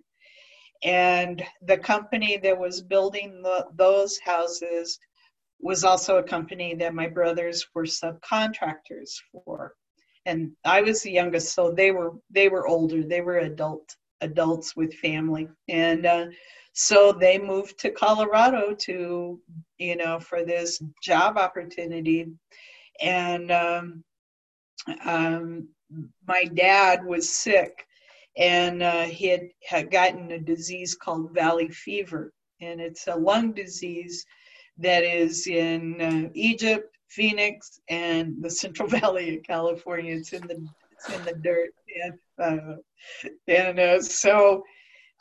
And 0.84 1.44
the 1.62 1.78
company 1.78 2.38
that 2.38 2.58
was 2.58 2.82
building 2.82 3.42
the, 3.42 3.66
those 3.76 4.20
houses 4.20 5.00
was 5.60 5.84
also 5.84 6.18
a 6.18 6.24
company 6.24 6.76
that 6.76 6.94
my 6.94 7.08
brothers 7.08 7.66
were 7.74 7.86
subcontractors 7.86 9.12
for. 9.32 9.74
And 10.26 10.52
I 10.64 10.82
was 10.82 11.02
the 11.02 11.12
youngest, 11.12 11.54
so 11.54 11.72
they 11.72 11.92
were 11.92 12.12
they 12.32 12.50
were 12.50 12.68
older. 12.68 13.04
They 13.04 13.22
were 13.22 13.40
adult 13.40 13.96
adults 14.22 14.76
with 14.76 14.94
family, 14.96 15.48
and 15.70 16.06
uh, 16.06 16.26
so 16.74 17.14
they 17.14 17.38
moved 17.38 17.80
to 17.80 17.90
Colorado 17.90 18.74
to, 18.74 19.40
you 19.78 19.96
know, 19.96 20.20
for 20.20 20.44
this 20.44 20.82
job 21.04 21.38
opportunity. 21.38 22.28
And 23.02 23.52
um, 23.52 24.04
um, 25.06 25.68
my 26.28 26.46
dad 26.46 27.06
was 27.06 27.30
sick 27.30 27.86
and 28.38 28.84
uh, 28.84 29.04
he 29.04 29.28
had, 29.28 29.48
had 29.68 29.92
gotten 29.92 30.32
a 30.32 30.40
disease 30.40 30.96
called 30.96 31.34
valley 31.34 31.70
fever. 31.70 32.34
And 32.62 32.82
it's 32.82 33.08
a 33.08 33.16
lung 33.16 33.54
disease 33.54 34.26
that 34.78 35.04
is 35.04 35.48
in 35.48 36.02
uh, 36.02 36.30
Egypt, 36.34 36.96
Phoenix, 37.10 37.80
and 37.90 38.36
the 38.42 38.50
Central 38.50 38.88
Valley 39.00 39.38
of 39.38 39.44
California. 39.44 40.16
It's 40.16 40.34
in 40.34 40.46
the 40.48 40.68
it's 40.92 41.10
in 41.10 41.26
the 41.26 41.34
dirt, 41.34 41.72
and 42.04 42.14
uh, 42.42 42.76
and 43.48 43.80
uh, 43.80 44.02
so 44.02 44.64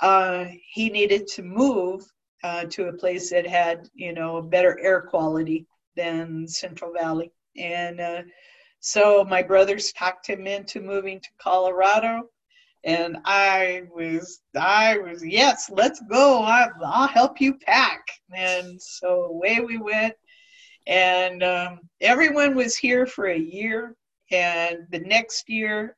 uh, 0.01 0.47
he 0.73 0.89
needed 0.89 1.27
to 1.29 1.43
move 1.43 2.05
uh, 2.45 2.67
to 2.67 2.89
a 2.89 2.93
place 2.93 3.31
that 3.31 3.47
had, 3.47 3.89
you 3.95 4.13
know, 4.13 4.41
better 4.43 4.79
air 4.79 5.01
quality 5.01 5.67
than 5.97 6.47
Central 6.47 6.93
Valley. 6.93 7.33
And 7.57 8.01
uh, 8.01 8.23
so 8.81 9.25
my 9.25 9.43
brothers 9.43 9.93
talked 9.93 10.27
him 10.27 10.47
into 10.47 10.81
moving 10.81 11.21
to 11.21 11.29
Colorado. 11.39 12.29
And 12.85 13.17
I 13.25 13.85
was, 13.91 14.43
I 14.55 14.99
was, 14.99 15.25
yes, 15.25 15.71
let's 15.73 16.03
go. 16.11 16.43
I, 16.43 16.69
I'll 16.85 17.09
help 17.09 17.41
you 17.41 17.55
pack. 17.55 18.07
And 18.37 18.81
so 18.81 19.25
away 19.25 19.61
we 19.61 19.79
went. 19.79 20.15
And 20.87 21.43
um, 21.43 21.81
everyone 22.03 22.55
was 22.55 22.77
here 22.77 23.07
for 23.07 23.29
a 23.29 23.39
year. 23.39 23.97
And 24.31 24.81
the 24.91 25.01
next 25.01 25.49
year, 25.49 25.97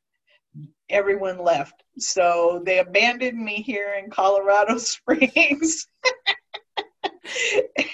everyone 0.90 1.38
left. 1.38 1.82
So 1.98 2.62
they 2.64 2.78
abandoned 2.78 3.38
me 3.38 3.62
here 3.62 3.94
in 4.02 4.10
Colorado 4.10 4.78
Springs. 4.78 5.88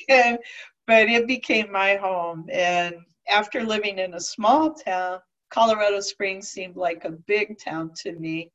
and, 0.09 0.38
but 0.87 1.09
it 1.09 1.26
became 1.26 1.70
my 1.70 1.96
home. 1.96 2.46
And 2.52 2.96
after 3.28 3.62
living 3.62 3.98
in 3.98 4.14
a 4.14 4.20
small 4.20 4.74
town, 4.74 5.20
Colorado 5.50 6.00
Springs 6.00 6.48
seemed 6.48 6.76
like 6.76 7.05
a 7.05 7.12
big 7.12 7.59
town 7.59 7.92
to 8.02 8.12
me. 8.12 8.50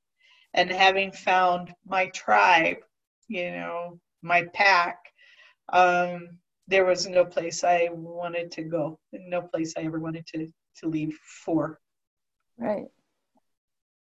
And 0.53 0.69
having 0.71 1.11
found 1.11 1.73
my 1.85 2.07
tribe, 2.07 2.77
you 3.27 3.51
know, 3.51 3.99
my 4.21 4.45
pack, 4.53 4.97
um, 5.73 6.39
there 6.67 6.85
was 6.85 7.07
no 7.07 7.23
place 7.23 7.63
I 7.63 7.89
wanted 7.91 8.51
to 8.53 8.63
go, 8.63 8.99
no 9.13 9.41
place 9.41 9.73
I 9.77 9.81
ever 9.81 9.99
wanted 9.99 10.25
to, 10.27 10.47
to 10.77 10.87
leave 10.87 11.17
for. 11.45 11.79
Right. 12.57 12.87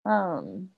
Um, 0.04 0.70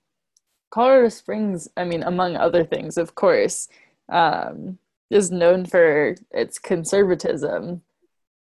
Colorado 0.71 1.09
Springs, 1.11 1.69
I 1.77 1.85
mean, 1.85 2.03
among 2.03 2.37
other 2.37 2.65
things, 2.65 2.97
of 2.97 3.15
course, 3.15 3.69
um, 4.11 4.79
is 5.11 5.31
known 5.31 5.67
for 5.67 6.17
its 6.31 6.59
conservatism. 6.59 7.83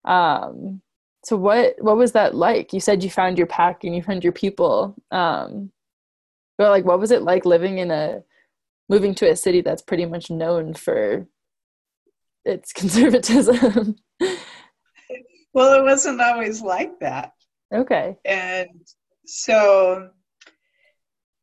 Um, 0.06 0.82
so 1.24 1.36
what 1.36 1.76
what 1.80 1.98
was 1.98 2.14
that 2.14 2.36
like? 2.36 2.74
You 2.74 2.80
said 2.80 3.04
you 3.04 3.10
found 3.10 3.38
your 3.38 3.48
pack 3.48 3.84
and 3.84 3.96
you 3.96 4.02
found 4.02 4.24
your 4.24 4.34
people. 4.34 4.96
Um, 5.12 5.72
but 6.58 6.70
like, 6.70 6.86
what 6.86 7.00
was 7.00 7.12
it 7.12 7.24
like 7.24 7.46
living 7.46 7.80
in 7.80 7.92
a 7.92 8.24
moving 8.90 9.16
to 9.16 9.30
a 9.30 9.36
city 9.36 9.62
that's 9.62 9.82
pretty 9.82 10.06
much 10.06 10.30
known 10.30 10.74
for 10.74 11.28
its 12.46 12.74
conservatism? 12.74 13.96
well, 15.54 15.80
it 15.80 15.84
wasn't 15.84 16.22
always 16.22 16.62
like 16.62 17.00
that. 17.00 17.34
Okay. 17.74 18.18
And 18.26 18.70
so 19.26 20.10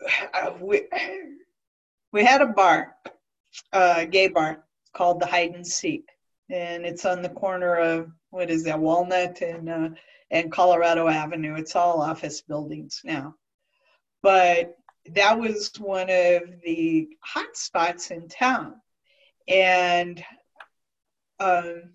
uh, 0.34 0.52
we, 0.61 0.82
we 2.12 2.24
had 2.24 2.42
a 2.42 2.46
bar, 2.46 2.94
a 3.72 4.06
gay 4.06 4.28
bar 4.28 4.64
called 4.94 5.20
the 5.20 5.26
Hide 5.26 5.54
and 5.54 5.66
Seek, 5.66 6.08
and 6.50 6.84
it's 6.84 7.04
on 7.04 7.22
the 7.22 7.28
corner 7.28 7.76
of 7.76 8.11
what 8.30 8.50
is 8.50 8.64
that 8.64 8.78
Walnut 8.78 9.40
and 9.42 9.68
uh, 9.68 9.88
and 10.30 10.52
Colorado 10.52 11.08
Avenue. 11.08 11.54
It's 11.56 11.76
all 11.76 12.02
office 12.02 12.42
buildings 12.42 13.00
now, 13.04 13.34
but 14.22 14.76
that 15.14 15.38
was 15.38 15.70
one 15.78 16.11
of 16.11 16.42
the 16.64 17.08
hot 17.20 17.56
spots 17.56 18.11
in 18.11 18.28
town, 18.28 18.74
and 19.46 20.22
um, 21.40 21.90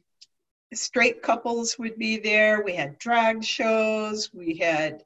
straight 0.74 1.22
couples 1.22 1.78
would 1.78 1.97
be 1.97 2.18
there. 2.18 2.64
We 2.64 2.74
had 2.74 2.97
drag 2.97 3.43
shows. 3.43 4.34
We 4.34 4.58
had 4.58 5.04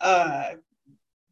uh, 0.00 0.54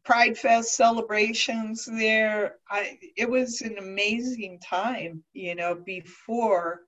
Pride 0.05 0.37
Fest 0.37 0.75
celebrations 0.75 1.85
there. 1.85 2.57
I 2.69 2.97
it 3.15 3.29
was 3.29 3.61
an 3.61 3.77
amazing 3.77 4.59
time, 4.59 5.23
you 5.33 5.55
know, 5.55 5.75
before 5.75 6.81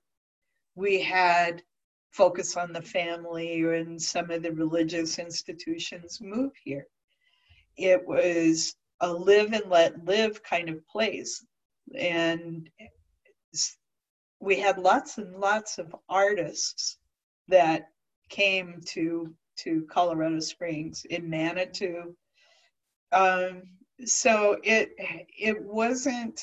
we 0.74 1.00
had 1.00 1.62
focus 2.10 2.56
on 2.56 2.72
the 2.72 2.82
family 2.82 3.62
and 3.62 4.00
some 4.00 4.30
of 4.30 4.42
the 4.42 4.52
religious 4.52 5.18
institutions 5.18 6.18
move 6.20 6.52
here. 6.62 6.86
It 7.76 8.06
was 8.06 8.74
a 9.00 9.12
live 9.12 9.52
and 9.52 9.70
let 9.70 10.04
live 10.04 10.42
kind 10.42 10.68
of 10.68 10.86
place. 10.86 11.44
And 11.98 12.68
we 14.40 14.60
had 14.60 14.78
lots 14.78 15.18
and 15.18 15.36
lots 15.36 15.78
of 15.78 15.94
artists 16.08 16.98
that 17.48 17.88
came 18.28 18.80
to 18.86 19.34
to 19.58 19.86
Colorado 19.90 20.40
Springs 20.40 21.06
in 21.08 21.30
Manitou 21.30 22.14
um, 23.12 23.62
so 24.04 24.58
it 24.62 24.90
it 24.98 25.62
wasn't 25.62 26.40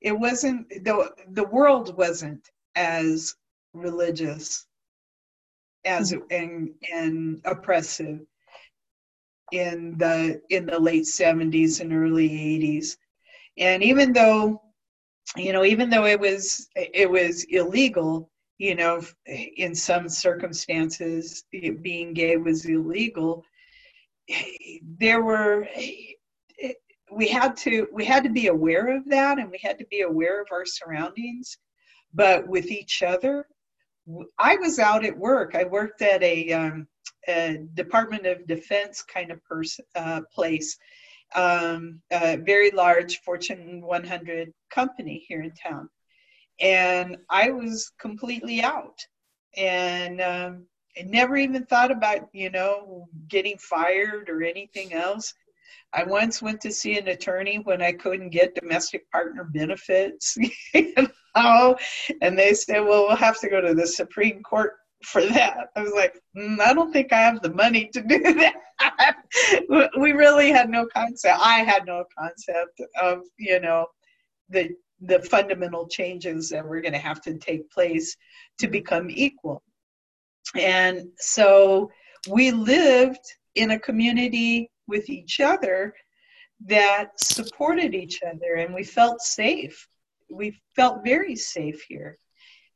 it 0.00 0.12
wasn't 0.12 0.68
the 0.84 1.10
the 1.30 1.44
world 1.44 1.96
wasn't 1.96 2.50
as 2.74 3.34
religious 3.74 4.66
as 5.84 6.14
and 6.30 6.70
and 6.92 7.40
oppressive 7.44 8.20
in 9.52 9.96
the 9.98 10.40
in 10.50 10.66
the 10.66 10.78
late 10.78 11.04
70s 11.04 11.80
and 11.80 11.92
early 11.92 12.28
80s 12.28 12.96
and 13.56 13.82
even 13.82 14.12
though 14.12 14.60
you 15.36 15.52
know 15.52 15.64
even 15.64 15.88
though 15.90 16.06
it 16.06 16.20
was 16.20 16.68
it 16.74 17.10
was 17.10 17.44
illegal 17.44 18.30
you 18.58 18.74
know 18.74 19.00
in 19.26 19.74
some 19.74 20.08
circumstances 20.08 21.44
being 21.50 22.12
gay 22.12 22.36
was 22.36 22.66
illegal 22.66 23.44
there 24.98 25.22
were 25.22 25.66
we 27.10 27.28
had 27.28 27.56
to 27.56 27.86
we 27.92 28.04
had 28.04 28.22
to 28.24 28.30
be 28.30 28.48
aware 28.48 28.96
of 28.96 29.08
that 29.08 29.38
and 29.38 29.50
we 29.50 29.58
had 29.62 29.78
to 29.78 29.86
be 29.86 30.02
aware 30.02 30.42
of 30.42 30.48
our 30.52 30.66
surroundings 30.66 31.56
but 32.12 32.46
with 32.46 32.66
each 32.66 33.02
other 33.02 33.46
i 34.38 34.56
was 34.56 34.78
out 34.78 35.04
at 35.04 35.16
work. 35.16 35.54
I 35.54 35.64
worked 35.64 36.02
at 36.02 36.22
a, 36.22 36.52
um, 36.52 36.86
a 37.26 37.58
department 37.74 38.26
of 38.26 38.46
defense 38.46 39.02
kind 39.02 39.30
of 39.30 39.44
person 39.44 39.84
uh, 39.94 40.22
place 40.32 40.78
um, 41.34 42.00
a 42.10 42.36
very 42.36 42.70
large 42.70 43.20
fortune 43.20 43.82
100 43.82 44.52
company 44.70 45.24
here 45.28 45.42
in 45.42 45.52
town. 45.52 45.88
And 46.60 47.18
i 47.30 47.50
was 47.50 47.92
completely 48.00 48.62
out. 48.62 48.98
And 49.56 50.20
um, 50.20 50.66
I 50.96 51.02
never 51.02 51.36
even 51.36 51.64
thought 51.64 51.90
about, 51.90 52.28
you 52.32 52.50
know, 52.50 53.08
getting 53.28 53.58
fired 53.58 54.28
or 54.28 54.42
anything 54.42 54.92
else. 54.92 55.34
I 55.92 56.04
once 56.04 56.42
went 56.42 56.60
to 56.62 56.72
see 56.72 56.98
an 56.98 57.08
attorney 57.08 57.56
when 57.58 57.80
I 57.80 57.92
couldn't 57.92 58.30
get 58.30 58.54
domestic 58.54 59.10
partner 59.10 59.44
benefits, 59.44 60.36
you 60.74 60.94
know, 61.36 61.76
and 62.20 62.38
they 62.38 62.54
said, 62.54 62.80
well, 62.80 63.06
we'll 63.06 63.16
have 63.16 63.40
to 63.40 63.48
go 63.48 63.60
to 63.60 63.74
the 63.74 63.86
Supreme 63.86 64.42
Court 64.42 64.74
for 65.04 65.24
that. 65.24 65.68
I 65.76 65.82
was 65.82 65.92
like, 65.94 66.20
mm, 66.36 66.60
I 66.60 66.74
don't 66.74 66.92
think 66.92 67.12
I 67.12 67.20
have 67.20 67.40
the 67.40 67.54
money 67.54 67.88
to 67.92 68.02
do 68.02 68.18
that. 68.22 69.16
we 69.98 70.12
really 70.12 70.50
had 70.50 70.68
no 70.68 70.86
concept. 70.86 71.38
I 71.40 71.60
had 71.60 71.86
no 71.86 72.04
concept 72.16 72.80
of, 73.00 73.22
you 73.38 73.60
know, 73.60 73.86
the 74.48 74.70
the 75.00 75.20
fundamental 75.22 75.86
changes 75.86 76.48
that 76.48 76.64
were 76.64 76.80
going 76.80 76.92
to 76.92 76.98
have 76.98 77.20
to 77.22 77.38
take 77.38 77.70
place 77.70 78.16
to 78.58 78.66
become 78.66 79.08
equal. 79.10 79.62
And 80.56 81.08
so 81.18 81.90
we 82.28 82.50
lived 82.50 83.24
in 83.54 83.72
a 83.72 83.78
community 83.78 84.70
with 84.86 85.08
each 85.08 85.40
other 85.40 85.94
that 86.66 87.10
supported 87.20 87.94
each 87.94 88.20
other 88.22 88.54
and 88.54 88.74
we 88.74 88.84
felt 88.84 89.20
safe. 89.20 89.86
We 90.30 90.58
felt 90.74 91.04
very 91.04 91.36
safe 91.36 91.82
here. 91.88 92.18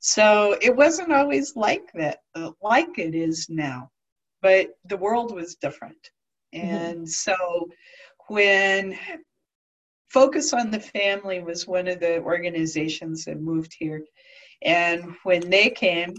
So 0.00 0.56
it 0.60 0.74
wasn't 0.74 1.12
always 1.12 1.54
like 1.56 1.90
that, 1.94 2.18
uh, 2.34 2.50
like 2.60 2.98
it 2.98 3.14
is 3.14 3.48
now, 3.48 3.90
but 4.40 4.70
the 4.84 4.96
world 4.96 5.34
was 5.34 5.56
different. 5.56 6.10
Mm-hmm. 6.54 6.66
And 6.66 6.98
mm-hmm. 6.98 7.06
so 7.06 7.68
when 8.28 8.98
Focus 10.12 10.52
on 10.52 10.70
the 10.70 10.78
Family 10.78 11.42
was 11.42 11.66
one 11.66 11.88
of 11.88 11.98
the 11.98 12.20
organizations 12.20 13.24
that 13.24 13.40
moved 13.40 13.74
here. 13.78 14.04
And 14.60 15.16
when 15.22 15.48
they 15.48 15.70
came, 15.70 16.12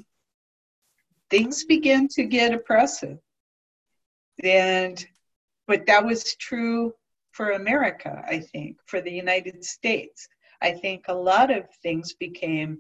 things 1.33 1.63
began 1.63 2.07
to 2.07 2.23
get 2.25 2.53
oppressive. 2.53 3.17
And 4.43 5.03
but 5.67 5.87
that 5.87 6.05
was 6.05 6.35
true 6.35 6.93
for 7.31 7.51
America, 7.51 8.23
I 8.27 8.39
think, 8.39 8.77
for 8.85 9.01
the 9.01 9.11
United 9.11 9.63
States. 9.65 10.27
I 10.61 10.73
think 10.73 11.05
a 11.07 11.13
lot 11.13 11.49
of 11.49 11.63
things 11.81 12.13
became 12.13 12.77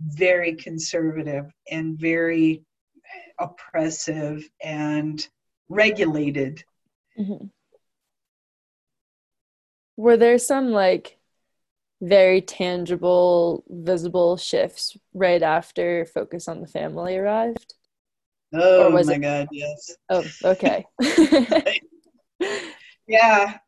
very 0.00 0.54
conservative 0.54 1.52
and 1.70 1.98
very 1.98 2.62
oppressive 3.38 4.48
and 4.62 5.26
regulated. 5.68 6.64
Mm-hmm. 7.18 7.46
Were 9.98 10.16
there 10.16 10.38
some 10.38 10.70
like 10.70 11.18
very 12.04 12.40
tangible, 12.40 13.64
visible 13.68 14.36
shifts 14.36 14.96
right 15.14 15.42
after 15.42 16.06
Focus 16.06 16.48
on 16.48 16.60
the 16.60 16.66
Family 16.66 17.16
arrived? 17.16 17.74
Oh 18.52 18.90
my 18.90 19.00
it... 19.00 19.18
God, 19.20 19.48
yes. 19.50 19.96
Oh, 20.10 20.24
okay. 20.44 20.84
yeah. 23.08 23.58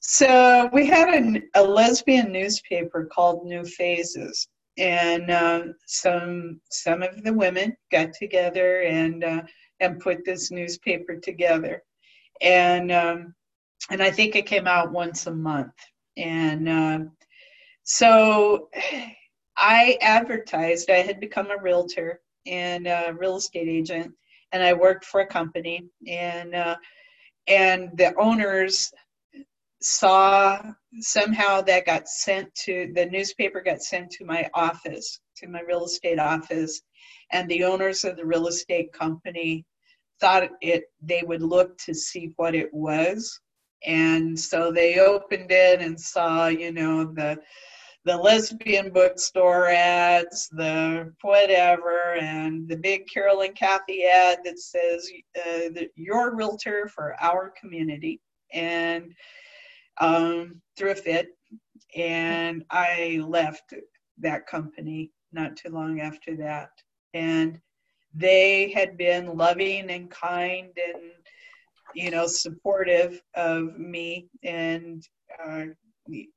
So 0.00 0.68
we 0.72 0.86
had 0.86 1.08
a, 1.08 1.42
a, 1.54 1.62
lesbian 1.62 2.30
newspaper 2.30 3.08
called 3.10 3.46
New 3.46 3.64
Phases, 3.64 4.46
and 4.76 5.30
uh, 5.30 5.62
some 5.86 6.60
some 6.70 7.02
of 7.02 7.24
the 7.24 7.32
women 7.32 7.74
got 7.90 8.12
together 8.12 8.82
and 8.82 9.24
uh, 9.24 9.42
and 9.80 10.00
put 10.00 10.24
this 10.26 10.50
newspaper 10.50 11.16
together, 11.16 11.82
and 12.42 12.92
um, 12.92 13.34
and 13.90 14.02
I 14.02 14.10
think 14.10 14.36
it 14.36 14.46
came 14.46 14.66
out 14.66 14.92
once 14.92 15.26
a 15.26 15.34
month, 15.34 15.72
and 16.18 16.68
uh, 16.68 16.98
so 17.84 18.68
I 19.56 19.96
advertised. 20.00 20.90
I 20.90 20.96
had 20.96 21.20
become 21.20 21.50
a 21.52 21.62
realtor 21.62 22.20
and 22.44 22.88
a 22.88 23.14
real 23.16 23.36
estate 23.36 23.68
agent, 23.68 24.12
and 24.50 24.62
I 24.62 24.72
worked 24.72 25.04
for 25.04 25.20
a 25.20 25.26
company. 25.26 25.86
And 26.08 26.54
uh, 26.56 26.76
and 27.46 27.90
the 27.96 28.14
owners 28.16 28.92
saw 29.80 30.62
somehow 31.00 31.60
that 31.60 31.84
got 31.84 32.08
sent 32.08 32.52
to 32.54 32.90
the 32.94 33.06
newspaper 33.06 33.60
got 33.60 33.82
sent 33.82 34.10
to 34.10 34.24
my 34.24 34.48
office 34.54 35.20
to 35.36 35.46
my 35.46 35.60
real 35.60 35.84
estate 35.84 36.18
office 36.18 36.80
and 37.32 37.48
the 37.50 37.62
owners 37.62 38.02
of 38.04 38.16
the 38.16 38.24
real 38.24 38.46
estate 38.46 38.90
company 38.94 39.62
thought 40.20 40.48
it 40.62 40.84
they 41.02 41.22
would 41.26 41.42
look 41.42 41.76
to 41.76 41.92
see 41.92 42.32
what 42.36 42.54
it 42.54 42.72
was 42.72 43.38
and 43.84 44.38
so 44.38 44.72
they 44.72 45.00
opened 45.00 45.50
it 45.50 45.82
and 45.82 46.00
saw 46.00 46.46
you 46.46 46.72
know 46.72 47.04
the 47.04 47.36
the 48.04 48.16
lesbian 48.16 48.90
bookstore 48.90 49.68
ads, 49.68 50.48
the 50.52 51.10
whatever, 51.22 52.14
and 52.14 52.68
the 52.68 52.76
big 52.76 53.06
Carolyn 53.06 53.54
Cathey 53.54 54.04
ad 54.04 54.40
that 54.44 54.58
says 54.58 55.10
uh, 55.46 55.80
you're 55.96 56.36
realtor 56.36 56.88
for 56.88 57.16
our 57.20 57.52
community, 57.58 58.20
and 58.52 59.14
um, 60.00 60.60
threw 60.76 60.90
a 60.90 60.94
fit, 60.94 61.28
and 61.96 62.64
I 62.70 63.22
left 63.26 63.72
that 64.18 64.46
company 64.46 65.10
not 65.32 65.56
too 65.56 65.70
long 65.70 66.00
after 66.00 66.36
that, 66.36 66.70
and 67.14 67.58
they 68.14 68.70
had 68.70 68.98
been 68.98 69.36
loving 69.36 69.90
and 69.90 70.10
kind 70.10 70.68
and 70.76 71.10
you 71.94 72.10
know 72.10 72.26
supportive 72.26 73.22
of 73.34 73.78
me 73.78 74.28
and 74.42 75.06
uh, 75.42 75.64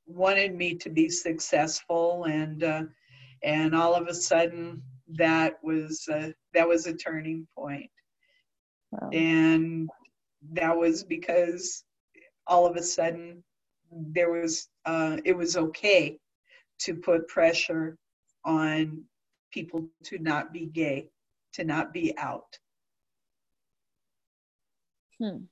wanted 0.06 0.56
me 0.56 0.76
to 0.76 0.90
be 0.90 1.10
successful 1.10 2.26
and 2.26 2.64
uh, 2.64 2.84
and 3.44 3.76
all 3.76 3.94
of 3.94 4.08
a 4.08 4.14
sudden 4.14 4.82
that 5.10 5.58
was 5.64 6.08
uh, 6.12 6.30
that 6.54 6.68
was 6.68 6.86
a 6.88 6.94
turning 6.94 7.48
point. 7.56 7.90
Wow. 8.92 9.10
and 9.12 9.90
that 10.54 10.78
was 10.78 11.04
because 11.04 11.84
all 12.48 12.66
of 12.66 12.78
a 12.78 12.84
sudden 12.84 13.44
there 13.92 14.32
was 14.32 14.70
uh, 14.86 15.18
it 15.26 15.36
was 15.36 15.58
okay 15.58 16.18
to 16.80 16.96
put 16.96 17.28
pressure 17.28 17.98
on 18.46 19.04
people 19.52 19.90
to 20.04 20.20
not 20.20 20.54
be 20.54 20.68
gay 20.68 21.10
to 21.54 21.64
not 21.64 21.92
be 21.92 22.18
out. 22.18 22.58
Hmm. 25.20 25.46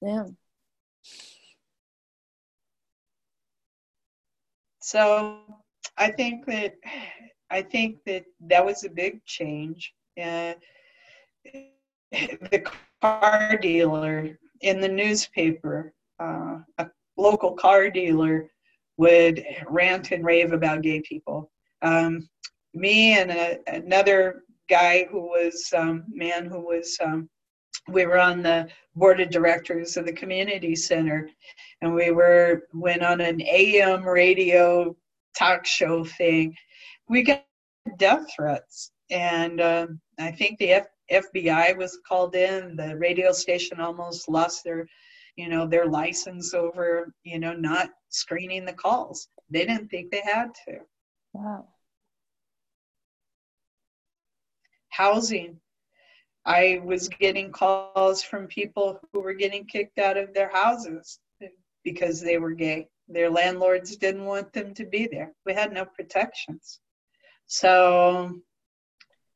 Yeah 0.00 0.26
So 4.84 5.38
I 5.96 6.10
think 6.10 6.44
that 6.44 6.74
I 7.50 7.62
think 7.62 8.00
that 8.04 8.26
that 8.50 8.62
was 8.62 8.84
a 8.84 8.90
big 8.90 9.24
change. 9.24 9.94
The 10.14 10.56
car 13.00 13.56
dealer 13.56 14.38
in 14.60 14.80
the 14.82 14.88
newspaper, 14.88 15.94
uh, 16.20 16.58
a 16.76 16.86
local 17.16 17.52
car 17.52 17.88
dealer, 17.88 18.50
would 18.98 19.42
rant 19.68 20.10
and 20.10 20.22
rave 20.22 20.52
about 20.52 20.82
gay 20.82 21.00
people. 21.00 21.50
Um, 21.80 22.28
me 22.74 23.18
and 23.18 23.30
a, 23.30 23.58
another 23.66 24.42
guy 24.68 25.06
who 25.10 25.22
was 25.22 25.72
um, 25.74 26.04
man 26.08 26.44
who 26.44 26.60
was 26.60 26.98
um, 27.02 27.30
we 27.88 28.06
were 28.06 28.18
on 28.18 28.42
the 28.42 28.68
board 28.94 29.20
of 29.20 29.30
directors 29.30 29.96
of 29.96 30.06
the 30.06 30.12
community 30.12 30.74
center 30.74 31.28
and 31.80 31.94
we 31.94 32.10
were 32.10 32.62
went 32.72 33.02
on 33.02 33.20
an 33.20 33.40
am 33.42 34.04
radio 34.04 34.96
talk 35.36 35.66
show 35.66 36.04
thing. 36.04 36.54
We 37.08 37.22
got 37.22 37.44
death 37.98 38.26
threats 38.34 38.90
and 39.10 39.60
uh, 39.60 39.86
i 40.18 40.30
think 40.30 40.58
the 40.58 40.72
F- 40.72 40.86
fbi 41.12 41.76
was 41.76 41.98
called 42.08 42.34
in. 42.34 42.76
The 42.76 42.96
radio 42.96 43.32
station 43.32 43.78
almost 43.80 44.28
lost 44.28 44.64
their 44.64 44.86
you 45.36 45.48
know 45.48 45.66
their 45.66 45.86
license 45.86 46.54
over 46.54 47.12
you 47.24 47.38
know 47.38 47.52
not 47.52 47.90
screening 48.08 48.64
the 48.64 48.72
calls. 48.72 49.28
They 49.50 49.66
didn't 49.66 49.88
think 49.88 50.10
they 50.10 50.22
had 50.24 50.54
to. 50.66 50.78
Wow. 51.34 51.68
Housing. 54.88 55.60
I 56.46 56.80
was 56.84 57.08
getting 57.08 57.50
calls 57.52 58.22
from 58.22 58.46
people 58.46 59.00
who 59.12 59.20
were 59.20 59.34
getting 59.34 59.66
kicked 59.66 59.98
out 59.98 60.16
of 60.16 60.34
their 60.34 60.50
houses 60.50 61.18
because 61.84 62.20
they 62.20 62.38
were 62.38 62.52
gay. 62.52 62.88
Their 63.08 63.30
landlords 63.30 63.96
didn't 63.96 64.24
want 64.24 64.52
them 64.52 64.74
to 64.74 64.84
be 64.84 65.06
there. 65.06 65.32
We 65.46 65.54
had 65.54 65.72
no 65.72 65.84
protections. 65.84 66.80
So 67.46 68.40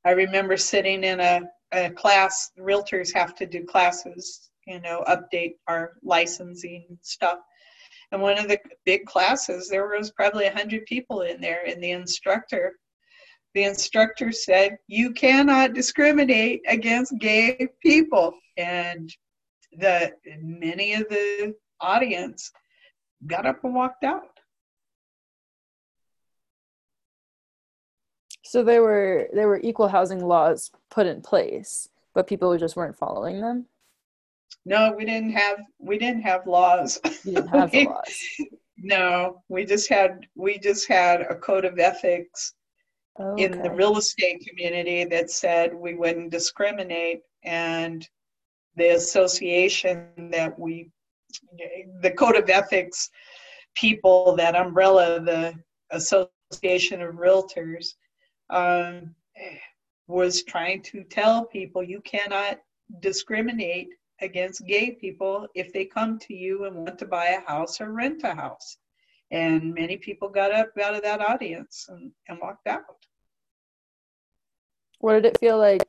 I 0.04 0.11
remember 0.12 0.56
sitting 0.56 1.04
in 1.04 1.20
a, 1.20 1.42
a 1.72 1.90
class, 1.90 2.50
realtors 2.59 3.12
have 3.14 3.34
to 3.36 3.46
do 3.46 3.64
classes, 3.64 4.50
you 4.66 4.80
know, 4.80 5.04
update 5.06 5.56
our 5.66 5.92
licensing 6.02 6.98
stuff. 7.02 7.38
And 8.11 8.22
one 8.22 8.38
of 8.38 8.48
the 8.48 8.59
big 8.84 9.04
classes, 9.04 9.68
there 9.68 9.86
was 9.86 10.11
probably 10.12 10.44
100 10.44 10.86
people 10.86 11.22
in 11.22 11.40
there, 11.40 11.64
and 11.66 11.82
the 11.82 11.90
instructor 11.90 12.72
the 13.59 13.64
instructor 13.64 14.30
said, 14.30 14.78
You 14.86 15.12
cannot 15.12 15.72
discriminate 15.72 16.62
against 16.68 17.18
gay 17.18 17.68
people. 17.82 18.32
And 18.56 19.12
the 19.72 20.12
many 20.40 20.94
of 20.94 21.09
the 21.09 21.56
audience 21.80 22.52
got 23.26 23.46
up 23.46 23.64
and 23.64 23.74
walked 23.74 24.04
out. 24.04 24.38
So 28.44 28.62
there 28.62 28.80
were 28.80 29.28
there 29.32 29.48
were 29.48 29.61
equal 29.61 29.88
housing 29.88 30.24
laws 30.24 30.70
put 30.88 31.09
in 31.09 31.20
place, 31.20 31.88
but 32.14 32.28
people 32.28 32.56
just 32.56 32.76
weren't 32.76 32.96
following 32.96 33.40
them. 33.40 33.66
No, 34.66 34.94
we 34.96 35.04
didn't 35.04 35.32
have 35.32 35.59
we 35.80 35.98
didn't 35.98 36.22
have 36.22 36.46
laws. 36.46 37.00
You 37.24 37.34
didn't 37.34 37.48
have 37.48 37.72
we, 37.72 37.86
laws. 37.86 38.24
No, 38.76 39.42
we 39.48 39.64
just 39.64 39.88
had 39.88 40.26
we 40.36 40.61
just 40.61 40.86
had 40.86 41.22
a 41.22 41.34
code 41.34 41.64
of 41.64 41.80
ethics 41.80 42.54
oh, 43.18 43.32
okay. 43.32 43.44
in 43.44 43.62
the 43.62 43.70
real 43.70 43.96
estate 43.96 44.44
community 44.46 45.04
that 45.04 45.30
said 45.30 45.74
we 45.74 45.94
wouldn't 45.94 46.30
discriminate 46.30 47.20
and 47.44 48.08
the 48.76 48.90
association 48.90 50.08
that 50.30 50.56
we 50.58 50.90
the 52.02 52.10
code 52.10 52.36
of 52.36 52.48
ethics 52.48 53.10
people 53.74 54.34
that 54.36 54.56
umbrella 54.56 55.20
the 55.20 55.54
association 55.90 57.02
of 57.02 57.14
realtors 57.14 57.94
um, 58.50 59.14
was 60.06 60.42
trying 60.44 60.82
to 60.82 61.04
tell 61.04 61.44
people 61.44 61.82
you 61.82 62.00
cannot 62.00 62.58
discriminate 63.00 63.88
against 64.20 64.66
gay 64.66 64.90
people 64.92 65.46
if 65.54 65.72
they 65.72 65.84
come 65.84 66.18
to 66.18 66.34
you 66.34 66.64
and 66.64 66.74
want 66.74 66.98
to 66.98 67.06
buy 67.06 67.26
a 67.26 67.48
house 67.48 67.80
or 67.80 67.92
rent 67.92 68.22
a 68.24 68.34
house. 68.34 68.78
And 69.30 69.74
many 69.74 69.98
people 69.98 70.28
got 70.28 70.52
up 70.52 70.70
out 70.82 70.94
of 70.94 71.02
that 71.02 71.20
audience 71.20 71.86
and, 71.88 72.10
and 72.28 72.38
walked 72.40 72.66
out. 72.66 72.84
What 75.01 75.14
did 75.14 75.26
it 75.26 75.38
feel 75.38 75.59
like 75.59 75.82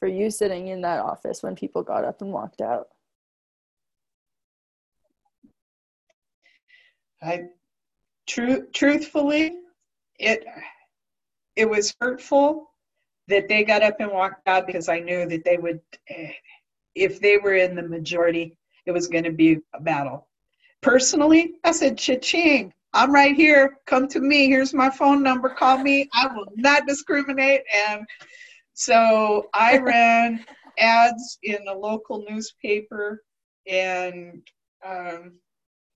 for 0.00 0.08
you 0.08 0.30
sitting 0.30 0.68
in 0.68 0.82
that 0.82 1.00
office 1.00 1.42
when 1.42 1.54
people 1.54 1.82
got 1.82 2.04
up 2.04 2.20
and 2.20 2.32
walked 2.32 2.60
out? 2.60 2.88
I, 7.22 7.44
true, 8.26 8.66
truthfully, 8.72 9.56
it 10.18 10.46
it 11.56 11.68
was 11.68 11.94
hurtful 12.00 12.70
that 13.26 13.48
they 13.48 13.64
got 13.64 13.82
up 13.82 13.96
and 14.00 14.10
walked 14.10 14.46
out 14.46 14.66
because 14.66 14.88
I 14.88 15.00
knew 15.00 15.26
that 15.26 15.44
they 15.44 15.56
would, 15.58 15.80
eh, 16.08 16.32
if 16.94 17.20
they 17.20 17.36
were 17.36 17.54
in 17.54 17.74
the 17.74 17.82
majority, 17.82 18.56
it 18.86 18.92
was 18.92 19.08
going 19.08 19.24
to 19.24 19.32
be 19.32 19.58
a 19.74 19.80
battle. 19.80 20.28
Personally, 20.80 21.54
I 21.64 21.72
said, 21.72 21.98
cha-ching, 21.98 22.72
I'm 22.94 23.12
right 23.12 23.36
here. 23.36 23.78
Come 23.86 24.08
to 24.08 24.20
me. 24.20 24.48
Here's 24.48 24.72
my 24.72 24.90
phone 24.90 25.22
number. 25.22 25.50
Call 25.50 25.78
me. 25.78 26.08
I 26.14 26.26
will 26.34 26.46
not 26.56 26.86
discriminate. 26.86 27.62
And 27.74 28.06
so 28.74 29.48
I 29.52 29.78
ran 29.82 30.44
ads 30.78 31.38
in 31.42 31.58
a 31.68 31.74
local 31.74 32.24
newspaper, 32.28 33.22
and 33.66 34.42
um, 34.84 35.34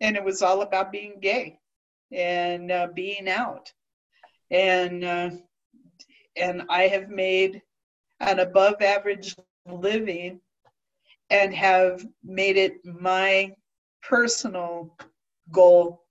and 0.01 0.17
it 0.17 0.25
was 0.25 0.43
all 0.43 0.63
about 0.63 0.93
being 0.93 1.15
gay 1.21 1.59
and 2.11 2.71
uh, 2.71 2.89
being 2.95 3.29
out. 3.29 3.73
And 4.51 5.05
uh, 5.05 5.31
and 6.37 6.63
I 6.69 6.89
have 6.89 7.09
made 7.09 7.63
an 8.21 8.39
above 8.41 8.83
average 8.83 9.35
living 9.67 10.41
and 11.31 11.55
have 11.55 12.05
made 12.23 12.57
it 12.57 12.85
my 12.85 13.55
personal 14.03 14.97
goal 15.51 16.02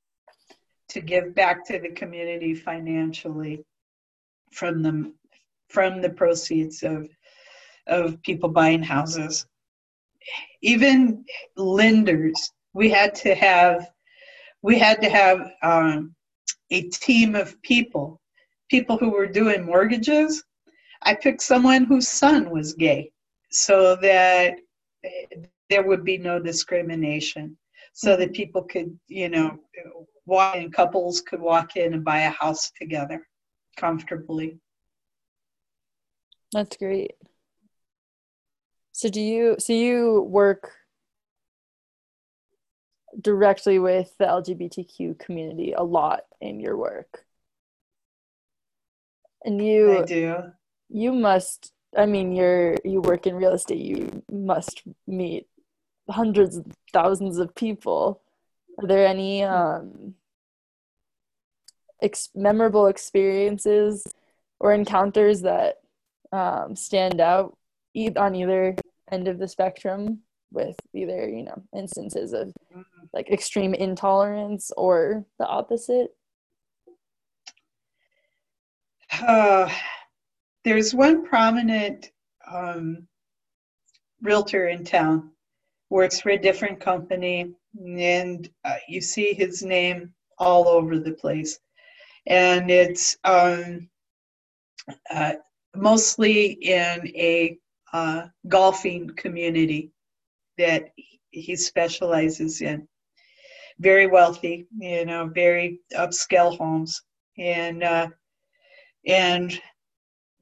to 0.92 1.02
give 1.02 1.34
back 1.36 1.66
to 1.68 1.80
the 1.80 1.89
community 1.89 2.54
financially 2.54 3.64
from 4.52 4.82
the 4.84 5.14
from 5.70 6.02
the 6.02 6.10
proceeds 6.10 6.84
of 6.84 7.08
of 7.88 8.22
people 8.24 8.50
buying 8.50 8.84
houses. 8.84 9.46
Even 10.62 11.26
lenders 11.58 12.52
we 12.74 12.89
had 12.89 13.16
to 13.16 13.34
have 13.36 13.89
we 14.62 14.78
had 14.78 15.02
to 15.02 15.10
have 15.10 15.52
um, 15.64 16.14
a 16.70 16.84
team 16.89 17.36
of 17.36 17.62
people 17.62 18.22
people 18.72 18.98
who 18.98 19.10
were 19.10 19.28
doing 19.28 19.66
mortgages, 19.66 20.44
I 21.04 21.14
picked 21.14 21.42
someone 21.42 21.84
whose 21.84 22.08
son 22.08 22.50
was 22.50 22.74
gay 22.74 23.12
so 23.52 23.98
that 23.98 24.56
there 25.70 25.84
would 25.84 26.06
be 26.06 26.18
no 26.18 26.39
discrimination, 26.39 27.58
so 27.94 28.16
that 28.16 28.34
people 28.34 28.64
could, 28.64 28.98
you 29.08 29.28
know, 29.28 29.60
walk 30.26 30.55
in, 30.55 30.72
couples 30.72 31.22
could 31.22 31.41
walk 31.41 31.76
in 31.76 31.93
and 31.93 32.03
buy 32.03 32.19
a 32.19 32.30
house 32.30 32.72
together 32.80 33.26
comfortably. 33.78 34.59
That's 36.53 36.78
great. 36.78 37.13
So 38.91 39.09
do 39.09 39.22
you 39.22 39.55
so 39.57 39.74
you 39.74 40.22
work 40.22 40.72
directly 43.19 43.80
with 43.80 44.13
the 44.19 44.26
LGBTQ 44.26 45.19
community 45.19 45.74
a 45.74 45.84
lot 45.84 46.22
in 46.39 46.59
your 46.59 46.78
work? 46.78 47.24
And 49.43 49.63
you 49.65 49.99
I 49.99 50.03
do. 50.03 50.43
You 50.89 51.13
must 51.13 51.72
I 51.97 52.05
mean 52.05 52.34
you're 52.34 52.76
you 52.84 53.01
work 53.01 53.28
in 53.28 53.36
real 53.36 53.53
estate, 53.53 53.80
you 53.80 54.24
must 54.30 54.84
meet 55.07 55.47
hundreds 56.09 56.57
of 56.57 56.65
thousands 56.93 57.38
of 57.38 57.55
people. 57.55 58.22
Are 58.80 58.88
there 58.88 59.05
any 59.05 59.43
um 59.43 60.15
ex- 62.01 62.30
memorable 62.36 62.88
experiences 62.88 64.03
or 64.59 64.74
encounters 64.74 65.41
that 65.41 65.76
um, 66.32 66.76
stand 66.76 67.19
out 67.19 67.57
e- 67.93 68.15
on 68.15 68.36
either 68.36 68.76
end 69.11 69.28
of 69.28 69.38
the 69.38 69.47
spectrum 69.47 70.19
with 70.51 70.76
either 70.93 71.30
you 71.30 71.43
know 71.43 71.63
instances 71.76 72.34
of 72.34 72.53
like 73.13 73.30
extreme 73.30 73.74
intolerance 73.74 74.72
or 74.78 75.26
the 75.39 75.45
opposite? 75.45 76.09
Uh, 79.22 79.69
there's 80.63 80.93
one 80.93 81.26
prominent 81.26 82.11
um, 82.49 83.07
realtor 84.22 84.67
in 84.67 84.86
town, 84.86 85.32
works 85.92 86.22
for 86.22 86.30
a 86.30 86.38
different 86.38 86.80
company, 86.80 87.54
and 87.86 88.50
uh, 88.64 88.78
you 88.88 89.02
see 89.02 89.34
his 89.34 89.62
name 89.62 90.14
all 90.39 90.68
over 90.68 90.98
the 90.98 91.12
place. 91.12 91.60
And 92.28 92.72
it's 92.72 93.18
um, 93.26 93.89
uh, 95.14 95.34
mostly 95.76 96.54
in 96.54 97.08
a 97.10 97.58
uh, 97.92 98.28
golfing 98.48 99.10
community 99.18 99.92
that 100.58 100.94
he 101.32 101.56
specializes 101.58 102.62
in. 102.62 102.88
Very 103.80 104.08
wealthy, 104.08 104.68
you 104.78 105.06
know, 105.06 105.30
very 105.36 105.80
upscale 105.96 106.58
homes. 106.58 107.04
And 107.38 107.84
uh, 107.84 108.08
and 109.06 109.60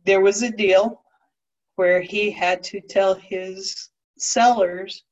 there 0.05 0.21
was 0.21 0.43
a 0.43 0.51
deal 0.51 1.01
where 1.75 2.01
he 2.01 2.29
had 2.29 2.61
to 2.65 2.81
tell 2.81 3.15
his 3.15 3.89
sellers 4.17 5.03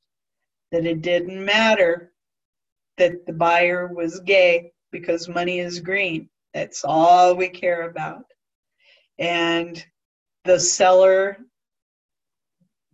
that 0.72 0.86
it 0.86 1.02
didn't 1.02 1.44
matter 1.44 2.12
that 2.98 3.26
the 3.26 3.34
buyer 3.34 3.88
was 3.88 4.20
gay 4.22 4.72
because 4.92 5.30
money 5.30 5.60
is 5.60 5.80
green. 5.80 6.30
That's 6.54 6.84
all 6.84 7.36
we 7.36 7.50
care 7.50 7.90
about. 7.90 8.26
And 9.20 9.84
the 10.44 10.60
seller 10.60 11.38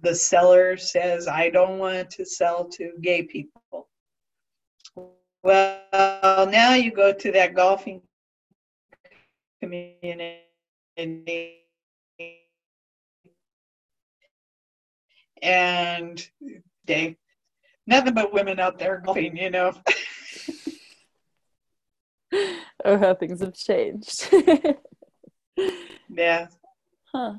the 0.03 0.13
seller 0.13 0.75
says, 0.75 1.27
I 1.29 1.49
don't 1.49 1.79
want 1.79 2.09
to 2.11 2.25
sell 2.25 2.65
to 2.73 2.91
gay 3.01 3.23
people. 3.23 3.87
Well, 5.41 6.47
now 6.51 6.73
you 6.75 6.91
go 6.91 7.13
to 7.13 7.31
that 7.31 7.55
golfing 7.55 8.01
community 9.61 10.41
and 10.97 11.25
they 16.85 17.17
nothing 17.87 18.13
but 18.13 18.33
women 18.33 18.59
out 18.59 18.79
there 18.79 19.01
golfing, 19.03 19.37
you 19.37 19.49
know. 19.49 19.73
oh, 22.85 22.97
how 22.97 23.13
things 23.15 23.41
have 23.41 23.53
changed. 23.53 24.29
yeah. 26.09 26.47
Huh. 27.11 27.35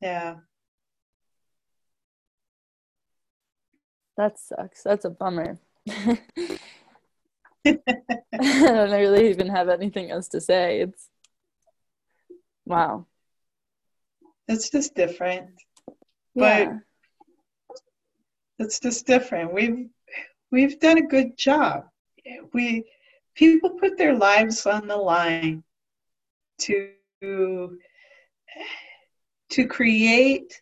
Yeah. 0.00 0.36
That 4.16 4.38
sucks. 4.38 4.82
That's 4.82 5.04
a 5.04 5.10
bummer. 5.10 5.58
I 7.66 7.78
don't 8.32 8.90
really 8.90 9.30
even 9.30 9.48
have 9.48 9.68
anything 9.68 10.10
else 10.10 10.28
to 10.28 10.40
say. 10.40 10.80
It's 10.80 11.08
wow. 12.66 13.06
It's 14.48 14.70
just 14.70 14.94
different. 14.94 15.50
Yeah. 16.34 16.66
But 16.66 16.78
it's 18.58 18.80
just 18.80 19.06
different. 19.06 19.52
We've 19.52 19.88
we've 20.50 20.78
done 20.78 20.98
a 20.98 21.06
good 21.06 21.36
job. 21.36 21.84
We 22.52 22.84
people 23.34 23.70
put 23.70 23.96
their 23.98 24.14
lives 24.14 24.66
on 24.66 24.86
the 24.86 24.96
line 24.96 25.64
to 26.60 26.90
to 29.50 29.66
create 29.66 30.60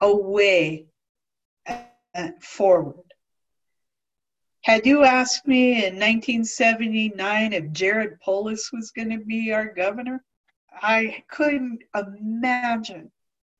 a 0.00 0.14
way 0.14 0.86
uh, 1.66 2.28
forward. 2.40 3.04
Had 4.62 4.86
you 4.86 5.04
asked 5.04 5.46
me 5.46 5.86
in 5.86 5.94
1979 5.94 7.52
if 7.52 7.72
Jared 7.72 8.20
Polis 8.20 8.70
was 8.72 8.90
going 8.90 9.10
to 9.10 9.24
be 9.24 9.52
our 9.52 9.72
governor, 9.72 10.22
I 10.72 11.24
couldn't 11.28 11.84
imagine. 11.94 13.10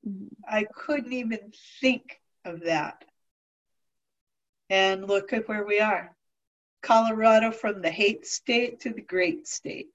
Mhm. 0.07 0.29
I 0.49 0.65
couldn't 0.65 1.13
even 1.13 1.53
think 1.81 2.21
of 2.45 2.61
that. 2.61 3.05
And 4.69 5.07
look 5.07 5.33
at 5.33 5.49
where 5.49 5.65
we 5.65 5.81
are 5.81 6.17
Colorado 6.83 7.51
from 7.51 7.83
the 7.83 7.91
hate 7.91 8.27
state 8.27 8.81
to 8.81 8.91
the 8.91 9.03
great 9.03 9.47
state. 9.47 9.91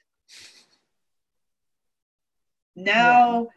Now, 2.75 3.47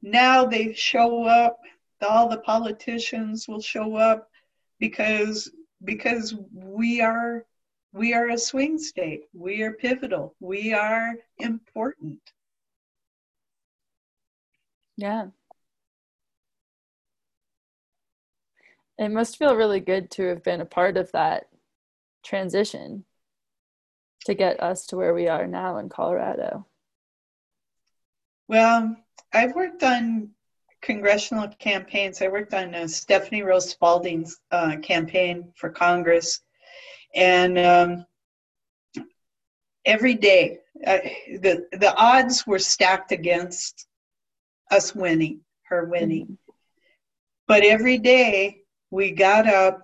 now 0.00 0.46
they 0.46 0.72
show 0.72 1.24
up, 1.24 1.60
all 2.00 2.28
the 2.28 2.38
politicians 2.38 3.46
will 3.48 3.60
show 3.60 3.96
up 3.96 4.30
because 4.78 5.50
because 5.84 6.34
we 6.52 7.00
are 7.00 7.44
we 7.92 8.14
are 8.14 8.28
a 8.30 8.38
swing 8.38 8.78
state. 8.78 9.24
We 9.34 9.62
are 9.62 9.72
pivotal. 9.72 10.34
We 10.40 10.72
are 10.72 11.16
important. 11.38 12.20
Yeah. 15.00 15.28
It 18.98 19.08
must 19.08 19.38
feel 19.38 19.56
really 19.56 19.80
good 19.80 20.10
to 20.12 20.24
have 20.24 20.44
been 20.44 20.60
a 20.60 20.66
part 20.66 20.98
of 20.98 21.10
that 21.12 21.48
transition 22.22 23.06
to 24.26 24.34
get 24.34 24.62
us 24.62 24.84
to 24.88 24.96
where 24.96 25.14
we 25.14 25.26
are 25.26 25.46
now 25.46 25.78
in 25.78 25.88
Colorado. 25.88 26.66
Well, 28.46 28.94
I've 29.32 29.54
worked 29.54 29.82
on 29.82 30.32
congressional 30.82 31.48
campaigns. 31.48 32.20
I 32.20 32.28
worked 32.28 32.52
on 32.52 32.74
uh, 32.74 32.80
Stephany 32.80 33.42
Rose 33.42 33.70
Spaulding's 33.70 34.38
uh, 34.50 34.76
campaign 34.82 35.50
for 35.56 35.70
Congress, 35.70 36.42
and 37.14 37.58
um, 37.58 38.06
every 39.86 40.14
day 40.14 40.58
uh, 40.86 40.98
the 41.40 41.66
the 41.72 41.94
odds 41.96 42.46
were 42.46 42.58
stacked 42.58 43.12
against 43.12 43.86
us 44.70 44.94
winning, 44.94 45.40
her 45.64 45.84
winning. 45.84 46.38
But 47.46 47.62
every 47.62 47.98
day 47.98 48.62
we 48.90 49.10
got 49.10 49.46
up 49.46 49.82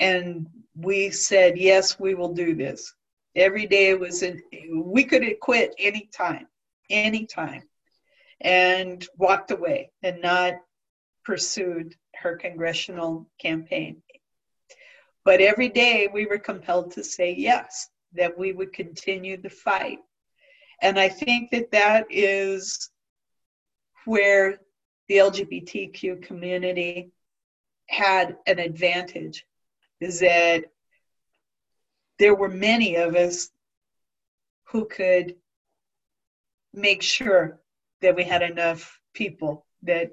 and 0.00 0.46
we 0.76 1.10
said, 1.10 1.58
"Yes, 1.58 1.98
we 1.98 2.14
will 2.14 2.32
do 2.32 2.54
this." 2.54 2.94
Every 3.36 3.66
day 3.66 3.88
it 3.88 3.98
was 3.98 4.22
an, 4.22 4.42
we 4.72 5.04
could 5.04 5.24
have 5.24 5.40
quit 5.40 5.74
anytime, 5.78 6.46
anytime 6.88 7.62
and 8.40 9.06
walked 9.16 9.50
away 9.50 9.90
and 10.02 10.20
not 10.20 10.54
pursued 11.24 11.94
her 12.14 12.36
congressional 12.36 13.28
campaign. 13.40 14.02
But 15.24 15.40
every 15.40 15.70
day 15.70 16.08
we 16.12 16.26
were 16.26 16.38
compelled 16.38 16.92
to 16.92 17.02
say 17.02 17.32
yes, 17.32 17.88
that 18.12 18.36
we 18.36 18.52
would 18.52 18.72
continue 18.72 19.40
the 19.40 19.50
fight. 19.50 19.98
And 20.82 20.98
I 20.98 21.08
think 21.08 21.50
that 21.50 21.70
that 21.72 22.06
is 22.10 22.90
where 24.04 24.58
the 25.08 25.16
LGBTQ 25.16 26.22
community 26.22 27.10
had 27.88 28.36
an 28.46 28.58
advantage, 28.58 29.44
is 30.00 30.20
that 30.20 30.64
there 32.18 32.34
were 32.34 32.48
many 32.48 32.96
of 32.96 33.14
us 33.14 33.50
who 34.64 34.86
could 34.86 35.34
make 36.72 37.02
sure 37.02 37.60
that 38.00 38.16
we 38.16 38.24
had 38.24 38.42
enough 38.42 39.00
people 39.14 39.64
that 39.82 40.12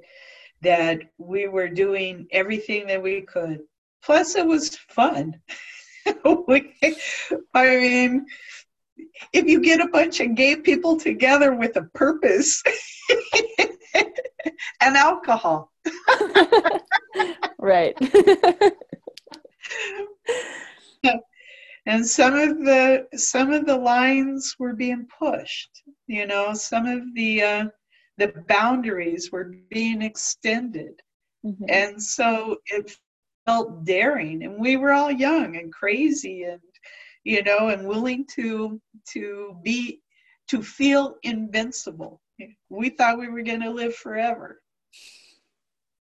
that 0.62 1.00
we 1.18 1.48
were 1.48 1.68
doing 1.68 2.28
everything 2.32 2.86
that 2.86 3.02
we 3.02 3.22
could. 3.22 3.62
Plus 4.04 4.36
it 4.36 4.46
was 4.46 4.78
fun. 4.90 5.40
I 6.06 7.78
mean 7.78 8.26
if 9.34 9.46
you 9.46 9.60
get 9.62 9.82
a 9.82 9.88
bunch 9.88 10.20
of 10.20 10.36
gay 10.36 10.56
people 10.56 10.98
together 10.98 11.54
with 11.54 11.76
a 11.78 11.84
purpose 11.94 12.62
and 14.82 14.96
alcohol 14.98 15.72
right. 17.60 17.96
and 21.86 22.06
some 22.06 22.36
of 22.36 22.60
the 22.60 23.08
some 23.16 23.52
of 23.52 23.66
the 23.66 23.76
lines 23.76 24.56
were 24.60 24.74
being 24.74 25.08
pushed 25.20 25.82
you 26.08 26.26
know 26.28 26.54
some 26.54 26.86
of 26.86 27.02
the 27.16 27.42
uh, 27.42 27.66
the 28.18 28.34
boundaries 28.48 29.32
were 29.32 29.54
being 29.70 30.02
extended 30.02 30.94
Mhm. 31.44 31.66
and 31.70 32.02
so 32.02 32.58
it 32.68 32.96
felt 33.48 33.84
daring 33.84 34.44
and 34.44 34.60
we 34.60 34.78
were 34.78 34.92
all 34.94 35.10
young 35.10 35.56
and 35.58 35.74
crazy 35.74 36.44
and 36.44 36.62
you 37.24 37.42
know 37.44 37.70
and 37.70 37.88
willing 37.88 38.26
to 38.36 38.80
to 39.14 39.58
be 39.64 40.02
to 40.50 40.62
feel 40.62 41.16
invincible 41.24 42.21
we 42.70 42.90
thought 42.90 43.20
we 43.20 43.30
were 43.30 43.42
going 43.44 43.62
to 43.62 43.70
live 43.70 43.96
forever 43.96 44.62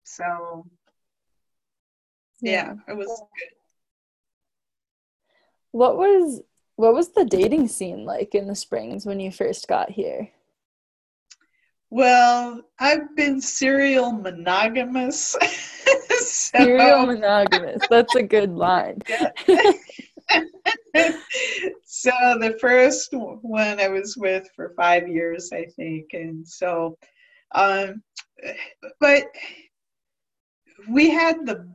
so 0.05 0.67
yeah, 2.41 2.75
it 2.87 2.97
was 2.97 3.09
good 3.09 3.55
What 5.73 5.97
was 5.97 6.41
what 6.77 6.95
was 6.95 7.09
the 7.11 7.25
dating 7.25 7.67
scene 7.69 8.05
like 8.05 8.35
in 8.35 8.47
the 8.47 8.55
Springs 8.55 9.05
when 9.05 9.21
you 9.21 9.31
first 9.33 9.67
got 9.69 9.91
here? 9.91 10.31
well 11.91 12.61
i've 12.79 13.17
been 13.17 13.41
serial 13.41 14.13
monogamous 14.13 15.35
so, 16.19 16.59
Serial 16.59 17.07
monogamous. 17.07 17.83
That's 17.89 18.15
a 18.15 18.23
good 18.23 18.53
line. 18.53 19.01
so 22.01 22.39
the 22.39 22.57
first 22.61 23.09
one 23.13 23.81
I 23.81 23.89
was 23.89 24.17
with 24.17 24.49
for 24.55 24.73
five 24.77 25.09
years, 25.09 25.51
I 25.53 25.65
think, 25.65 26.11
and 26.13 26.47
so, 26.47 26.97
um, 27.55 28.03
but 29.01 29.25
we 30.89 31.11
had 31.11 31.45
the 31.45 31.69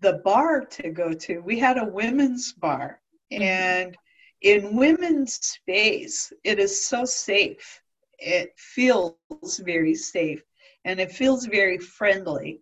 the 0.00 0.20
bar 0.24 0.64
to 0.64 0.90
go 0.90 1.12
to. 1.12 1.38
We 1.40 1.58
had 1.58 1.78
a 1.78 1.84
women's 1.84 2.52
bar, 2.52 3.00
and 3.30 3.96
in 4.42 4.74
women's 4.76 5.34
space, 5.34 6.32
it 6.42 6.58
is 6.58 6.86
so 6.86 7.04
safe. 7.04 7.80
It 8.18 8.50
feels 8.56 9.14
very 9.60 9.94
safe, 9.94 10.42
and 10.84 10.98
it 10.98 11.12
feels 11.12 11.46
very 11.46 11.78
friendly. 11.78 12.60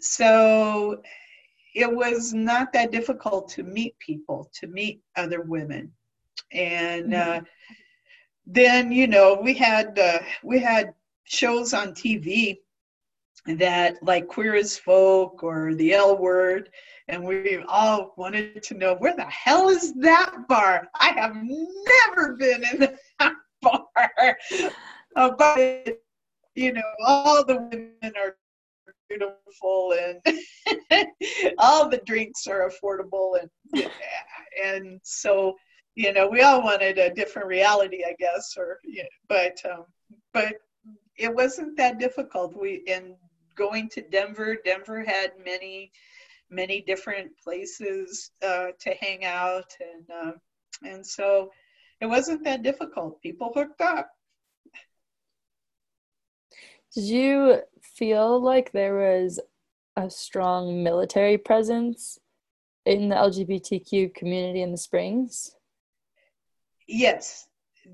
So 0.00 1.02
it 1.74 1.94
was 1.94 2.34
not 2.34 2.72
that 2.72 2.90
difficult 2.90 3.48
to 3.50 3.62
meet 3.62 3.96
people, 4.00 4.50
to 4.54 4.66
meet 4.66 5.00
other 5.16 5.42
women, 5.42 5.92
and 6.52 7.14
uh, 7.14 7.40
then 8.46 8.90
you 8.92 9.06
know 9.06 9.38
we 9.42 9.54
had 9.54 9.98
uh, 9.98 10.20
we 10.42 10.58
had 10.58 10.94
shows 11.24 11.74
on 11.74 11.92
TV 11.92 12.58
that 13.46 14.02
like 14.02 14.28
Queer 14.28 14.54
as 14.56 14.78
Folk 14.78 15.42
or 15.42 15.74
The 15.74 15.92
L 15.94 16.16
Word, 16.16 16.70
and 17.08 17.24
we 17.24 17.62
all 17.68 18.14
wanted 18.16 18.62
to 18.62 18.74
know 18.74 18.94
where 18.96 19.16
the 19.16 19.24
hell 19.24 19.68
is 19.68 19.94
that 19.94 20.48
bar? 20.48 20.88
I 20.98 21.08
have 21.08 21.36
never 21.36 22.36
been 22.36 22.62
in 22.72 22.78
that 23.18 23.34
bar, 23.62 24.38
uh, 25.16 25.30
but 25.38 25.98
you 26.54 26.72
know 26.72 26.82
all 27.06 27.44
the 27.44 27.56
women 27.56 28.12
are 28.16 28.36
beautiful 29.08 29.94
and 29.98 30.20
all 31.58 31.88
the 31.88 32.00
drinks 32.04 32.46
are 32.46 32.70
affordable 32.70 33.38
and 33.40 33.90
and 34.62 35.00
so 35.02 35.56
you 35.98 36.12
know 36.12 36.28
we 36.28 36.42
all 36.42 36.62
wanted 36.62 36.96
a 36.96 37.12
different 37.12 37.48
reality 37.48 38.04
i 38.06 38.14
guess 38.20 38.54
or 38.56 38.78
you 38.84 39.02
know, 39.02 39.08
but 39.28 39.60
um, 39.68 39.84
but 40.32 40.54
it 41.16 41.34
wasn't 41.34 41.76
that 41.76 41.98
difficult. 41.98 42.56
We 42.56 42.84
in 42.86 43.16
going 43.56 43.88
to 43.90 44.02
denver 44.02 44.56
denver 44.64 45.02
had 45.02 45.32
many 45.44 45.90
many 46.50 46.80
different 46.82 47.32
places 47.42 48.30
uh, 48.42 48.68
to 48.78 48.94
hang 49.00 49.24
out 49.24 49.70
and 49.80 50.10
uh, 50.10 50.32
and 50.88 51.04
so 51.04 51.50
it 52.00 52.06
wasn't 52.06 52.44
that 52.44 52.62
difficult. 52.62 53.20
People 53.20 53.50
hooked 53.52 53.80
up. 53.80 54.08
Did 56.94 57.04
you 57.04 57.62
feel 57.82 58.40
like 58.40 58.70
there 58.70 58.94
was 58.94 59.40
a 59.96 60.08
strong 60.08 60.84
military 60.84 61.38
presence 61.38 62.20
in 62.86 63.08
the 63.08 63.16
LGBTQ 63.16 64.14
community 64.14 64.62
in 64.62 64.70
the 64.70 64.78
Springs? 64.78 65.56
Yes, 66.88 67.46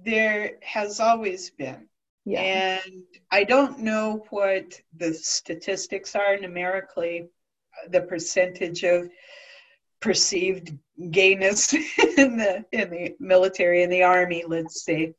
there 0.05 0.53
has 0.63 1.01
always 1.01 1.51
been. 1.51 1.89
Yeah. 2.25 2.41
And 2.41 3.03
I 3.31 3.45
don't 3.45 3.81
know 3.81 4.25
what 4.31 4.81
the 4.97 5.13
statistics 5.13 6.15
are 6.15 6.39
numerically, 6.39 7.29
the 7.91 8.01
percentage 8.01 8.83
of 8.85 9.11
perceived 10.01 10.73
gayness 11.11 11.73
in 12.17 12.37
the 12.37 12.65
in 12.73 12.91
the 12.91 13.17
military 13.21 13.83
in 13.83 13.91
the 13.91 14.05
army, 14.05 14.45
let's 14.47 14.85
say. 14.85 15.13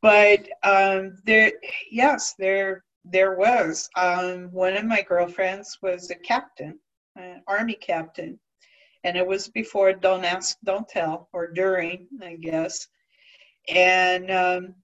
But 0.00 0.48
um, 0.62 1.16
there, 1.24 1.52
yes, 1.90 2.34
there 2.38 2.84
there 3.04 3.34
was. 3.34 3.88
Um, 3.96 4.50
one 4.52 4.76
of 4.76 4.84
my 4.84 5.02
girlfriends 5.02 5.78
was 5.82 6.10
a 6.10 6.14
captain, 6.14 6.78
an 7.16 7.42
army 7.48 7.74
captain, 7.74 8.38
and 9.04 9.16
it 9.16 9.26
was 9.26 9.48
before 9.48 9.92
"Don't 9.92 10.24
Ask, 10.24 10.58
Don't 10.64 10.88
Tell" 10.88 11.28
or 11.32 11.48
during, 11.48 12.08
I 12.22 12.36
guess. 12.36 12.88
And 13.68 14.30
um, 14.30 14.74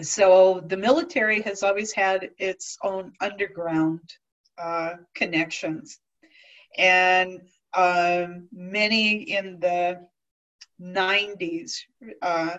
so 0.00 0.62
the 0.66 0.76
military 0.76 1.42
has 1.42 1.62
always 1.62 1.92
had 1.92 2.30
its 2.38 2.78
own 2.82 3.12
underground 3.20 4.00
uh, 4.58 4.94
connections, 5.14 6.00
and 6.78 7.40
um, 7.74 8.48
many 8.52 9.22
in 9.22 9.58
the 9.60 10.06
90s 10.80 11.78
uh, 12.20 12.56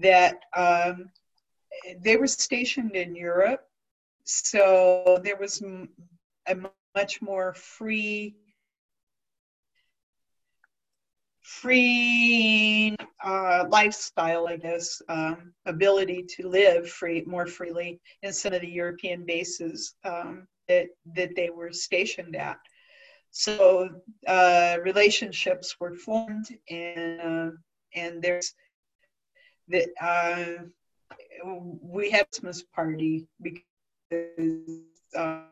that 0.00 0.40
um, 0.54 1.10
they 2.00 2.16
were 2.16 2.26
stationed 2.26 2.96
in 2.96 3.14
Europe, 3.14 3.66
so 4.24 5.20
there 5.22 5.36
was 5.36 5.62
a 6.46 6.56
much 6.94 7.22
more 7.22 7.52
free 7.54 8.34
free 11.46 12.96
uh, 13.24 13.64
lifestyle, 13.68 14.48
I 14.48 14.56
guess, 14.56 15.00
um, 15.08 15.52
ability 15.64 16.24
to 16.36 16.48
live 16.48 16.88
free 16.90 17.22
more 17.26 17.46
freely 17.46 18.00
in 18.22 18.32
some 18.32 18.52
of 18.52 18.60
the 18.62 18.68
European 18.68 19.24
bases 19.24 19.94
um, 20.04 20.48
that 20.68 20.88
that 21.14 21.36
they 21.36 21.50
were 21.50 21.72
stationed 21.72 22.34
at. 22.34 22.58
So 23.30 23.90
uh, 24.26 24.78
relationships 24.82 25.76
were 25.78 25.94
formed, 25.94 26.46
and 26.68 27.20
uh, 27.20 27.50
and 27.94 28.20
there's 28.22 28.52
that 29.68 29.88
uh, 30.00 30.64
we 31.82 32.10
had 32.10 32.26
Christmas 32.30 32.64
party 32.74 33.26
because. 33.40 33.62
Um, 35.16 35.46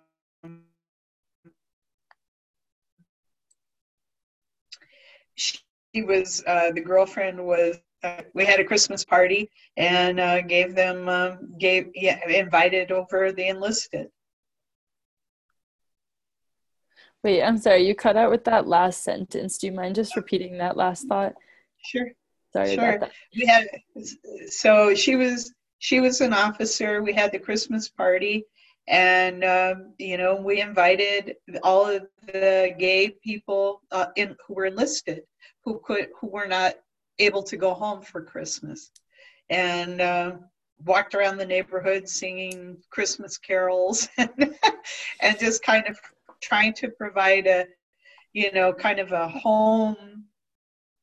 she 5.37 5.64
was 6.03 6.43
uh, 6.47 6.73
the 6.73 6.81
girlfriend 6.81 7.45
was 7.45 7.81
uh, 8.03 8.23
we 8.35 8.45
had 8.45 8.61
a 8.61 8.65
Christmas 8.65 9.05
party 9.05 9.51
and 9.77 10.21
uh, 10.21 10.43
gave 10.43 10.75
them 10.75 11.09
um, 11.09 11.55
gave 11.59 11.91
yeah, 11.95 12.19
invited 12.29 12.93
over 12.93 13.33
the 13.33 13.49
enlisted. 13.49 14.09
Wait, 17.23 17.43
I'm 17.43 17.57
sorry, 17.57 17.87
you 17.87 17.95
cut 17.95 18.19
out 18.19 18.31
with 18.31 18.45
that 18.45 18.69
last 18.69 19.03
sentence. 19.03 19.57
Do 19.57 19.67
you 19.67 19.73
mind 19.73 19.95
just 19.95 20.15
repeating 20.15 20.59
that 20.59 20.77
last 20.77 21.09
thought? 21.09 21.35
Sure. 21.83 22.11
Sorry 22.53 22.75
sure. 22.75 23.01
We 23.35 23.47
had 23.47 23.67
so 24.49 24.95
she 24.95 25.17
was 25.17 25.53
she 25.79 26.01
was 26.01 26.21
an 26.21 26.33
officer. 26.33 27.03
We 27.03 27.13
had 27.13 27.33
the 27.33 27.39
Christmas 27.39 27.89
party, 27.89 28.45
and 28.87 29.45
um, 29.45 29.95
you 29.99 30.17
know 30.17 30.37
we 30.37 30.61
invited 30.61 31.37
all 31.63 31.87
of 31.87 32.07
the 32.27 32.75
gay 32.79 33.11
people 33.23 33.81
uh, 33.91 34.07
in 34.17 34.37
who 34.47 34.55
were 34.55 34.67
enlisted, 34.67 35.23
who 35.65 35.81
could 35.85 36.09
who 36.21 36.29
were 36.29 36.47
not 36.47 36.75
able 37.19 37.43
to 37.43 37.57
go 37.57 37.75
home 37.75 38.03
for 38.03 38.23
Christmas, 38.23 38.91
and 39.49 40.01
uh, 40.01 40.33
walked 40.85 41.15
around 41.15 41.39
the 41.39 41.47
neighborhood 41.47 42.09
singing 42.09 42.77
Christmas 42.91 43.39
carols 43.39 44.09
and, 44.19 44.55
and 45.21 45.39
just 45.39 45.63
kind 45.63 45.87
of 45.87 45.99
trying 46.43 46.75
to 46.75 46.89
provide 46.89 47.47
a, 47.47 47.67
you 48.33 48.53
know, 48.53 48.73
kind 48.73 48.99
of 48.99 49.13
a 49.13 49.29
home 49.29 50.25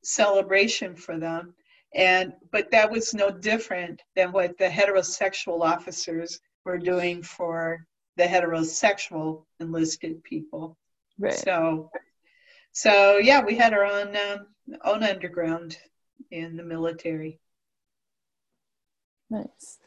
celebration 0.03 0.95
for 0.95 1.17
them. 1.17 1.53
And 1.93 2.33
but 2.51 2.71
that 2.71 2.89
was 2.89 3.13
no 3.13 3.31
different 3.31 4.01
than 4.15 4.31
what 4.31 4.57
the 4.57 4.67
heterosexual 4.67 5.61
officers 5.61 6.39
were 6.65 6.77
doing 6.77 7.23
for 7.23 7.85
the 8.17 8.23
heterosexual 8.23 9.45
enlisted 9.59 10.23
people. 10.23 10.77
Right. 11.17 11.33
So, 11.33 11.89
so 12.71 13.17
yeah, 13.17 13.43
we 13.43 13.55
had 13.55 13.73
our 13.73 13.85
own 13.85 14.15
um, 14.15 14.47
own 14.83 15.03
underground 15.03 15.77
in 16.29 16.55
the 16.57 16.63
military. 16.63 17.39
Nice. 19.29 19.79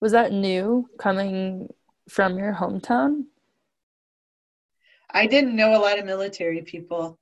Was 0.00 0.12
that 0.12 0.32
new 0.32 0.88
coming 0.98 1.68
from 2.08 2.38
your 2.38 2.54
hometown? 2.54 3.24
I 5.12 5.26
didn't 5.26 5.56
know 5.56 5.76
a 5.76 5.82
lot 5.82 5.98
of 5.98 6.04
military 6.04 6.62
people. 6.62 7.18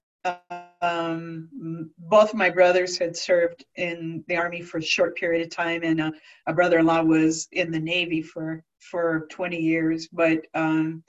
Um, 0.80 1.90
both 1.98 2.34
my 2.34 2.50
brothers 2.50 2.98
had 2.98 3.16
served 3.16 3.64
in 3.76 4.24
the 4.28 4.36
army 4.36 4.62
for 4.62 4.78
a 4.78 4.82
short 4.82 5.16
period 5.16 5.42
of 5.42 5.50
time, 5.50 5.82
and 5.82 6.00
uh, 6.00 6.10
a 6.46 6.52
brother-in-law 6.52 7.02
was 7.02 7.48
in 7.52 7.70
the 7.70 7.80
Navy 7.80 8.22
for 8.22 8.62
for 8.80 9.26
20 9.30 9.56
years. 9.56 10.08
But 10.12 10.46
um, 10.54 11.02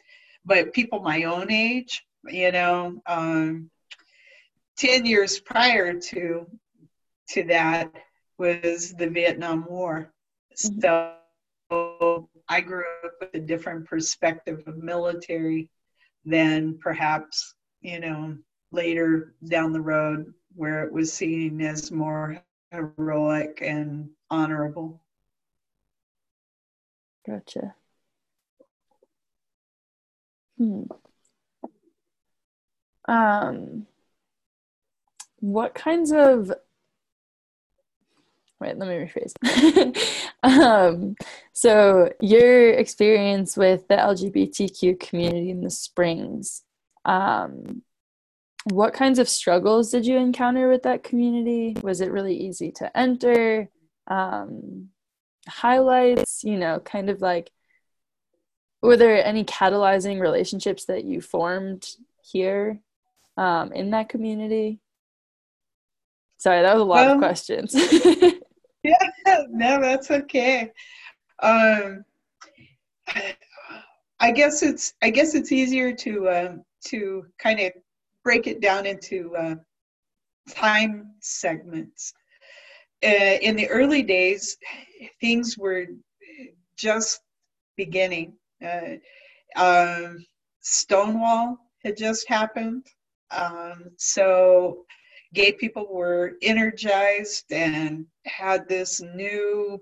but 0.46 0.74
people 0.74 1.00
my 1.00 1.24
own 1.24 1.52
age, 1.52 2.04
you 2.28 2.52
know, 2.52 3.02
um, 3.06 3.70
10 4.78 5.06
years 5.06 5.40
prior 5.40 6.00
to 6.00 6.48
to 7.30 7.44
that 7.44 7.92
was 8.38 8.94
the 8.94 9.10
Vietnam 9.10 9.66
War. 9.68 10.12
Mm-hmm. 10.58 10.80
So 10.80 12.30
I 12.48 12.62
grew 12.62 12.84
up 13.06 13.12
with 13.22 13.30
a 13.36 13.40
different 13.40 13.86
perspective 13.86 14.64
of 14.66 14.78
military 14.78 15.70
than 16.26 16.80
perhaps, 16.80 17.54
you 17.82 18.00
know, 18.00 18.38
later 18.72 19.34
down 19.46 19.74
the 19.74 19.82
road 19.82 20.34
where 20.56 20.84
it 20.84 20.92
was 20.92 21.12
seen 21.12 21.62
as 21.62 21.92
more 21.92 22.42
heroic 22.72 23.60
and 23.62 24.10
honorable. 24.30 25.02
Gotcha. 27.26 27.76
Hmm. 30.58 30.84
Um, 33.08 33.88
what 35.40 35.74
kinds 35.74 36.12
of 36.12 36.52
wait 38.60 38.78
let 38.78 38.90
me 38.90 38.96
rephrase 38.96 39.34
um, 40.44 41.16
so 41.54 42.12
your 42.20 42.72
experience 42.72 43.56
with 43.56 43.88
the 43.88 43.96
lgbtq 43.96 45.00
community 45.00 45.50
in 45.50 45.62
the 45.62 45.70
springs 45.70 46.64
um, 47.06 47.82
what 48.66 48.94
kinds 48.94 49.20
of 49.20 49.30
struggles 49.30 49.92
did 49.92 50.06
you 50.06 50.18
encounter 50.18 50.70
with 50.70 50.84
that 50.84 51.04
community? 51.04 51.76
Was 51.82 52.02
it 52.02 52.12
really 52.12 52.36
easy 52.36 52.72
to 52.74 52.98
enter? 52.98 53.70
Um, 54.08 54.90
highlights 55.48 56.44
you 56.44 56.58
know 56.58 56.80
kind 56.80 57.10
of 57.10 57.22
like 57.22 57.52
were 58.82 58.98
there 58.98 59.24
any 59.26 59.44
catalyzing 59.44 60.22
relationships 60.22 60.86
that 60.86 61.04
you 61.04 61.22
formed 61.22 61.88
here 62.22 62.80
um, 63.36 63.74
in 63.74 63.92
that 63.92 64.10
community? 64.10 64.80
Sorry 66.38 66.62
that 66.62 66.74
was 66.74 66.82
a 66.82 66.86
lot 66.86 67.06
well, 67.06 67.14
of 67.14 67.20
questions. 67.20 67.74
yeah, 68.84 68.94
no, 69.50 69.82
that's 69.82 70.12
okay. 70.12 70.72
Um, 71.42 72.06
I 74.20 74.32
guess 74.32 74.64
it's 74.64 74.94
I 75.02 75.10
guess 75.10 75.36
it's 75.36 75.52
easier 75.52 75.94
to 75.94 76.28
uh, 76.28 76.56
to 76.88 77.26
kind 77.38 77.60
of 77.60 77.74
break 78.24 78.48
it 78.48 78.62
down 78.62 78.86
into 78.86 79.36
uh, 79.36 79.56
time 80.52 81.14
segments. 81.22 82.14
Uh, 83.04 83.38
in 83.42 83.56
the 83.56 83.70
early 83.70 84.04
days, 84.04 84.58
things 85.22 85.58
were 85.58 85.88
just 86.78 87.22
beginning. 87.78 88.34
Uh, 88.66 88.98
um, 89.56 90.26
Stonewall 90.62 91.58
had 91.86 91.98
just 91.98 92.28
happened, 92.30 92.86
um, 93.32 93.86
so 93.98 94.86
gay 95.34 95.52
people 95.54 95.88
were 95.92 96.34
energized 96.42 97.46
and 97.52 98.06
had 98.26 98.68
this 98.70 99.02
new 99.02 99.82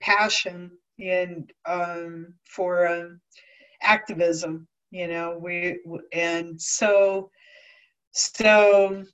passion 0.00 0.70
in 0.98 1.46
um, 1.66 2.34
for 2.46 2.86
um, 2.88 3.20
activism 3.82 4.66
you 4.90 5.08
know 5.08 5.38
we 5.40 5.78
and 6.12 6.60
so 6.60 7.30
so 8.14 9.04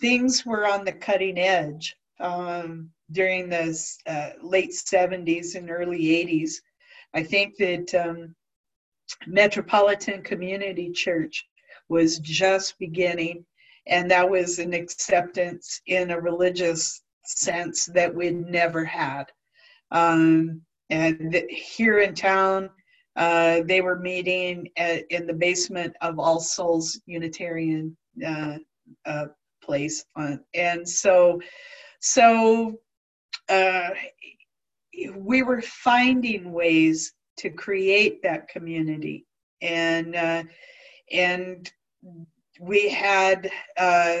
things 0.00 0.46
were 0.46 0.66
on 0.66 0.84
the 0.84 0.92
cutting 0.92 1.38
edge 1.38 1.96
um, 2.20 2.90
during 3.12 3.48
the 3.48 3.76
uh, 4.06 4.30
late 4.42 4.70
70s 4.70 5.54
and 5.56 5.70
early 5.70 5.98
80s 6.00 6.52
i 7.14 7.22
think 7.22 7.56
that 7.56 7.94
um, 7.94 8.34
Metropolitan 9.26 10.22
Community 10.22 10.90
Church 10.90 11.46
was 11.88 12.18
just 12.18 12.78
beginning, 12.78 13.44
and 13.86 14.10
that 14.10 14.28
was 14.28 14.58
an 14.58 14.72
acceptance 14.72 15.80
in 15.86 16.10
a 16.10 16.20
religious 16.20 17.02
sense 17.24 17.86
that 17.86 18.14
we'd 18.14 18.46
never 18.48 18.84
had. 18.84 19.24
Um, 19.90 20.62
and 20.90 21.32
th- 21.32 21.50
here 21.50 21.98
in 21.98 22.14
town, 22.14 22.70
uh, 23.16 23.62
they 23.64 23.80
were 23.80 23.98
meeting 23.98 24.68
at, 24.76 25.04
in 25.10 25.26
the 25.26 25.34
basement 25.34 25.94
of 26.00 26.18
All 26.18 26.40
Souls 26.40 27.00
Unitarian 27.06 27.96
uh, 28.26 28.58
uh, 29.04 29.26
place, 29.62 30.04
on, 30.16 30.40
and 30.54 30.88
so 30.88 31.40
so 32.00 32.78
uh, 33.48 33.90
we 35.16 35.42
were 35.42 35.62
finding 35.62 36.52
ways 36.52 37.12
to 37.38 37.50
create 37.50 38.22
that 38.22 38.48
community, 38.48 39.26
and 39.62 40.16
uh, 40.16 40.42
and 41.12 41.70
we 42.60 42.88
had 42.88 43.50
uh, 43.76 44.18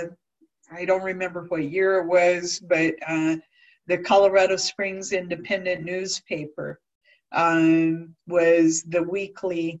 I 0.72 0.84
don't 0.84 1.02
remember 1.02 1.44
what 1.48 1.64
year 1.64 1.98
it 1.98 2.06
was, 2.06 2.60
but 2.60 2.94
uh, 3.06 3.36
the 3.86 3.98
Colorado 3.98 4.56
Springs 4.56 5.12
Independent 5.12 5.84
newspaper 5.84 6.80
um, 7.32 8.14
was 8.26 8.82
the 8.84 9.02
weekly 9.02 9.80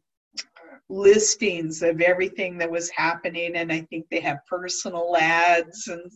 listings 0.90 1.82
of 1.82 2.00
everything 2.00 2.58
that 2.58 2.70
was 2.70 2.90
happening, 2.90 3.56
and 3.56 3.72
I 3.72 3.80
think 3.82 4.06
they 4.10 4.20
have 4.20 4.44
personal 4.46 5.16
ads 5.16 5.88
and 5.88 6.10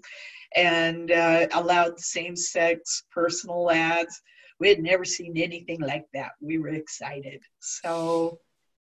and 0.56 1.10
uh, 1.10 1.46
allowed 1.52 1.98
same-sex 1.98 3.04
personal 3.10 3.70
ads. 3.70 4.20
We 4.60 4.68
had 4.68 4.80
never 4.80 5.04
seen 5.04 5.36
anything 5.36 5.80
like 5.80 6.06
that. 6.14 6.32
We 6.40 6.58
were 6.58 6.68
excited. 6.68 7.40
So, 7.58 8.38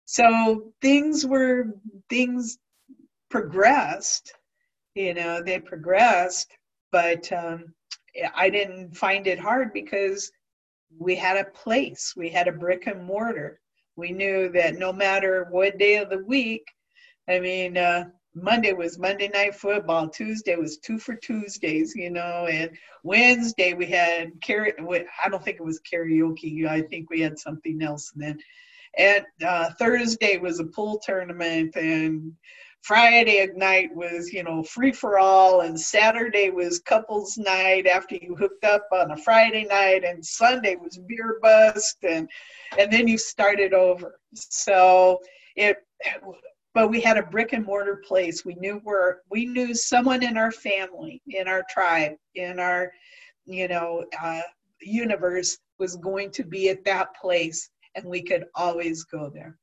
so 0.06 0.74
things 0.82 1.28
were 1.28 1.76
things 2.10 2.58
progressed. 3.30 4.34
You 4.96 5.14
know, 5.14 5.44
they 5.44 5.60
progressed, 5.60 6.52
but 6.92 7.32
um, 7.32 7.74
I 8.36 8.50
didn't 8.50 8.98
find 8.98 9.28
it 9.28 9.40
hard 9.40 9.72
because 9.74 10.32
we 10.98 11.16
had 11.16 11.38
a 11.38 11.52
place, 11.52 12.14
we 12.18 12.30
had 12.30 12.48
a 12.48 12.52
brick 12.52 12.88
and 12.88 13.04
mortar. 13.04 13.60
We 14.00 14.12
knew 14.12 14.50
that 14.54 14.78
no 14.78 14.94
matter 14.94 15.48
what 15.52 15.78
day 15.78 15.98
of 15.98 16.10
the 16.10 16.24
week, 16.24 16.66
I 17.28 17.40
mean, 17.40 17.78
uh, 17.78 18.06
Monday 18.34 18.74
was 18.74 18.98
Monday 18.98 19.28
night 19.28 19.56
football. 19.56 20.08
Tuesday 20.08 20.56
was 20.56 20.78
two 20.78 21.00
for 21.00 21.16
Tuesdays, 21.16 21.94
you 21.96 22.10
know, 22.10 22.48
and 22.50 22.72
Wednesday 23.04 23.74
we 23.74 23.88
had 23.88 24.32
karaoke. 24.40 25.06
I 25.24 25.30
don't 25.30 25.44
think 25.44 25.58
it 25.60 25.66
was 25.66 25.82
karaoke. 25.82 26.66
I 26.66 26.82
think 26.82 27.10
we 27.10 27.20
had 27.20 27.38
something 27.38 27.82
else 27.82 28.12
then. 28.16 28.40
And 28.98 29.26
uh, 29.46 29.72
Thursday 29.78 30.38
was 30.38 30.60
a 30.60 30.66
pool 30.66 31.00
tournament, 31.04 31.76
and 31.76 32.34
Friday 32.84 33.40
at 33.40 33.56
night 33.56 33.90
was, 33.94 34.32
you 34.34 34.44
know, 34.44 34.64
free 34.64 34.92
for 34.92 35.20
all, 35.20 35.62
and 35.62 35.80
Saturday 35.80 36.50
was 36.50 36.80
couples 36.80 37.38
night 37.38 37.86
after 37.88 38.16
you 38.16 38.36
hooked 38.36 38.64
up 38.64 38.88
on 38.92 39.12
a 39.12 39.18
Friday 39.18 39.66
night, 39.66 40.04
and 40.04 40.26
Sunday 40.26 40.76
was 40.76 41.00
beer 41.08 41.40
bust, 41.42 41.98
and 42.04 42.30
and 42.78 42.92
then 42.92 43.08
you 43.08 43.18
started 43.18 43.74
over. 43.74 44.20
So 44.34 45.20
it, 45.56 45.78
but 46.74 46.90
we 46.90 47.02
had 47.02 47.18
a 47.18 47.24
brick 47.24 47.54
and 47.54 47.66
mortar 47.66 48.02
place. 48.08 48.46
We 48.46 48.56
knew 48.56 48.80
where 48.84 49.22
we 49.30 49.46
knew 49.46 49.74
someone 49.74 50.24
in 50.24 50.38
our 50.38 50.52
family, 50.52 51.22
in 51.28 51.48
our 51.48 51.64
tribe, 51.70 52.14
in 52.36 52.60
our, 52.60 52.92
you 53.46 53.68
know, 53.68 54.06
uh, 54.22 54.42
universe 54.82 55.58
was 55.80 55.96
going 55.98 56.32
to 56.32 56.44
be 56.44 56.70
at 56.70 56.86
that 56.86 57.16
place, 57.20 57.70
and 57.96 58.06
we 58.06 58.22
could 58.22 58.46
always 58.56 59.04
go 59.04 59.30
there. 59.34 59.58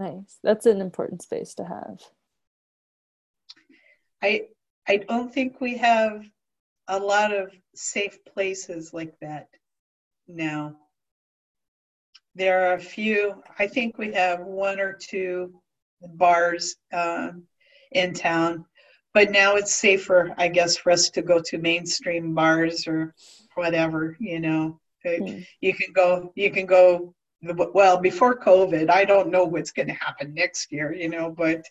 Nice. 0.00 0.38
That's 0.42 0.64
an 0.64 0.80
important 0.80 1.20
space 1.20 1.52
to 1.56 1.64
have. 1.64 2.00
I 4.22 4.48
I 4.88 4.96
don't 4.96 5.32
think 5.32 5.60
we 5.60 5.76
have 5.76 6.24
a 6.88 6.98
lot 6.98 7.34
of 7.34 7.52
safe 7.74 8.18
places 8.24 8.94
like 8.94 9.12
that 9.20 9.48
now. 10.26 10.76
There 12.34 12.70
are 12.70 12.74
a 12.76 12.80
few. 12.80 13.42
I 13.58 13.66
think 13.66 13.98
we 13.98 14.14
have 14.14 14.40
one 14.40 14.80
or 14.80 14.94
two 14.94 15.60
bars 16.14 16.76
uh, 16.94 17.32
in 17.92 18.14
town, 18.14 18.64
but 19.12 19.30
now 19.30 19.56
it's 19.56 19.74
safer, 19.74 20.34
I 20.38 20.48
guess, 20.48 20.78
for 20.78 20.92
us 20.92 21.10
to 21.10 21.20
go 21.20 21.42
to 21.44 21.58
mainstream 21.58 22.34
bars 22.34 22.88
or 22.88 23.14
whatever. 23.54 24.16
You 24.18 24.40
know, 24.40 24.80
mm. 25.04 25.46
you 25.60 25.74
can 25.74 25.92
go. 25.92 26.32
You 26.36 26.50
can 26.50 26.64
go 26.64 27.14
well 27.42 27.98
before 27.98 28.38
covid 28.38 28.90
i 28.90 29.04
don't 29.04 29.30
know 29.30 29.44
what's 29.44 29.72
going 29.72 29.88
to 29.88 29.94
happen 29.94 30.34
next 30.34 30.70
year 30.70 30.92
you 30.92 31.08
know 31.08 31.30
but 31.30 31.64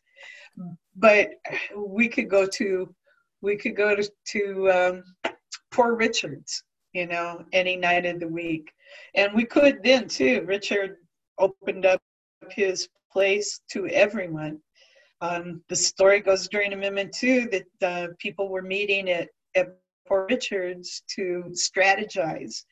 but 0.96 1.30
we 1.76 2.08
could 2.08 2.30
go 2.30 2.46
to 2.46 2.94
we 3.42 3.56
could 3.56 3.76
go 3.76 3.96
to, 3.96 4.12
to 4.26 4.72
um, 4.72 5.34
poor 5.72 5.96
richards 5.96 6.64
you 6.94 7.08
know 7.08 7.46
any 7.54 7.76
night 7.76 8.06
of 8.06 8.20
the 8.20 8.28
week. 8.28 8.72
And 9.16 9.34
we 9.34 9.46
could 9.46 9.84
then 9.84 10.08
too. 10.08 10.44
Richard 10.46 10.98
opened 11.38 11.86
up 11.86 12.02
his 12.50 12.90
place 13.12 13.62
to 13.72 13.88
everyone. 13.88 14.60
Um, 15.22 15.62
the 15.70 15.76
story 15.76 16.22
goes 16.22 16.48
during 16.48 16.74
amendment 16.74 17.14
two 17.14 17.50
that 17.52 17.88
uh, 17.88 18.08
people 18.20 18.50
were 18.50 18.62
meeting 18.62 19.10
at, 19.10 19.30
at 19.56 19.76
poor 20.08 20.26
richards 20.30 21.04
to 21.16 21.44
strategize 21.52 22.64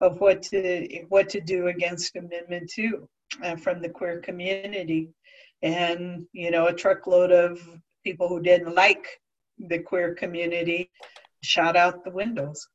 of 0.00 0.20
what 0.20 0.42
to 0.42 1.04
what 1.08 1.28
to 1.30 1.40
do 1.40 1.68
against 1.68 2.16
Amendment 2.16 2.70
Two 2.72 3.08
uh, 3.42 3.56
from 3.56 3.80
the 3.80 3.88
queer 3.88 4.20
community, 4.20 5.08
and 5.62 6.26
you 6.32 6.50
know 6.50 6.66
a 6.66 6.72
truckload 6.72 7.30
of 7.30 7.60
people 8.04 8.28
who 8.28 8.40
didn't 8.40 8.74
like 8.74 9.06
the 9.58 9.78
queer 9.78 10.14
community 10.14 10.90
shot 11.42 11.76
out 11.76 12.04
the 12.04 12.10
windows 12.10 12.66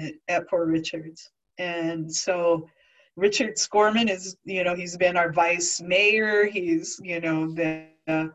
at, 0.00 0.14
at 0.28 0.48
Poor 0.48 0.66
Richards, 0.66 1.30
and 1.58 2.12
so. 2.12 2.68
Richard 3.16 3.56
Skorman 3.56 4.08
is, 4.08 4.36
you 4.44 4.62
know, 4.62 4.76
he's 4.76 4.96
been 4.96 5.16
our 5.16 5.32
vice 5.32 5.80
mayor. 5.80 6.44
He's, 6.46 7.00
you 7.02 7.20
know, 7.20 7.48
been 7.48 7.88
uh, 8.06 8.26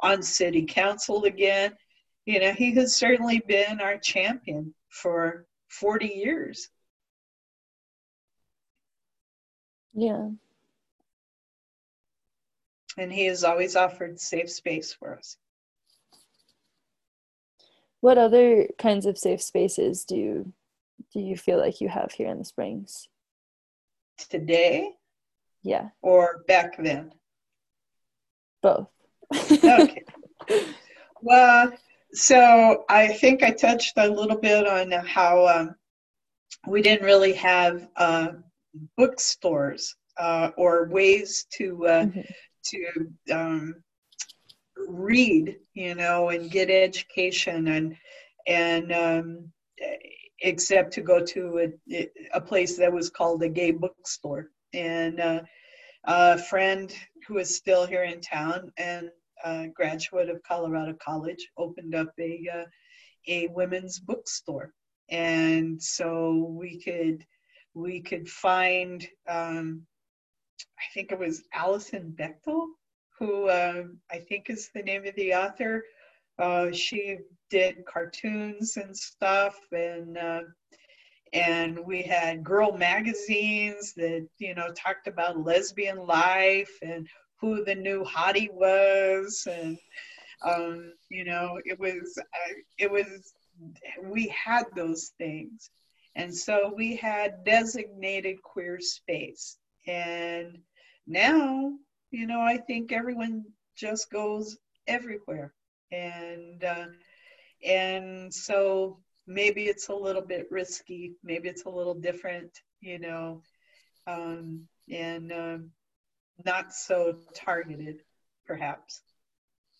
on 0.00 0.20
city 0.20 0.64
council 0.64 1.22
again. 1.22 1.72
You 2.26 2.40
know, 2.40 2.52
he 2.52 2.74
has 2.74 2.96
certainly 2.96 3.40
been 3.46 3.80
our 3.80 3.98
champion 3.98 4.74
for 4.90 5.46
40 5.68 6.06
years. 6.06 6.68
Yeah. 9.94 10.28
And 12.98 13.12
he 13.12 13.26
has 13.26 13.44
always 13.44 13.76
offered 13.76 14.20
safe 14.20 14.50
space 14.50 14.92
for 14.92 15.16
us. 15.16 15.36
What 18.00 18.18
other 18.18 18.68
kinds 18.78 19.06
of 19.06 19.16
safe 19.16 19.40
spaces 19.40 20.04
do 20.04 20.16
you, 20.16 20.52
do 21.12 21.20
you 21.20 21.36
feel 21.36 21.58
like 21.58 21.80
you 21.80 21.88
have 21.88 22.12
here 22.12 22.28
in 22.28 22.38
the 22.38 22.44
Springs? 22.44 23.08
Today? 24.28 24.90
Yeah. 25.62 25.90
Or 26.02 26.42
back 26.48 26.76
then? 26.82 27.12
Both. 28.60 28.88
okay. 29.34 30.04
Well, 31.22 31.72
so 32.12 32.84
I 32.88 33.08
think 33.08 33.44
I 33.44 33.52
touched 33.52 33.92
a 33.96 34.08
little 34.08 34.36
bit 34.36 34.66
on 34.66 34.90
how 35.06 35.46
um, 35.46 35.76
we 36.66 36.82
didn't 36.82 37.06
really 37.06 37.32
have 37.34 37.88
uh, 37.96 38.28
bookstores 38.96 39.94
uh, 40.18 40.50
or 40.56 40.88
ways 40.88 41.46
to 41.54 41.86
uh, 41.86 42.04
mm-hmm. 42.04 42.20
to 42.64 43.34
um, 43.34 43.74
read, 44.88 45.56
you 45.74 45.94
know, 45.94 46.30
and 46.30 46.50
get 46.50 46.70
education 46.70 47.68
and 47.68 47.96
and 48.46 48.92
um, 48.92 49.52
except 50.40 50.92
to 50.92 51.00
go 51.00 51.24
to 51.24 51.72
a, 51.90 52.08
a 52.34 52.40
place 52.40 52.76
that 52.76 52.92
was 52.92 53.10
called 53.10 53.42
a 53.42 53.48
gay 53.48 53.70
bookstore. 53.70 54.50
And 54.74 55.20
uh, 55.20 55.42
a 56.04 56.38
friend 56.38 56.92
who 57.26 57.38
is 57.38 57.54
still 57.54 57.86
here 57.86 58.04
in 58.04 58.20
town 58.20 58.72
and 58.76 59.10
a 59.44 59.68
graduate 59.68 60.28
of 60.28 60.42
Colorado 60.42 60.94
College 60.94 61.48
opened 61.56 61.94
up 61.94 62.12
a 62.18 62.48
uh, 62.52 62.64
a 63.28 63.46
women's 63.48 64.00
bookstore, 64.00 64.72
and 65.08 65.80
so 65.80 66.52
we 66.58 66.80
could 66.80 67.24
we 67.74 68.00
could 68.00 68.28
find, 68.28 69.06
um, 69.28 69.86
I 70.78 70.84
think 70.94 71.12
it 71.12 71.18
was 71.18 71.42
Alison 71.52 72.14
Bechdel, 72.18 72.66
who 73.18 73.48
uh, 73.48 73.84
I 74.10 74.18
think 74.18 74.50
is 74.50 74.70
the 74.74 74.82
name 74.82 75.06
of 75.06 75.14
the 75.16 75.34
author. 75.34 75.84
Uh, 76.38 76.72
she 76.72 77.18
did 77.50 77.84
cartoons 77.84 78.76
and 78.76 78.96
stuff, 78.96 79.56
and 79.70 80.16
uh, 80.18 80.40
and 81.32 81.78
we 81.78 82.02
had 82.02 82.44
girl 82.44 82.76
magazines 82.76 83.94
that 83.96 84.26
you 84.38 84.54
know 84.54 84.72
talked 84.72 85.06
about 85.06 85.44
lesbian 85.44 85.98
life 86.06 86.72
and 86.82 87.06
who 87.40 87.64
the 87.64 87.74
new 87.74 88.04
hottie 88.04 88.52
was, 88.52 89.46
and 89.50 89.78
um, 90.44 90.92
you 91.10 91.24
know 91.24 91.60
it 91.64 91.78
was 91.78 92.18
uh, 92.18 92.54
it 92.78 92.90
was 92.90 93.34
we 94.02 94.28
had 94.28 94.64
those 94.74 95.12
things 95.18 95.70
And 96.14 96.34
so 96.34 96.72
we 96.76 96.96
had 96.96 97.44
designated 97.44 98.42
queer 98.42 98.80
space. 98.80 99.56
And 99.86 100.58
now, 101.06 101.72
you 102.10 102.26
know, 102.26 102.40
I 102.40 102.58
think 102.58 102.92
everyone 102.92 103.44
just 103.76 104.10
goes 104.10 104.58
everywhere. 104.86 105.54
And 105.90 106.62
uh, 106.64 106.86
and 107.64 108.32
so 108.32 108.98
maybe 109.26 109.64
it's 109.64 109.88
a 109.88 109.94
little 109.94 110.22
bit 110.22 110.48
risky, 110.50 111.12
maybe 111.22 111.48
it's 111.48 111.64
a 111.64 111.70
little 111.70 111.94
different, 111.94 112.50
you 112.80 112.98
know, 112.98 113.42
um, 114.06 114.66
and 114.90 115.32
um, 115.32 115.70
not 116.44 116.72
so 116.72 117.18
targeted, 117.34 118.02
perhaps. 118.46 119.02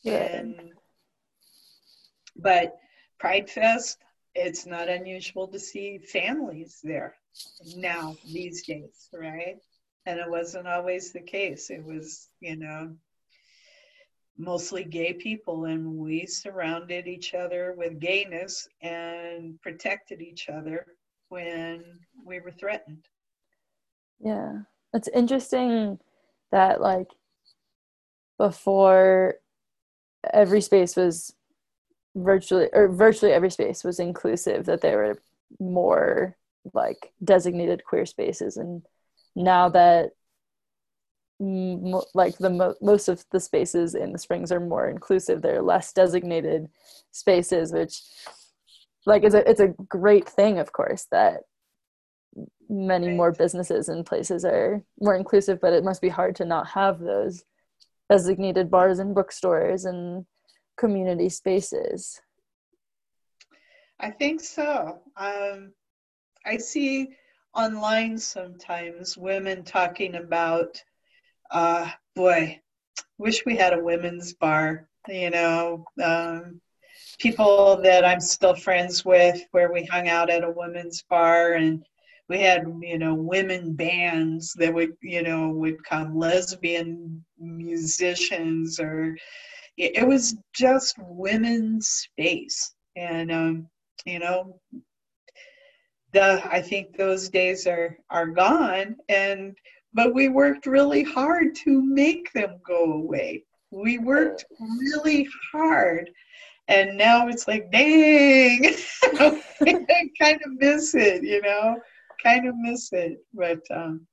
Yeah. 0.03 0.37
And, 0.37 0.73
but 2.37 2.77
Pride 3.19 3.51
Fest, 3.51 3.99
it's 4.35 4.67
not 4.67 4.89
unusual 4.89 5.47
to 5.49 5.59
see 5.59 5.99
families 5.99 6.81
there 6.83 7.15
now 7.77 8.17
these 8.25 8.65
days, 8.67 9.09
right? 9.13 9.59
And 10.07 10.19
it 10.19 10.29
wasn't 10.29 10.67
always 10.67 11.13
the 11.13 11.21
case. 11.21 11.71
It 11.71 11.85
was, 11.85 12.29
you 12.41 12.57
know, 12.57 12.97
mostly 14.37 14.85
gay 14.85 15.13
people, 15.13 15.67
and 15.67 15.99
we 15.99 16.27
surrounded 16.27 17.07
each 17.07 17.35
other 17.35 17.75
with 17.77 18.01
gayness 18.01 18.69
and 18.81 19.61
protected 19.61 20.21
each 20.21 20.49
other 20.49 20.87
when 21.29 21.85
we 22.25 22.41
were 22.41 22.51
threatened. 22.51 23.05
Yeah. 24.19 24.61
It's 24.95 25.09
interesting 25.09 25.99
that, 26.51 26.81
like, 26.81 27.09
before 28.39 29.37
every 30.33 30.61
space 30.61 30.97
was 30.97 31.35
virtually, 32.15 32.69
or 32.73 32.89
virtually 32.89 33.33
every 33.33 33.51
space 33.51 33.85
was 33.85 33.99
inclusive, 33.99 34.67
that 34.67 34.81
there 34.81 34.99
were 34.99 35.23
more 35.61 36.37
like 36.75 37.13
designated 37.23 37.85
queer 37.85 38.07
spaces. 38.07 38.57
And 38.57 38.83
now 39.35 39.69
that 39.71 40.11
like 42.15 42.39
the 42.39 42.51
mo- 42.51 42.75
most 42.81 43.09
of 43.09 43.25
the 43.33 43.41
spaces 43.41 43.95
in 43.95 44.13
the 44.13 44.19
springs 44.19 44.53
are 44.53 44.61
more 44.61 44.89
inclusive 44.89 45.43
they're 45.43 45.63
less 45.63 45.93
designated 45.93 46.69
spaces 47.11 47.73
which 47.73 48.01
like 49.07 49.25
it's 49.25 49.35
a 49.35 49.49
it's 49.51 49.61
a 49.61 49.75
great 49.89 50.29
thing 50.29 50.59
of 50.59 50.73
course 50.73 51.07
that 51.11 51.41
many 52.69 53.09
more 53.09 53.33
businesses 53.33 53.89
and 53.89 54.07
places 54.07 54.45
are 54.45 54.83
more 55.01 55.17
inclusive 55.17 55.61
but 55.61 55.73
it 55.73 55.85
must 55.85 56.01
be 56.01 56.09
hard 56.09 56.37
to 56.37 56.45
not 56.45 56.69
have 56.69 57.01
those 57.01 57.43
designated 58.09 58.71
bars 58.71 58.99
and 58.99 59.15
bookstores 59.15 59.85
and 59.85 60.25
community 60.77 61.29
spaces 61.29 62.21
i 64.01 64.11
think 64.11 64.41
so 64.41 64.99
um, 65.17 65.73
i 66.47 66.57
see 66.57 67.09
online 67.55 68.17
sometimes 68.19 69.17
women 69.17 69.63
talking 69.63 70.15
about 70.15 70.83
uh, 71.53 71.89
boy, 72.17 72.61
wish 73.19 73.45
we 73.45 73.57
had 73.57 73.75
a 73.75 73.83
women's 73.83 74.33
bar. 74.35 74.89
You 75.09 75.31
know, 75.31 75.85
um, 76.03 76.61
people 77.19 77.81
that 77.83 78.05
I'm 78.05 78.21
still 78.21 78.55
friends 78.55 79.05
with, 79.05 79.41
where 79.51 79.73
we 79.73 79.85
hung 79.85 80.09
out 80.09 80.31
at 80.31 80.45
a 80.45 80.51
women's 80.51 81.03
bar 81.03 81.53
and 81.55 81.85
we 82.29 82.41
had 82.41 82.65
you 82.81 82.99
know 82.99 83.15
women 83.15 83.75
bands 83.75 84.55
that 84.55 84.73
would 84.73 84.93
you 85.03 85.23
know 85.23 85.51
would 85.51 85.85
come 85.85 86.17
lesbian 86.17 87.25
musicians 87.39 88.79
or 88.81 89.17
it, 89.77 90.07
was 90.07 90.37
just 90.55 90.97
women's 90.99 91.89
space 91.89 92.75
and 92.97 93.33
um, 93.33 93.69
you 94.05 94.19
know 94.19 94.61
the 96.13 96.43
i 96.53 96.61
think 96.61 96.97
those 96.97 97.29
days 97.29 97.67
are 97.67 97.97
are 98.11 98.27
gone 98.27 98.97
and 99.09 99.57
but 99.95 100.15
we 100.15 100.29
worked 100.29 100.67
really 100.67 101.03
hard 101.03 101.55
to 101.57 101.83
make 101.83 102.33
them 102.33 102.61
go 102.67 102.95
away. 102.95 103.45
We 103.71 103.99
worked 103.99 104.45
really 104.59 105.29
hard. 105.53 106.11
And 106.69 106.97
now 106.97 107.29
it's 107.29 107.47
like, 107.47 107.71
dang, 107.71 108.75
I 109.03 110.09
kind 110.21 110.41
of 110.45 110.53
miss 110.59 110.95
it, 110.95 111.25
you 111.25 111.43
know, 111.43 111.77
kind 112.23 112.49
of 112.49 112.55
miss 112.57 112.93
it. 112.93 113.19
But, 113.35 113.61
um, 113.71 114.07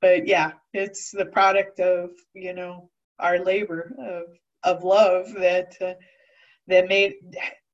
but 0.00 0.26
yeah, 0.26 0.52
it's 0.72 1.10
the 1.10 1.26
product 1.26 1.80
of, 1.80 2.10
you 2.34 2.54
know, 2.54 2.90
our 3.20 3.38
labor 3.38 3.94
of, 3.98 4.24
of 4.64 4.84
love 4.84 5.32
that, 5.34 5.74
uh, 5.80 5.94
that 6.66 6.88
made 6.88 7.14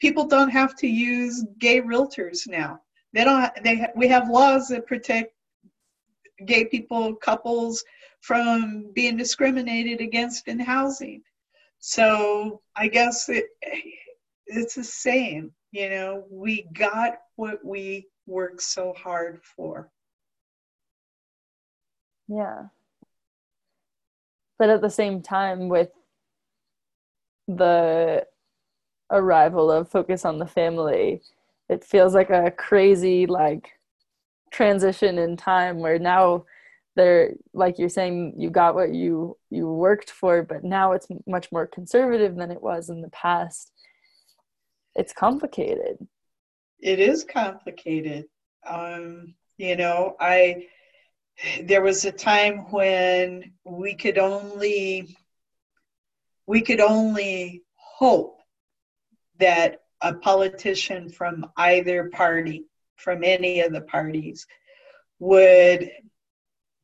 people 0.01 0.27
don't 0.27 0.51
have 0.51 0.75
to 0.77 0.87
use 0.87 1.45
gay 1.59 1.81
realtors 1.81 2.47
now. 2.47 2.81
They 3.13 3.25
don't, 3.25 3.51
they, 3.63 3.87
we 3.95 4.09
have 4.09 4.29
laws 4.29 4.69
that 4.69 4.87
protect 4.87 5.33
gay 6.45 6.67
people, 6.67 7.15
couples 7.17 7.83
from 8.21 8.91
being 8.95 9.17
discriminated 9.17 10.01
against 10.01 10.49
in 10.49 10.59
housing. 10.59 11.23
So 11.79 12.61
I 12.77 12.89
guess 12.89 13.29
it, 13.29 13.47
it's 14.47 14.75
the 14.75 14.85
same. 14.85 15.53
You 15.73 15.91
know, 15.91 16.25
we 16.31 16.67
got 16.73 17.19
what 17.37 17.65
we 17.65 18.09
worked 18.27 18.63
so 18.63 18.93
hard 18.97 19.41
for. 19.43 19.91
Yeah. 22.29 22.65
But 24.59 24.71
at 24.71 24.81
the 24.81 24.91
same 24.91 25.23
time, 25.23 25.69
with 25.69 25.91
the 27.49 28.27
arrival 29.11 29.71
of 29.71 29.91
Focus 29.91 30.25
on 30.25 30.39
the 30.39 30.47
Family, 30.47 31.23
it 31.69 31.85
feels 31.85 32.15
like 32.15 32.31
a 32.31 32.51
crazy, 32.51 33.27
like, 33.27 33.73
transition 34.53 35.19
in 35.19 35.37
time 35.37 35.81
where 35.81 35.99
now 35.99 36.45
they're 36.95 37.35
like 37.53 37.79
you're 37.79 37.89
saying 37.89 38.33
you 38.39 38.49
got 38.49 38.75
what 38.75 38.95
you 38.95 39.37
you 39.51 39.69
worked 39.71 40.11
for 40.11 40.43
but 40.43 40.65
now 40.65 40.93
it's 40.93 41.09
much 41.27 41.53
more 41.53 41.67
conservative 41.67 42.37
than 42.37 42.51
it 42.51 42.63
was 42.63 42.89
in 42.89 43.03
the 43.03 43.11
past. 43.11 43.71
It's 44.95 45.13
complicated. 45.13 45.99
It 46.81 46.99
is 46.99 47.23
complicated. 47.25 48.25
Um 48.67 49.35
you 49.59 49.77
know 49.77 50.17
i 50.21 50.67
there 51.65 51.83
was 51.83 52.05
a 52.05 52.13
time 52.13 52.71
when 52.71 53.53
we 53.65 53.95
could 53.95 54.19
only 54.19 55.17
we 56.47 56.61
could 56.61 56.81
only 56.81 57.63
hope 57.75 58.41
that 59.39 59.81
a 60.01 60.15
politician 60.15 61.09
from 61.09 61.47
either 61.57 62.09
party 62.11 62.65
from 62.97 63.25
any 63.25 63.61
of 63.61 63.73
the 63.73 63.81
parties 63.81 64.47
would 65.19 65.91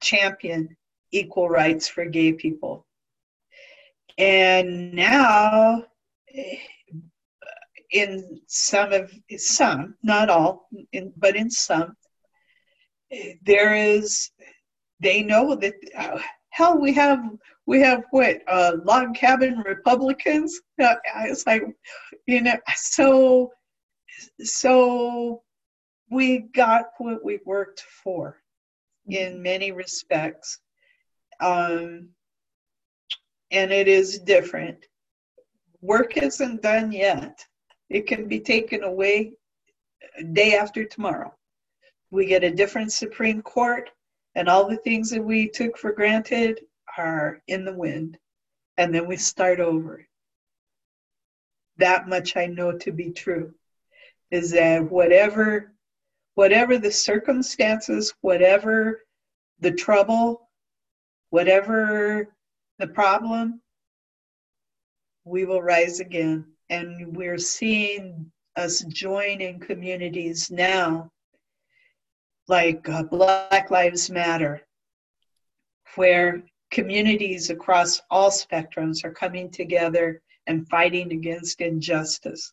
champion 0.01 0.77
equal 1.13 1.49
rights 1.49 1.87
for 1.89 2.05
gay 2.05 2.33
people. 2.33 2.87
And 4.19 4.93
now, 4.93 5.85
in 7.91 8.41
some 8.47 8.93
of 8.93 9.13
some, 9.37 9.95
not 10.03 10.29
all, 10.29 10.69
in, 10.93 11.13
but 11.17 11.37
in 11.37 11.51
some, 11.51 11.97
there 13.45 13.75
is. 13.75 14.31
They 15.01 15.23
know 15.23 15.57
that 15.57 15.75
uh, 15.97 16.21
hell, 16.51 16.79
we 16.79 16.93
have 16.95 17.25
we 17.67 17.81
have 17.81 18.05
what 18.11 18.41
uh, 18.47 18.77
log 18.85 19.15
cabin 19.15 19.59
Republicans. 19.67 20.61
It's 20.79 21.47
like, 21.47 21.63
you 22.27 22.43
know, 22.43 22.57
so 22.75 23.51
so 24.41 25.43
we 26.11 26.41
got 26.55 26.91
what 26.99 27.25
we 27.25 27.41
worked 27.45 27.81
for 27.81 28.43
in 29.07 29.43
many 29.43 29.73
respects. 29.73 30.61
Um, 31.41 32.11
and 33.51 33.73
it 33.73 33.89
is 33.89 34.19
different. 34.21 34.87
Work 35.81 36.17
isn't 36.17 36.63
done 36.63 36.93
yet. 36.93 37.45
It 37.91 38.07
can 38.07 38.29
be 38.29 38.41
taken 38.41 38.85
away 38.85 39.33
day 40.33 40.55
after 40.55 40.85
tomorrow. 40.85 41.35
We 42.13 42.27
get 42.27 42.45
a 42.45 42.55
different 42.55 42.93
Supreme 42.93 43.43
Court, 43.43 43.91
and 44.37 44.49
all 44.49 44.69
the 44.69 44.77
things 44.77 45.11
that 45.11 45.25
we 45.25 45.49
took 45.49 45.77
for 45.77 45.91
granted 45.91 46.61
are 46.97 47.43
in 47.49 47.65
the 47.65 47.73
wind. 47.73 48.19
And 48.77 48.95
then 48.95 49.09
we 49.09 49.17
start 49.17 49.59
over. 49.59 50.07
That 51.79 52.09
much 52.09 52.37
I 52.37 52.47
know 52.47 52.79
to 52.79 52.93
be 52.93 53.11
true 53.11 53.55
is 54.31 54.53
that 54.53 54.89
whatever 54.91 55.73
whatever 56.35 56.79
the 56.79 56.91
circumstances, 56.91 58.15
whatever 58.21 59.05
the 59.61 59.73
trouble, 59.73 60.49
whatever 61.31 62.35
the 62.79 62.87
problem, 62.87 63.61
we 65.25 65.45
will 65.45 65.63
rise 65.63 66.01
again. 66.01 66.45
And 66.71 67.15
we're 67.15 67.39
seeing 67.39 68.31
us 68.57 68.81
join 68.85 69.41
in 69.41 69.61
communities 69.61 70.51
now, 70.51 71.11
like 72.49 72.89
uh, 72.89 73.03
Black 73.05 73.71
Lives 73.71 74.11
Matter, 74.11 74.63
where 75.95 76.43
communities 76.71 77.51
across 77.51 78.01
all 78.11 78.31
spectrums 78.31 79.05
are 79.05 79.13
coming 79.13 79.51
together 79.51 80.21
and 80.47 80.69
fighting 80.69 81.13
against 81.13 81.61
injustice. 81.61 82.53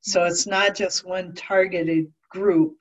So 0.00 0.24
it's 0.24 0.46
not 0.46 0.74
just 0.74 1.06
one 1.06 1.34
targeted 1.34 2.12
group, 2.30 2.76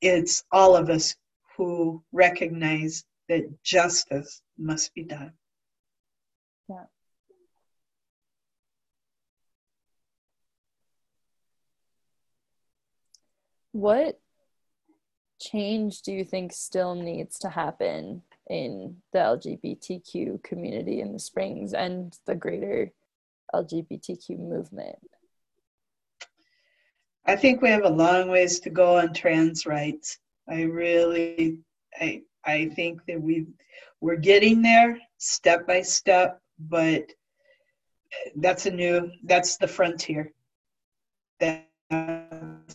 it's 0.00 0.44
all 0.52 0.76
of 0.76 0.90
us 0.90 1.16
who 1.56 2.02
recognize 2.12 3.04
that 3.28 3.62
justice 3.62 4.42
must 4.58 4.94
be 4.94 5.02
done. 5.02 5.32
Yeah. 6.68 6.84
What 13.72 14.20
change 15.50 16.02
do 16.02 16.12
you 16.12 16.24
think 16.24 16.52
still 16.52 16.94
needs 16.94 17.38
to 17.40 17.48
happen 17.48 18.22
in 18.48 18.96
the 19.12 19.18
LGBTQ 19.18 20.42
community 20.42 21.00
in 21.00 21.12
the 21.12 21.18
Springs 21.18 21.72
and 21.74 22.16
the 22.26 22.34
greater 22.34 22.92
LGBTQ 23.54 24.38
movement? 24.38 24.98
I 27.26 27.36
think 27.36 27.62
we 27.62 27.70
have 27.70 27.84
a 27.84 27.88
long 27.88 28.28
ways 28.28 28.60
to 28.60 28.70
go 28.70 28.98
on 28.98 29.14
trans 29.14 29.64
rights. 29.64 30.18
I 30.48 30.62
really, 30.62 31.58
I, 31.98 32.22
I 32.44 32.68
think 32.68 33.00
that 33.06 33.20
we 33.20 33.46
we're 34.00 34.16
getting 34.16 34.60
there 34.60 34.98
step 35.16 35.66
by 35.66 35.80
step, 35.80 36.38
but 36.58 37.04
that's 38.36 38.66
a 38.66 38.70
new, 38.70 39.10
that's 39.24 39.56
the 39.56 39.66
frontier. 39.66 40.30
That's 41.40 41.64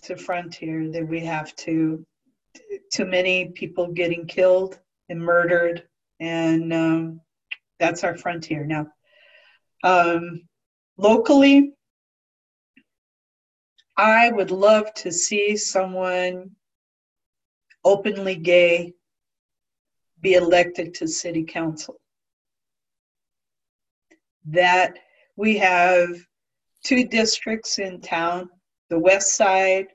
the 0.07 0.17
frontier 0.17 0.91
that 0.91 1.07
we 1.07 1.19
have 1.19 1.55
to. 1.57 2.03
Too 2.91 3.05
many 3.05 3.49
people 3.49 3.87
getting 3.87 4.25
killed 4.27 4.79
and 5.09 5.19
murdered, 5.19 5.87
and 6.19 6.73
um, 6.73 7.21
that's 7.79 8.03
our 8.03 8.17
frontier 8.17 8.65
now. 8.65 8.87
Um, 9.83 10.41
locally, 10.97 11.73
I 13.97 14.31
would 14.31 14.51
love 14.51 14.93
to 14.95 15.11
see 15.11 15.57
someone 15.57 16.51
openly 17.83 18.35
gay 18.35 18.93
be 20.21 20.33
elected 20.33 20.93
to 20.95 21.07
city 21.07 21.43
council. 21.43 21.99
That 24.45 24.99
we 25.35 25.57
have 25.57 26.09
two 26.83 27.05
districts 27.05 27.79
in 27.79 28.01
town, 28.01 28.49
the 28.89 28.99
west 28.99 29.35
side, 29.35 29.87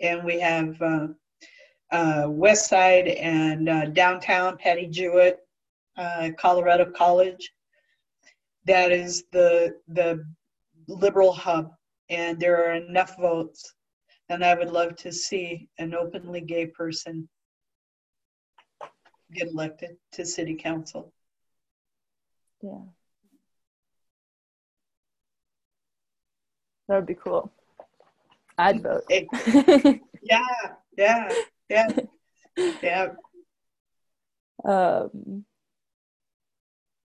and 0.00 0.24
we 0.24 0.40
have 0.40 0.80
uh, 0.80 1.08
uh, 1.92 2.26
west 2.28 2.68
side 2.68 3.08
and 3.08 3.68
uh, 3.68 3.86
downtown 3.86 4.56
Patty 4.56 4.86
Jewett, 4.86 5.38
uh, 5.96 6.30
Colorado 6.38 6.90
College. 6.90 7.52
That 8.66 8.92
is 8.92 9.24
the 9.32 9.76
the 9.88 10.24
liberal 10.86 11.32
hub, 11.32 11.72
and 12.08 12.38
there 12.38 12.64
are 12.64 12.74
enough 12.74 13.16
votes, 13.18 13.74
and 14.28 14.44
I 14.44 14.54
would 14.54 14.70
love 14.70 14.96
to 14.96 15.12
see 15.12 15.68
an 15.78 15.94
openly 15.94 16.40
gay 16.40 16.66
person 16.66 17.28
get 19.32 19.48
elected 19.48 19.96
to 20.12 20.26
city 20.26 20.54
council. 20.54 21.12
Yeah. 22.62 22.80
That 26.88 26.96
would 26.96 27.06
be 27.06 27.14
cool. 27.14 27.52
I'd 28.58 28.82
vote. 28.82 29.04
yeah, 30.22 30.44
yeah, 30.98 31.28
yeah, 31.70 31.88
yeah. 32.82 33.08
Um, 34.64 35.44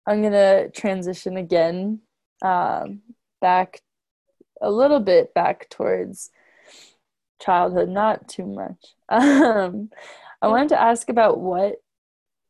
I'm 0.06 0.22
gonna 0.22 0.68
transition 0.70 1.36
again, 1.36 2.00
um, 2.42 3.00
back 3.40 3.80
a 4.60 4.70
little 4.70 5.00
bit 5.00 5.34
back 5.34 5.68
towards 5.70 6.30
childhood, 7.40 7.88
not 7.88 8.28
too 8.28 8.46
much. 8.46 8.94
Um, 9.10 9.90
I 10.42 10.48
wanted 10.48 10.70
to 10.70 10.80
ask 10.80 11.08
about 11.10 11.38
what 11.38 11.76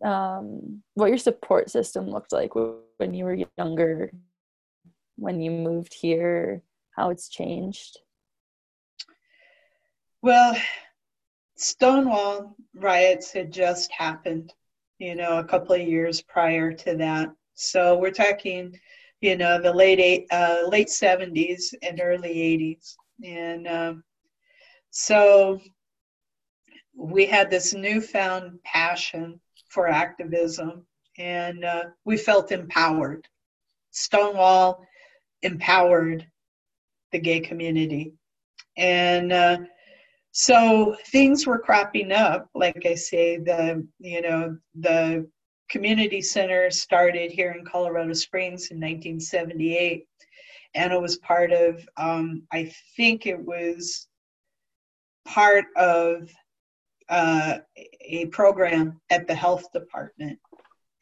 um, 0.04 0.82
what 0.94 1.08
your 1.08 1.18
support 1.18 1.70
system 1.70 2.08
looked 2.08 2.32
like 2.32 2.52
when 2.54 3.14
you 3.14 3.24
were 3.24 3.38
younger, 3.58 4.12
when 5.16 5.40
you 5.40 5.50
moved 5.50 5.94
here, 5.94 6.62
how 6.94 7.11
it's 7.11 7.28
changed. 7.28 7.98
Well, 10.22 10.56
Stonewall 11.61 12.56
riots 12.74 13.32
had 13.32 13.52
just 13.52 13.92
happened, 13.92 14.52
you 14.98 15.14
know, 15.14 15.38
a 15.38 15.44
couple 15.44 15.74
of 15.74 15.86
years 15.86 16.22
prior 16.22 16.72
to 16.72 16.96
that. 16.96 17.30
So 17.54 17.98
we're 17.98 18.12
talking, 18.12 18.74
you 19.20 19.36
know, 19.36 19.61
the 19.61 19.72
late 19.72 20.00
eight, 20.00 20.26
uh, 20.30 20.62
late 20.66 20.88
70s 20.88 21.74
and 21.82 22.00
early 22.02 22.34
80s, 22.34 22.94
and 23.22 23.68
um, 23.68 24.04
so 24.88 25.61
we 26.96 27.26
had 27.26 27.50
this 27.50 27.74
newfound 27.74 28.58
passion 28.64 29.38
for 29.68 29.86
activism, 29.86 30.86
and 31.18 31.62
uh, 31.62 31.84
we 32.06 32.16
felt 32.16 32.52
empowered. 32.52 33.28
Stonewall 33.90 34.82
empowered 35.42 36.26
the 37.12 37.18
gay 37.18 37.40
community. 37.40 38.14
And 38.78 39.32
uh, 39.32 39.58
so 40.33 40.97
things 41.07 41.47
were 41.47 41.59
cropping 41.59 42.12
up. 42.12 42.49
Like 42.55 42.85
I 42.87 42.95
say, 42.95 43.39
the 43.39 43.87
you 43.99 44.22
know 44.22 44.57
the 44.74 45.28
community 45.68 46.20
center 46.20 46.70
started 46.70 47.31
here 47.31 47.53
in 47.53 47.64
Colorado 47.64 48.12
Springs 48.12 48.70
in 48.70 48.78
1978, 48.78 50.07
and 50.74 50.93
it 50.93 51.01
was 51.01 51.18
part 51.18 51.53
of 51.53 51.87
um, 51.97 52.43
I 52.53 52.72
think 52.97 53.26
it 53.26 53.39
was 53.39 54.09
part 55.26 55.66
of 55.76 56.31
uh, 57.09 57.59
a 58.01 58.26
program 58.26 59.01
at 59.11 59.26
the 59.26 59.35
health 59.35 59.70
department. 59.72 60.39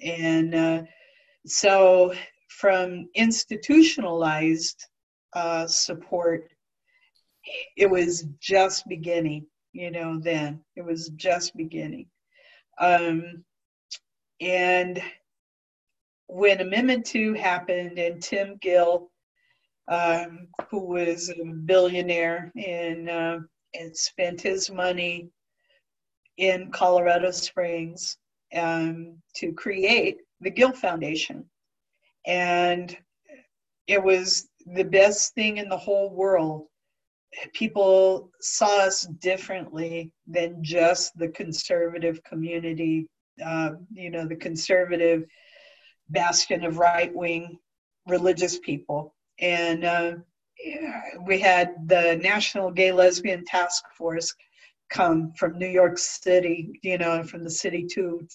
And 0.01 0.55
uh, 0.55 0.83
so, 1.47 2.15
from 2.49 3.09
institutionalized 3.15 4.83
uh, 5.35 5.67
support, 5.67 6.51
it 7.77 7.89
was 7.89 8.27
just 8.41 8.89
beginning, 8.89 9.47
you 9.73 9.91
know, 9.91 10.19
then. 10.21 10.61
It 10.77 10.85
was 10.85 11.09
just 11.17 11.57
beginning. 11.57 12.07
Um, 12.81 13.45
and 14.41 15.03
when 16.27 16.61
Amendment 16.61 17.07
2 17.07 17.35
happened 17.35 17.99
and 17.99 18.23
Tim 18.23 18.57
Gill, 18.61 19.11
um, 19.89 20.49
who 20.71 20.81
was 20.81 21.31
a 21.31 21.45
billionaire 21.45 22.53
and, 22.57 23.09
uh, 23.09 23.39
and 23.75 23.97
spent 23.97 24.41
his 24.41 24.71
money 24.71 25.29
in 26.37 26.71
Colorado 26.71 27.31
Springs 27.31 28.17
um, 28.55 29.17
to 29.37 29.53
create 29.53 30.19
the 30.41 30.51
Gill 30.51 30.73
Foundation. 30.73 31.45
And 32.27 32.97
it 33.87 34.03
was 34.03 34.49
the 34.67 34.85
best 34.85 35.35
thing 35.35 35.57
in 35.57 35.69
the 35.69 35.77
whole 35.77 36.11
world. 36.11 36.67
People 37.53 38.31
saw 38.41 38.87
us 38.87 39.03
differently 39.21 40.13
than 40.27 40.63
just 40.63 41.17
the 41.19 41.29
conservative 41.29 42.23
community, 42.25 43.07
uh, 43.45 43.71
you 43.93 44.11
know, 44.11 44.27
the 44.27 44.37
conservative 44.37 45.25
bastion 46.09 46.65
of 46.65 46.79
right 46.79 47.15
wing 47.15 47.59
religious 48.07 48.59
people. 48.59 49.15
And 49.41 49.85
uh, 49.85 50.13
we 51.27 51.39
had 51.39 51.75
the 51.87 52.19
National 52.23 52.71
Gay 52.71 52.93
Lesbian 52.93 53.45
Task 53.45 53.85
Force 53.97 54.35
come 54.91 55.33
from 55.37 55.59
New 55.59 55.69
York 55.69 55.99
City, 55.99 56.81
you 56.83 56.99
know, 56.99 57.23
from 57.23 57.45
the 57.45 57.51
city 57.51 57.87
to 57.93 58.27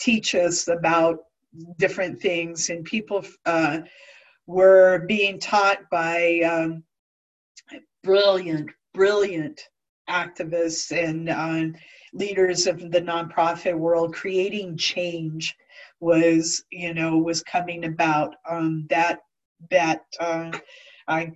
teach 0.00 0.34
us 0.34 0.68
about 0.68 1.20
different 1.78 2.20
things. 2.20 2.70
And 2.70 2.84
people 2.84 3.24
uh, 3.46 3.80
were 4.46 5.04
being 5.06 5.38
taught 5.38 5.78
by 5.90 6.40
um, 6.40 6.82
brilliant, 8.02 8.70
brilliant 8.94 9.60
activists 10.08 10.90
and 10.92 11.28
uh, 11.28 11.78
leaders 12.12 12.66
of 12.66 12.78
the 12.90 13.00
nonprofit 13.00 13.76
world. 13.76 14.14
Creating 14.14 14.76
change 14.76 15.54
was, 16.00 16.64
you 16.70 16.94
know, 16.94 17.18
was 17.18 17.42
coming 17.42 17.84
about. 17.84 18.34
Um, 18.48 18.86
that 18.90 19.20
that 19.70 20.02
uh, 20.20 20.50
I 21.06 21.32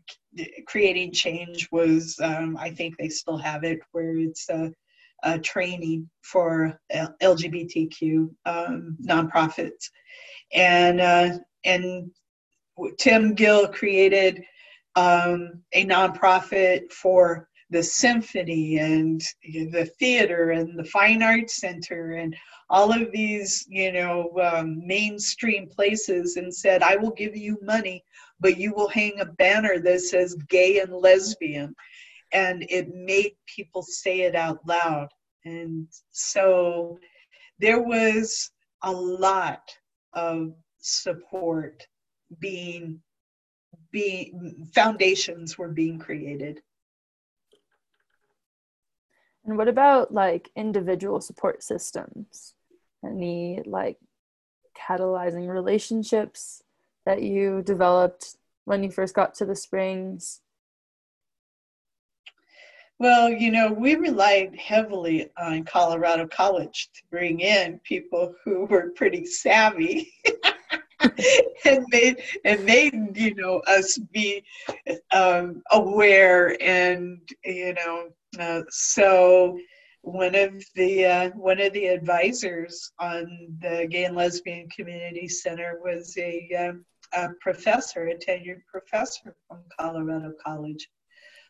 creating 0.67 1.13
change 1.13 1.69
was 1.73 2.19
um, 2.23 2.57
i 2.59 2.71
think 2.71 2.97
they 2.97 3.09
still 3.09 3.39
have 3.39 3.65
it 3.65 3.81
where 3.93 4.17
it's 4.19 4.49
a, 4.51 4.73
a 5.23 5.39
training 5.39 6.09
for 6.23 6.79
lgbtq 6.93 8.29
um, 8.45 8.97
nonprofits 9.05 9.91
and 10.53 11.01
uh, 11.01 11.31
and 11.65 12.11
tim 12.99 13.35
gill 13.35 13.69
created 13.69 14.43
um, 14.97 15.63
a 15.73 15.85
nonprofit 15.87 16.91
for 16.91 17.49
the 17.71 17.83
symphony 17.83 18.79
and 18.79 19.21
the 19.73 19.91
theater 19.99 20.51
and 20.51 20.79
the 20.79 20.85
fine 20.85 21.23
arts 21.23 21.59
center 21.61 22.13
and 22.13 22.35
all 22.71 22.93
of 22.93 23.11
these 23.13 23.67
you 23.69 23.93
know 23.93 24.31
um, 24.41 24.81
mainstream 24.87 25.69
places 25.69 26.37
and 26.37 26.55
said 26.55 26.81
i 26.83 26.95
will 26.95 27.11
give 27.11 27.37
you 27.37 27.59
money 27.63 28.05
but 28.41 28.59
you 28.59 28.73
will 28.75 28.89
hang 28.89 29.21
a 29.21 29.25
banner 29.25 29.79
that 29.79 30.01
says 30.01 30.37
gay 30.49 30.81
and 30.81 30.93
lesbian. 30.93 31.75
And 32.33 32.67
it 32.69 32.95
made 32.95 33.33
people 33.47 33.83
say 33.83 34.23
it 34.23 34.35
out 34.35 34.59
loud. 34.67 35.09
And 35.45 35.87
so 36.11 36.99
there 37.59 37.81
was 37.81 38.51
a 38.83 38.93
lot 38.93 39.63
of 40.13 40.53
support 40.79 41.87
being 42.41 43.01
being 43.91 44.69
foundations 44.75 45.57
were 45.57 45.69
being 45.69 45.99
created. 45.99 46.63
And 49.45 49.57
what 49.57 49.69
about 49.69 50.13
like 50.13 50.51
individual 50.57 51.21
support 51.21 51.63
systems? 51.63 52.55
Any 53.05 53.63
like 53.65 53.99
catalyzing 54.77 55.49
relationships 55.49 56.63
that 57.05 57.23
you 57.23 57.63
developed 57.63 58.37
when 58.65 58.83
you 58.83 58.91
first 58.91 59.15
got 59.15 59.35
to 59.37 59.47
the 59.47 59.55
springs? 59.55 60.41
Well, 62.99 63.31
you 63.31 63.51
know, 63.51 63.71
we 63.73 63.95
relied 63.95 64.57
heavily 64.57 65.31
on 65.37 65.65
Colorado 65.65 66.27
College 66.27 66.89
to 66.95 67.03
bring 67.11 67.41
in 67.41 67.79
people 67.81 68.35
who 68.43 68.65
were 68.65 68.91
pretty 68.97 69.27
savvy 69.27 70.13
and 71.65 71.85
made 71.91 72.23
and 72.45 72.65
made 72.65 73.17
you 73.17 73.35
know 73.35 73.61
us 73.67 73.99
be 74.13 74.43
um, 75.13 75.63
aware 75.73 76.57
and 76.63 77.21
you 77.45 77.75
know 77.75 78.09
uh, 78.39 78.63
so 78.71 79.59
one 80.07 80.37
of 80.37 80.65
the 80.77 81.05
uh, 81.05 81.31
one 81.31 81.61
of 81.61 81.73
the 81.73 81.87
advisors 81.87 82.93
on 83.01 83.49
the 83.61 83.89
Gay 83.91 84.05
and 84.05 84.15
Lesbian 84.15 84.69
Community 84.69 85.27
Center 85.27 85.81
was 85.83 86.17
a, 86.17 86.49
um, 86.55 86.85
a 87.13 87.31
professor, 87.41 88.07
a 88.07 88.15
tenured 88.15 88.65
professor 88.71 89.35
from 89.49 89.65
Colorado 89.77 90.33
College. 90.45 90.89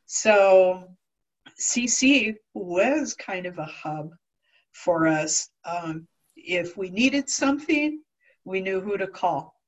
So 0.06 0.88
CC 1.60 2.34
was 2.54 3.12
kind 3.12 3.44
of 3.44 3.58
a 3.58 3.64
hub 3.64 4.12
for 4.72 5.06
us. 5.06 5.50
Um, 5.66 6.08
if 6.34 6.78
we 6.78 6.88
needed 6.88 7.28
something, 7.28 8.00
we 8.46 8.60
knew 8.60 8.80
who 8.80 8.96
to 8.96 9.08
call. 9.08 9.60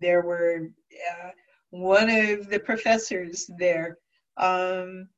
There 0.00 0.20
were 0.20 0.68
uh, 1.10 1.30
one 1.70 2.10
of 2.10 2.50
the 2.50 2.58
professors 2.58 3.48
there 3.58 3.98
um, 4.36 5.08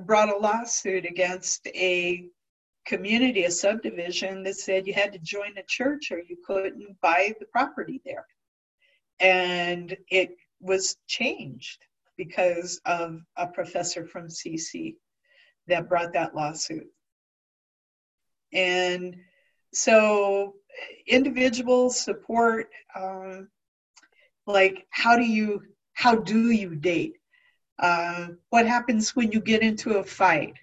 brought 0.00 0.30
a 0.34 0.36
lawsuit 0.36 1.04
against 1.04 1.68
a 1.68 2.24
community, 2.86 3.44
a 3.44 3.50
subdivision 3.50 4.42
that 4.44 4.56
said 4.56 4.86
you 4.86 4.94
had 4.94 5.12
to 5.12 5.18
join 5.18 5.56
a 5.58 5.62
church 5.68 6.10
or 6.10 6.18
you 6.18 6.38
couldn't 6.44 6.98
buy 7.02 7.34
the 7.38 7.46
property 7.46 8.00
there. 8.04 8.26
And 9.20 9.96
it 10.10 10.36
was 10.60 10.96
changed 11.06 11.84
because 12.16 12.80
of 12.86 13.20
a 13.36 13.46
professor 13.46 14.06
from 14.06 14.28
CC 14.28 14.96
that 15.68 15.88
brought 15.88 16.14
that 16.14 16.34
lawsuit. 16.34 16.86
And 18.52 19.16
so 19.72 20.54
individual 21.06 21.90
support, 21.90 22.68
um, 22.94 23.48
like 24.46 24.86
how 24.90 25.16
do 25.16 25.24
you 25.24 25.62
how 25.94 26.14
do 26.14 26.50
you 26.50 26.74
date? 26.74 27.14
Uh, 27.78 28.28
what 28.50 28.66
happens 28.66 29.14
when 29.16 29.32
you 29.32 29.40
get 29.40 29.62
into 29.62 29.98
a 29.98 30.04
fight 30.04 30.54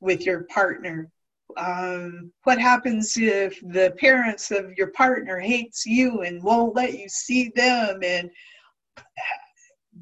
with 0.00 0.22
your 0.26 0.44
partner? 0.44 1.10
Um, 1.56 2.32
what 2.44 2.58
happens 2.58 3.16
if 3.16 3.60
the 3.60 3.94
parents 3.98 4.50
of 4.50 4.72
your 4.76 4.88
partner 4.88 5.38
hates 5.38 5.86
you 5.86 6.22
and 6.22 6.42
won't 6.42 6.74
let 6.74 6.98
you 6.98 7.08
see 7.08 7.52
them 7.54 8.00
and 8.02 8.30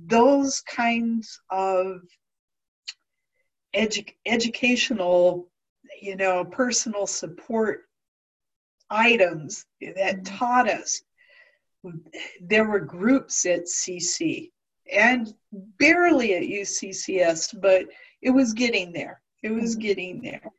those 0.06 0.60
kinds 0.60 1.40
of 1.50 2.00
edu- 3.74 4.14
educational, 4.26 5.48
you 6.00 6.16
know, 6.16 6.44
personal 6.44 7.06
support 7.06 7.82
items 8.92 9.66
that 9.80 9.96
mm-hmm. 9.96 10.36
taught 10.36 10.68
us. 10.68 11.02
There 12.40 12.68
were 12.68 12.78
groups 12.78 13.44
at 13.44 13.64
CC 13.64 14.50
and 14.92 15.34
barely 15.78 16.34
at 16.34 16.42
UCCS, 16.42 17.60
but 17.60 17.86
it 18.20 18.30
was 18.30 18.52
getting 18.52 18.92
there. 18.92 19.20
It 19.42 19.50
was 19.50 19.72
mm-hmm. 19.72 19.82
getting 19.82 20.22
there. 20.22 20.52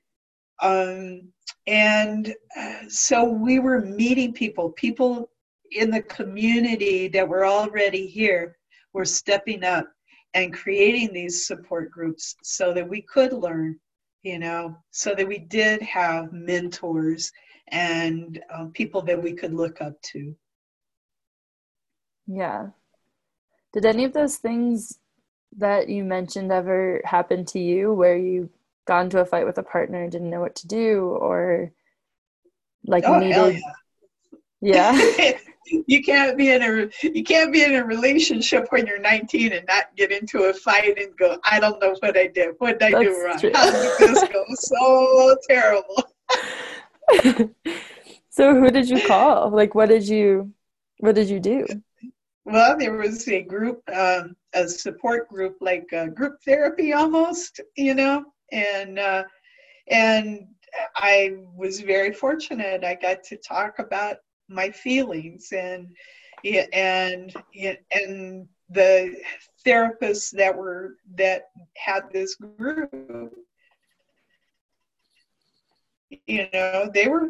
Um, 0.61 1.30
and 1.68 2.34
uh, 2.57 2.80
so 2.89 3.23
we 3.23 3.60
were 3.60 3.81
meeting 3.81 4.34
people, 4.34 4.72
people 4.72 5.30
in 5.72 5.89
the 5.89 6.01
community 6.03 7.07
that 7.07 7.27
were 7.27 7.45
already 7.45 8.07
here 8.07 8.57
were 8.93 9.05
stepping 9.05 9.64
up 9.64 9.88
and 10.34 10.53
creating 10.53 11.14
these 11.14 11.47
support 11.47 11.91
groups 11.91 12.35
so 12.43 12.73
that 12.73 12.88
we 12.88 13.01
could 13.01 13.34
learn, 13.34 13.80
you 14.23 14.39
know, 14.39 14.76
so 14.91 15.15
that 15.15 15.27
we 15.27 15.38
did 15.38 15.81
have 15.81 16.34
mentors 16.34 17.31
and 17.74 18.40
um, 18.54 18.72
people 18.72 19.02
that 19.02 19.22
we 19.22 19.34
could 19.34 19.54
look 19.54 19.82
up 19.82 20.00
to. 20.04 20.34
Yeah. 22.28 22.68
Did 23.74 23.86
any 23.86 24.06
of 24.06 24.14
those 24.14 24.38
things 24.38 25.00
that 25.58 25.90
you 25.90 26.04
mentioned 26.04 26.52
ever 26.52 27.02
happen 27.04 27.45
to 27.45 27.60
you 27.60 27.91
where 27.91 28.18
you 28.18 28.50
got 28.86 29.02
into 29.02 29.20
a 29.20 29.26
fight 29.26 29.45
with 29.45 29.58
a 29.58 29.64
partner 29.64 30.04
and 30.04 30.12
didn't 30.12 30.30
know 30.30 30.40
what 30.40 30.56
to 30.56 30.68
do 30.68 31.18
or 31.20 31.72
like 32.86 33.06
oh, 33.06 33.20
needed 33.20 33.62
yeah, 34.62 35.14
yeah. 35.18 35.38
you 35.88 36.04
can't 36.04 36.38
be 36.38 36.52
in 36.52 36.62
a 36.62 36.90
you 37.08 37.24
can't 37.24 37.54
be 37.54 37.64
in 37.64 37.76
a 37.76 37.86
relationship 37.86 38.66
when 38.70 38.86
you're 38.86 39.00
19 39.00 39.54
and 39.54 39.66
not 39.68 39.95
get 39.95 40.12
into 40.12 40.44
a 40.44 40.54
fight 40.54 40.98
and 40.98 41.16
go 41.18 41.38
i 41.45 41.60
don't 41.60 41.82
know 41.82 41.95
what 42.00 42.18
i 42.18 42.28
did 42.28 42.56
what 42.58 42.80
did 42.80 42.94
i 42.94 43.04
That's 43.04 43.16
do 43.16 43.24
wrong 43.24 43.40
true. 43.40 43.52
how 43.54 43.72
did 43.72 43.98
this 44.00 44.24
go 44.30 44.44
so 44.56 45.38
terrible 45.48 46.04
so 48.30 48.55
who 48.55 48.69
did 48.69 48.89
you 48.89 49.01
call? 49.05 49.49
Like 49.49 49.75
what 49.75 49.89
did 49.89 50.07
you 50.07 50.51
what 50.99 51.15
did 51.15 51.30
you 51.30 51.39
do? 51.39 51.65
Well 52.45 52.77
there 52.77 52.93
was 52.93 53.27
a 53.27 53.41
group 53.41 53.81
um, 53.93 54.35
a 54.53 54.67
support 54.67 55.30
group 55.30 55.57
like 55.61 55.91
uh, 55.93 56.07
group 56.07 56.38
therapy 56.43 56.93
almost 56.93 57.61
you 57.75 57.93
know? 57.93 58.25
And 58.51 58.99
uh, 58.99 59.23
and 59.89 60.47
i 60.95 61.35
was 61.55 61.81
very 61.81 62.11
fortunate. 62.11 62.84
I 62.84 62.95
got 62.95 63.23
to 63.25 63.38
talk 63.38 63.80
about 63.80 64.17
my 64.49 64.69
feelings 64.69 65.49
and 65.51 65.88
and 66.73 67.34
and 67.91 68.47
the 68.69 69.15
therapists 69.65 70.31
that 70.31 70.55
were 70.55 70.97
that 71.15 71.43
had 71.77 72.03
this 72.11 72.35
group 72.35 72.91
you 76.27 76.48
know 76.53 76.90
they 76.94 77.07
were 77.07 77.30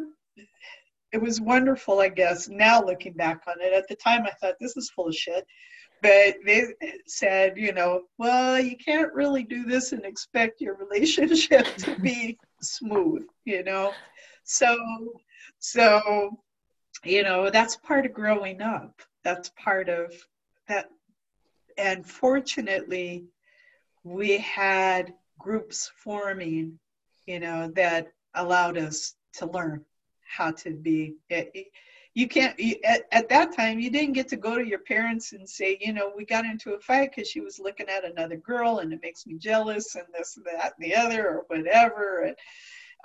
it 1.12 1.20
was 1.20 1.40
wonderful 1.40 2.00
i 2.00 2.08
guess 2.08 2.48
now 2.48 2.82
looking 2.82 3.12
back 3.12 3.42
on 3.46 3.54
it. 3.60 3.72
At 3.72 3.88
the 3.88 3.96
time 3.96 4.24
i 4.26 4.30
thought 4.40 4.56
this 4.60 4.76
is 4.76 4.90
full 4.90 5.08
of 5.08 5.14
shit. 5.14 5.46
But 6.02 6.36
they 6.44 6.74
said 7.06 7.56
you 7.56 7.72
know 7.72 8.02
well 8.18 8.58
you 8.58 8.76
can't 8.76 9.12
really 9.12 9.44
do 9.44 9.64
this 9.64 9.92
and 9.92 10.04
expect 10.04 10.60
your 10.60 10.76
relationship 10.90 11.66
to 11.78 11.98
be 12.00 12.38
smooth 12.60 13.26
you 13.44 13.62
know? 13.62 13.92
So 14.44 14.76
so 15.58 16.38
you 17.04 17.22
know 17.22 17.50
that's 17.50 17.76
part 17.76 18.06
of 18.06 18.12
growing 18.12 18.60
up. 18.60 19.00
That's 19.22 19.50
part 19.50 19.88
of 19.88 20.12
that. 20.68 20.90
And 21.78 22.06
fortunately 22.06 23.24
we 24.02 24.38
had 24.38 25.14
groups 25.38 25.90
forming 25.96 26.78
you 27.26 27.40
know 27.40 27.70
that 27.74 28.08
allowed 28.34 28.76
us 28.76 29.14
to 29.34 29.46
learn 29.46 29.84
how 30.26 30.50
to 30.50 30.70
be 30.70 31.14
you 32.14 32.28
can't 32.28 32.58
you, 32.58 32.76
at, 32.84 33.02
at 33.12 33.28
that 33.28 33.54
time 33.54 33.78
you 33.78 33.90
didn't 33.90 34.14
get 34.14 34.28
to 34.28 34.36
go 34.36 34.56
to 34.56 34.66
your 34.66 34.78
parents 34.80 35.32
and 35.32 35.48
say 35.48 35.76
you 35.80 35.92
know 35.92 36.12
we 36.16 36.24
got 36.24 36.44
into 36.44 36.74
a 36.74 36.80
fight 36.80 37.10
because 37.10 37.28
she 37.28 37.40
was 37.40 37.58
looking 37.58 37.88
at 37.88 38.04
another 38.04 38.36
girl 38.36 38.78
and 38.78 38.92
it 38.92 39.00
makes 39.02 39.26
me 39.26 39.34
jealous 39.36 39.94
and 39.96 40.06
this 40.12 40.38
that 40.44 40.74
and 40.78 40.84
the 40.84 40.94
other 40.94 41.28
or 41.28 41.44
whatever 41.48 42.24
and 42.24 42.36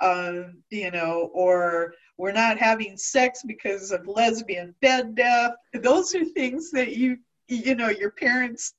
um, 0.00 0.62
you 0.70 0.90
know, 0.90 1.30
or 1.32 1.94
we're 2.16 2.32
not 2.32 2.58
having 2.58 2.96
sex 2.96 3.42
because 3.46 3.92
of 3.92 4.06
lesbian 4.06 4.74
bed 4.80 5.14
death. 5.14 5.52
Those 5.74 6.14
are 6.14 6.24
things 6.24 6.70
that 6.72 6.96
you, 6.96 7.18
you 7.48 7.74
know, 7.74 7.88
your 7.88 8.10
parents, 8.10 8.74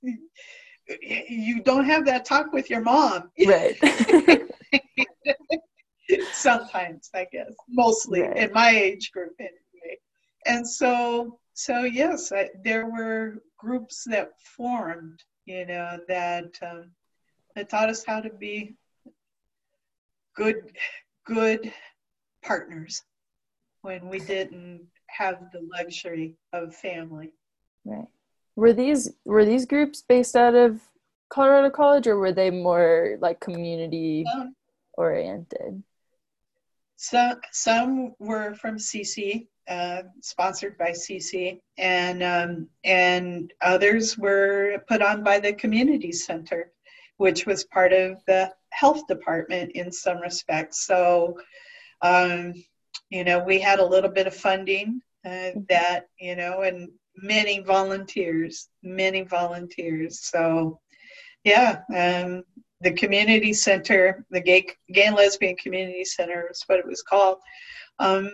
you 0.87 1.61
don't 1.61 1.85
have 1.85 2.05
that 2.05 2.25
talk 2.25 2.51
with 2.53 2.69
your 2.69 2.81
mom. 2.81 3.31
Right. 3.45 3.77
Sometimes, 6.33 7.09
I 7.13 7.27
guess, 7.31 7.53
mostly 7.69 8.21
right. 8.21 8.37
in 8.37 8.53
my 8.53 8.69
age 8.69 9.11
group 9.11 9.33
anyway. 9.39 9.97
And 10.45 10.67
so, 10.67 11.39
so 11.53 11.83
yes, 11.83 12.31
I, 12.31 12.49
there 12.63 12.89
were 12.89 13.41
groups 13.57 14.03
that 14.09 14.31
formed, 14.57 15.23
you 15.45 15.65
know, 15.65 15.99
that 16.07 16.57
um, 16.61 16.91
that 17.55 17.69
taught 17.69 17.89
us 17.89 18.03
how 18.05 18.21
to 18.21 18.29
be 18.29 18.75
good 20.35 20.71
good 21.25 21.71
partners 22.43 23.03
when 23.81 24.07
we 24.07 24.19
didn't 24.19 24.81
have 25.07 25.51
the 25.51 25.67
luxury 25.77 26.35
of 26.53 26.75
family. 26.75 27.31
Right. 27.85 28.07
Were 28.55 28.73
these 28.73 29.11
were 29.25 29.45
these 29.45 29.65
groups 29.65 30.01
based 30.07 30.35
out 30.35 30.55
of 30.55 30.81
Colorado 31.29 31.69
College 31.69 32.07
or 32.07 32.17
were 32.17 32.31
they 32.31 32.49
more 32.49 33.17
like 33.21 33.39
community 33.39 34.25
um, 34.35 34.55
oriented? 34.93 35.83
Some 37.01 37.37
some 37.51 38.13
were 38.19 38.53
from 38.53 38.77
CC, 38.77 39.47
uh, 39.67 40.03
sponsored 40.21 40.77
by 40.77 40.91
CC, 40.91 41.59
and 41.79 42.21
um, 42.21 42.67
and 42.83 43.51
others 43.59 44.19
were 44.19 44.83
put 44.87 45.01
on 45.01 45.23
by 45.23 45.39
the 45.39 45.53
community 45.53 46.11
center, 46.11 46.71
which 47.17 47.47
was 47.47 47.63
part 47.63 47.91
of 47.91 48.23
the 48.27 48.53
health 48.69 49.07
department 49.07 49.71
in 49.71 49.91
some 49.91 50.19
respects. 50.19 50.85
So, 50.85 51.39
um, 52.03 52.53
you 53.09 53.23
know, 53.23 53.39
we 53.43 53.59
had 53.59 53.79
a 53.79 53.85
little 53.93 54.11
bit 54.11 54.27
of 54.27 54.35
funding 54.35 55.01
uh, 55.25 55.51
that 55.69 56.05
you 56.19 56.35
know, 56.35 56.61
and 56.61 56.87
many 57.17 57.61
volunteers, 57.61 58.69
many 58.83 59.23
volunteers. 59.23 60.19
So, 60.19 60.79
yeah, 61.43 61.81
um, 61.95 62.43
the 62.81 62.93
community 62.93 63.53
center, 63.53 64.25
the 64.31 64.41
gay, 64.41 64.65
gay 64.91 65.05
and 65.05 65.15
lesbian 65.15 65.55
community 65.55 66.03
center 66.03 66.47
is 66.49 66.63
what 66.67 66.79
it 66.79 66.87
was 66.87 67.01
called. 67.01 67.37
Um, 67.99 68.31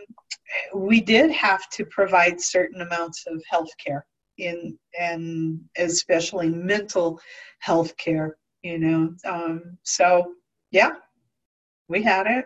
we 0.73 1.01
did 1.01 1.31
have 1.31 1.69
to 1.71 1.85
provide 1.85 2.39
certain 2.39 2.81
amounts 2.81 3.25
of 3.27 3.43
health 3.49 3.71
care 3.83 4.05
in 4.37 4.77
and 4.99 5.59
especially 5.77 6.49
mental 6.49 7.19
health 7.59 7.95
care 7.97 8.37
you 8.61 8.77
know 8.77 9.13
um, 9.25 9.77
so 9.83 10.33
yeah 10.71 10.91
we 11.89 12.03
had 12.03 12.27
it 12.27 12.45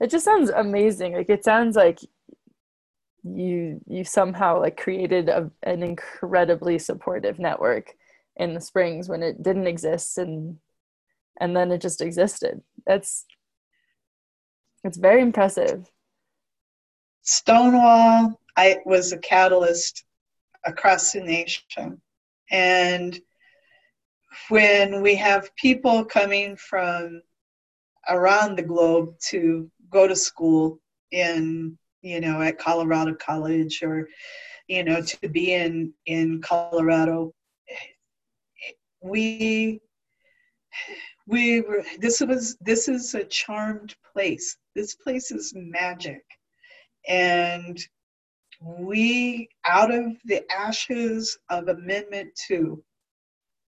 it 0.00 0.10
just 0.10 0.24
sounds 0.24 0.50
amazing 0.50 1.14
like 1.14 1.28
it 1.28 1.44
sounds 1.44 1.76
like 1.76 1.98
you 3.22 3.80
you 3.86 4.04
somehow 4.04 4.60
like 4.60 4.76
created 4.76 5.28
a, 5.28 5.50
an 5.62 5.82
incredibly 5.82 6.78
supportive 6.78 7.38
network 7.38 7.94
in 8.36 8.54
the 8.54 8.60
springs 8.60 9.08
when 9.08 9.22
it 9.22 9.42
didn't 9.42 9.66
exist 9.66 10.18
and 10.18 10.58
and 11.40 11.56
then 11.56 11.70
it 11.70 11.80
just 11.80 12.00
existed 12.00 12.62
that's 12.86 13.26
it's 14.82 14.98
very 14.98 15.22
impressive 15.22 15.90
stonewall 17.22 18.38
i 18.56 18.78
was 18.84 19.12
a 19.12 19.18
catalyst 19.18 20.04
across 20.64 21.12
the 21.12 21.20
nation 21.20 22.00
and 22.50 23.20
when 24.48 25.00
we 25.00 25.14
have 25.14 25.54
people 25.56 26.04
coming 26.04 26.56
from 26.56 27.22
around 28.08 28.56
the 28.56 28.62
globe 28.62 29.14
to 29.18 29.70
go 29.90 30.06
to 30.06 30.16
school 30.16 30.78
in 31.10 31.78
you 32.04 32.20
know, 32.20 32.42
at 32.42 32.58
Colorado 32.58 33.14
College 33.14 33.82
or, 33.82 34.08
you 34.68 34.84
know, 34.84 35.00
to 35.00 35.28
be 35.28 35.54
in 35.54 35.92
in 36.06 36.40
Colorado. 36.42 37.34
We 39.04 39.80
we 41.26 41.60
were 41.60 41.84
this 41.98 42.20
was 42.20 42.56
this 42.60 42.88
is 42.88 43.14
a 43.14 43.24
charmed 43.24 43.94
place. 44.12 44.56
This 44.74 44.94
place 44.94 45.30
is 45.30 45.52
magic. 45.54 46.24
And 47.06 47.78
we 48.60 49.48
out 49.66 49.92
of 49.94 50.16
the 50.24 50.42
ashes 50.50 51.38
of 51.50 51.68
amendment 51.68 52.30
2 52.48 52.82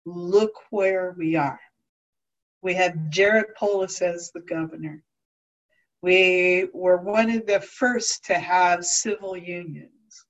look 0.06 0.52
where 0.70 1.14
we 1.18 1.36
are 1.36 1.60
we 2.62 2.72
have 2.72 3.10
jared 3.10 3.54
polis 3.54 4.00
as 4.00 4.30
the 4.32 4.40
governor 4.40 5.04
we 6.00 6.68
were 6.72 6.98
one 6.98 7.30
of 7.30 7.46
the 7.46 7.60
first 7.60 8.24
to 8.26 8.34
have 8.34 8.84
civil 8.84 9.36
unions. 9.36 10.26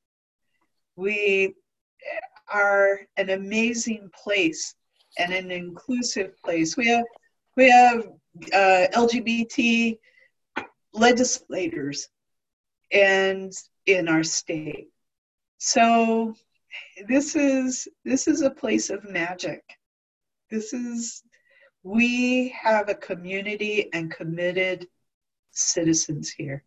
We 0.96 1.54
are 2.50 3.00
an 3.16 3.30
amazing 3.30 4.10
place 4.14 4.74
and 5.19 5.32
an 5.32 5.51
inclusive 5.51 6.32
place. 6.43 6.77
We 6.77 6.89
have 6.89 7.05
we 7.57 7.70
have 7.70 8.09
uh, 8.53 8.86
LGBT 8.95 9.99
legislators 10.93 12.09
and 12.93 13.53
in 13.86 14.09
our 14.09 14.23
state. 14.23 14.89
So 15.59 16.35
this 17.09 17.35
is 17.36 17.89
this 18.05 18.28
is 18.28 18.43
a 18.43 18.51
place 18.51 18.90
of 18.90 19.09
magic. 19.09 19.62
This 20.51 20.73
is 20.73 21.23
we 21.82 22.49
have 22.51 22.89
a 22.89 22.95
community 22.95 23.89
and 23.93 24.11
committed 24.11 24.86
citizens 25.53 26.31
here. 26.31 26.65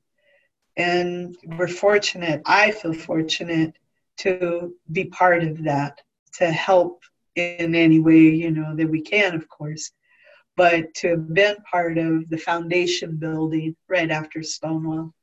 And 0.77 1.35
we're 1.43 1.67
fortunate, 1.67 2.41
I 2.45 2.71
feel 2.71 2.93
fortunate 2.93 3.75
to 4.17 4.73
be 4.91 5.05
part 5.05 5.43
of 5.43 5.63
that, 5.63 6.01
to 6.37 6.51
help 6.51 7.03
in 7.35 7.75
any 7.75 7.99
way, 7.99 8.19
you 8.19 8.51
know, 8.51 8.75
that 8.75 8.89
we 8.89 9.01
can, 9.01 9.35
of 9.35 9.47
course, 9.47 9.91
but 10.57 10.93
to 10.95 11.09
have 11.09 11.33
been 11.33 11.55
part 11.69 11.97
of 11.97 12.29
the 12.29 12.37
foundation 12.37 13.17
building 13.17 13.75
right 13.87 14.11
after 14.11 14.43
Stonewall. 14.43 15.13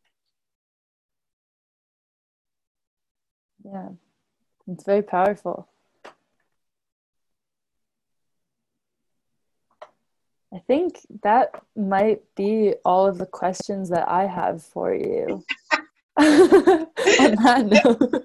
Yeah, 3.65 3.91
it's 4.67 4.85
very 4.85 5.03
powerful. 5.03 5.69
I 10.53 10.59
think 10.67 11.01
that 11.23 11.63
might 11.77 12.23
be 12.35 12.75
all 12.85 13.07
of 13.07 13.19
the 13.19 13.27
questions 13.27 13.91
that 13.91 14.09
I 14.09 14.27
have 14.27 14.63
for 14.63 14.95
you. 14.95 15.45
On 16.19 17.35
that 17.37 17.67
note. 17.67 18.25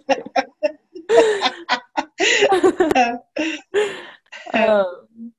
um, 4.54 5.34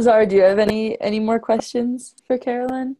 Zara, 0.00 0.26
do 0.26 0.36
you 0.36 0.42
have 0.42 0.58
any 0.58 1.00
any 1.00 1.20
more 1.20 1.38
questions 1.38 2.14
for 2.26 2.38
Carolyn? 2.38 2.96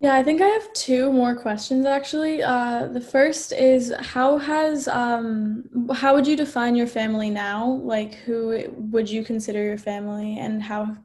Yeah, 0.00 0.16
I 0.16 0.24
think 0.24 0.42
I 0.42 0.48
have 0.48 0.72
two 0.72 1.12
more 1.12 1.36
questions 1.36 1.86
actually. 1.86 2.42
Uh, 2.42 2.88
the 2.88 3.00
first 3.00 3.52
is 3.52 3.94
how 4.00 4.36
has 4.36 4.88
um, 4.88 5.88
how 5.94 6.14
would 6.14 6.26
you 6.26 6.36
define 6.36 6.74
your 6.74 6.88
family 6.88 7.30
now? 7.30 7.80
Like, 7.84 8.14
who 8.14 8.64
would 8.90 9.08
you 9.08 9.22
consider 9.22 9.62
your 9.62 9.78
family, 9.78 10.38
and 10.38 10.60
how 10.60 10.96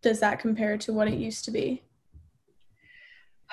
does 0.00 0.18
that 0.20 0.40
compare 0.40 0.78
to 0.78 0.94
what 0.94 1.08
it 1.08 1.18
used 1.18 1.44
to 1.44 1.50
be? 1.50 1.82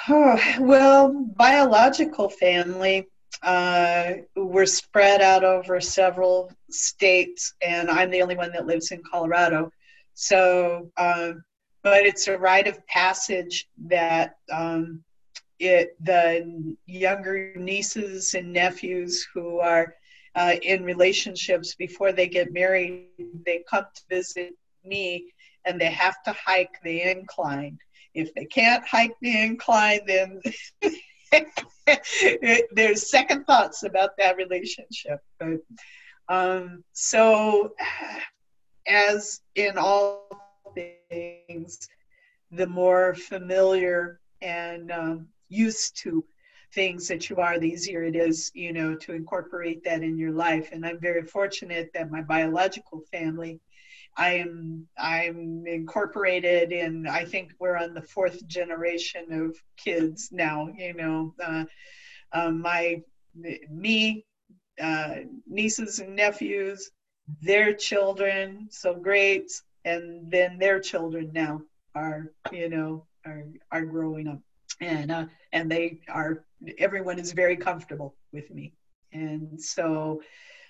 Oh, 0.08 0.40
well, 0.60 1.14
biological 1.36 2.30
family. 2.30 3.10
Uh, 3.41 4.14
we're 4.36 4.66
spread 4.66 5.22
out 5.22 5.44
over 5.44 5.80
several 5.80 6.52
states, 6.70 7.53
and 7.62 7.90
I'm 7.90 8.10
the 8.10 8.22
only 8.22 8.36
one 8.36 8.52
that 8.53 8.66
lives 8.66 8.91
in 8.91 9.02
Colorado. 9.10 9.72
So, 10.14 10.90
um, 10.98 11.44
but 11.84 12.06
it's 12.06 12.28
a 12.28 12.38
rite 12.38 12.68
of 12.68 12.86
passage 12.88 13.68
that 13.88 14.38
um, 14.52 15.03
it 15.60 15.95
the 16.03 16.76
younger 16.86 17.53
nieces 17.56 18.34
and 18.34 18.52
nephews 18.52 19.28
who 19.34 19.60
are 19.60 19.95
uh, 20.36 20.56
in 20.62 20.84
relationships 20.84 21.76
before 21.76 22.12
they 22.12 22.28
get 22.28 22.52
married, 22.52 23.07
they 23.45 23.64
come 23.70 23.86
to 23.95 24.02
visit 24.10 24.53
me, 24.84 25.32
and 25.66 25.80
they 25.80 25.91
have 25.91 26.22
to 26.24 26.34
hike 26.34 26.78
the 26.84 27.02
incline. 27.02 27.78
If 28.14 28.34
they 28.34 28.45
can't 28.45 28.86
hike 28.86 29.16
the 29.22 29.41
incline, 29.41 30.02
then 30.06 30.41
there's 32.72 33.10
second 33.10 33.45
thoughts 33.45 33.84
about 33.84 34.12
that 34.18 34.38
relationship. 34.38 35.20
But 35.40 35.60
um, 36.28 36.84
so, 36.94 37.74
as 38.88 39.41
in 39.56 39.78
all 39.78 40.30
things, 40.74 41.88
the 42.52 42.68
more 42.68 43.14
familiar 43.16 44.20
and 44.41 44.91
um, 44.91 45.28
used 45.49 45.98
to 46.03 46.24
things 46.74 47.07
that 47.07 47.30
you 47.30 47.38
are, 47.38 47.57
the 47.57 47.70
easier 47.70 48.03
it 48.03 48.16
is, 48.16 48.52
you 48.53 48.74
know, 48.74 48.95
to 48.95 49.14
incorporate 49.14 49.84
that 49.84 50.03
in 50.03 50.18
your 50.18 50.32
life. 50.32 50.70
And 50.72 50.86
I'm 50.86 50.99
very 50.99 51.24
fortunate 51.24 51.91
that 51.94 52.12
my 52.12 52.22
biological 52.22 53.02
family, 53.12 53.60
I 54.18 54.34
am 54.36 54.88
I'm 54.98 55.66
incorporated 55.68 56.72
in. 56.72 57.08
I 57.08 57.26
think 57.26 57.52
we're 57.60 57.78
on 57.78 57.94
the 57.94 58.02
fourth 58.02 58.46
generation 58.48 59.32
of 59.32 59.56
kids 59.78 60.30
now. 60.32 60.70
You 60.78 60.94
know, 60.94 61.34
uh, 61.44 61.66
uh, 62.32 62.52
my 62.52 63.02
me, 63.70 64.24
uh, 64.82 65.16
nieces 65.48 66.00
and 66.00 66.16
nephews, 66.16 66.90
their 67.42 67.74
children, 67.74 68.68
so 68.72 68.96
great, 68.96 69.52
and 69.84 70.32
then 70.32 70.58
their 70.58 70.80
children 70.80 71.32
now 71.34 71.62
are 71.94 72.32
you 72.52 72.70
know 72.70 73.06
are 73.26 73.44
are 73.72 73.86
growing 73.86 74.28
up 74.28 74.40
and 74.82 75.12
uh, 75.12 75.26
and 75.54 75.72
they 75.72 76.00
are 76.10 76.44
everyone 76.78 77.20
is 77.20 77.32
very 77.32 77.56
comfortable 77.56 78.16
with 78.34 78.50
me 78.52 78.74
and 79.14 79.62
so 79.62 80.22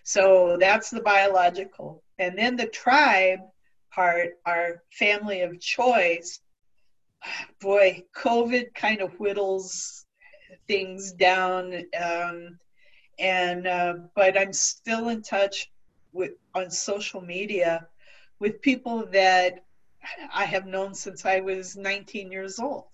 so 0.06 0.56
that's 0.60 0.90
the 0.90 1.02
biological 1.02 2.02
and 2.20 2.38
then 2.38 2.56
the 2.56 2.68
tribe 2.68 3.40
part 3.94 4.30
our 4.46 4.82
family 4.92 5.42
of 5.42 5.60
choice 5.60 6.40
boy 7.62 8.02
covid 8.16 8.74
kind 8.74 9.02
of 9.02 9.12
whittles 9.16 10.06
things 10.68 11.12
down 11.12 11.74
um, 12.02 12.58
and 13.20 13.68
uh, 13.68 13.96
but 14.16 14.38
i'm 14.38 14.54
still 14.54 15.10
in 15.10 15.22
touch 15.22 15.70
with 16.14 16.32
on 16.54 16.72
social 16.72 17.20
media 17.20 17.86
with 18.40 18.62
people 18.62 19.06
that 19.12 19.66
I 20.34 20.46
have 20.46 20.66
known 20.66 20.94
since 20.94 21.26
I 21.26 21.40
was 21.40 21.76
19 21.76 22.32
years 22.32 22.60
old. 22.60 22.86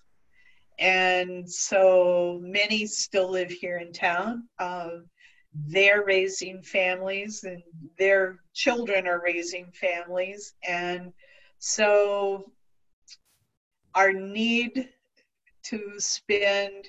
And 0.80 1.50
so 1.50 2.40
many 2.42 2.86
still 2.86 3.30
live 3.30 3.52
here 3.52 3.78
in 3.78 3.94
town. 3.94 4.48
Uh, 4.58 4.90
they're 5.54 6.04
raising 6.04 6.62
families 6.62 7.44
and 7.44 7.62
their 8.00 8.40
children 8.54 9.08
are 9.08 9.22
raising 9.22 9.72
families. 9.72 10.54
And 10.68 11.12
so 11.60 12.52
our 13.94 14.14
need 14.14 14.90
to 15.64 16.00
spend 16.00 16.88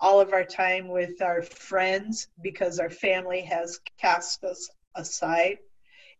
all 0.00 0.20
of 0.20 0.32
our 0.32 0.44
time 0.44 0.88
with 0.88 1.20
our 1.22 1.42
friends 1.42 2.28
because 2.42 2.78
our 2.78 2.90
family 2.90 3.40
has 3.42 3.80
cast 4.00 4.42
us 4.44 4.68
aside 4.96 5.58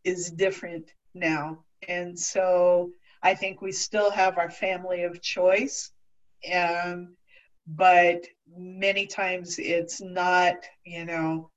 is 0.05 0.31
different 0.31 0.91
now. 1.15 1.65
And 1.89 2.19
so 2.19 2.91
I 3.23 3.35
think 3.35 3.61
we 3.61 3.73
still 3.73 4.11
have 4.11 4.39
our 4.39 4.51
family 4.51 5.03
of 5.03 5.23
choice. 5.23 5.93
Um, 6.53 7.17
but 7.67 8.25
many 8.57 9.07
times 9.07 9.59
it's 9.59 10.01
not, 10.01 10.57
you 10.85 11.05
know, 11.05 11.51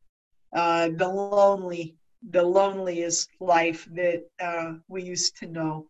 uh, 0.53 0.89
the 0.89 1.07
lonely, 1.07 1.95
the 2.29 2.43
loneliest 2.43 3.29
life 3.39 3.87
that 3.93 4.23
uh, 4.39 4.73
we 4.87 5.03
used 5.03 5.37
to 5.37 5.47
know. 5.47 5.87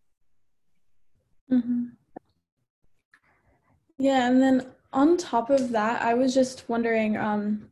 Mm-hmm. 1.51 1.85
Yeah, 3.97 4.27
and 4.27 4.41
then 4.41 4.67
on 4.91 5.17
top 5.17 5.49
of 5.49 5.71
that, 5.71 6.01
I 6.01 6.13
was 6.13 6.33
just 6.33 6.67
wondering, 6.67 7.17
um, 7.17 7.71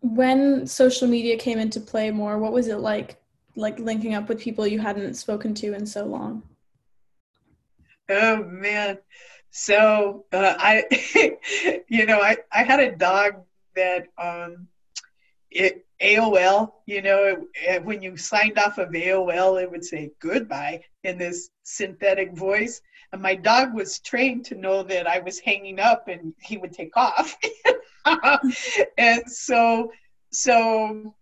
when 0.00 0.66
social 0.66 1.06
media 1.06 1.36
came 1.36 1.58
into 1.58 1.80
play 1.80 2.10
more, 2.10 2.38
what 2.38 2.52
was 2.52 2.68
it 2.68 2.78
like, 2.78 3.20
like 3.54 3.78
linking 3.78 4.14
up 4.14 4.28
with 4.28 4.40
people 4.40 4.66
you 4.66 4.80
hadn't 4.80 5.14
spoken 5.14 5.54
to 5.54 5.74
in 5.74 5.86
so 5.86 6.04
long? 6.04 6.42
Oh 8.08 8.42
man, 8.44 8.98
so 9.50 10.24
uh, 10.32 10.54
I, 10.58 10.84
you 11.88 12.06
know, 12.06 12.20
I 12.20 12.36
I 12.52 12.64
had 12.64 12.80
a 12.80 12.96
dog 12.96 13.44
that 13.76 14.06
um, 14.18 14.68
it 15.50 15.86
AOL, 16.02 16.72
you 16.86 17.00
know, 17.00 17.46
it, 17.54 17.84
when 17.84 18.02
you 18.02 18.16
signed 18.16 18.58
off 18.58 18.78
of 18.78 18.90
AOL, 18.90 19.62
it 19.62 19.70
would 19.70 19.84
say 19.84 20.10
goodbye 20.18 20.82
in 21.04 21.16
this 21.16 21.50
synthetic 21.62 22.36
voice. 22.36 22.80
And 23.12 23.22
my 23.22 23.34
dog 23.34 23.74
was 23.74 24.00
trained 24.00 24.44
to 24.46 24.54
know 24.54 24.82
that 24.82 25.06
I 25.06 25.20
was 25.20 25.38
hanging 25.38 25.78
up 25.78 26.08
and 26.08 26.34
he 26.40 26.56
would 26.56 26.72
take 26.72 26.96
off. 26.96 27.36
and 28.98 29.22
so, 29.26 29.92
so 30.30 31.14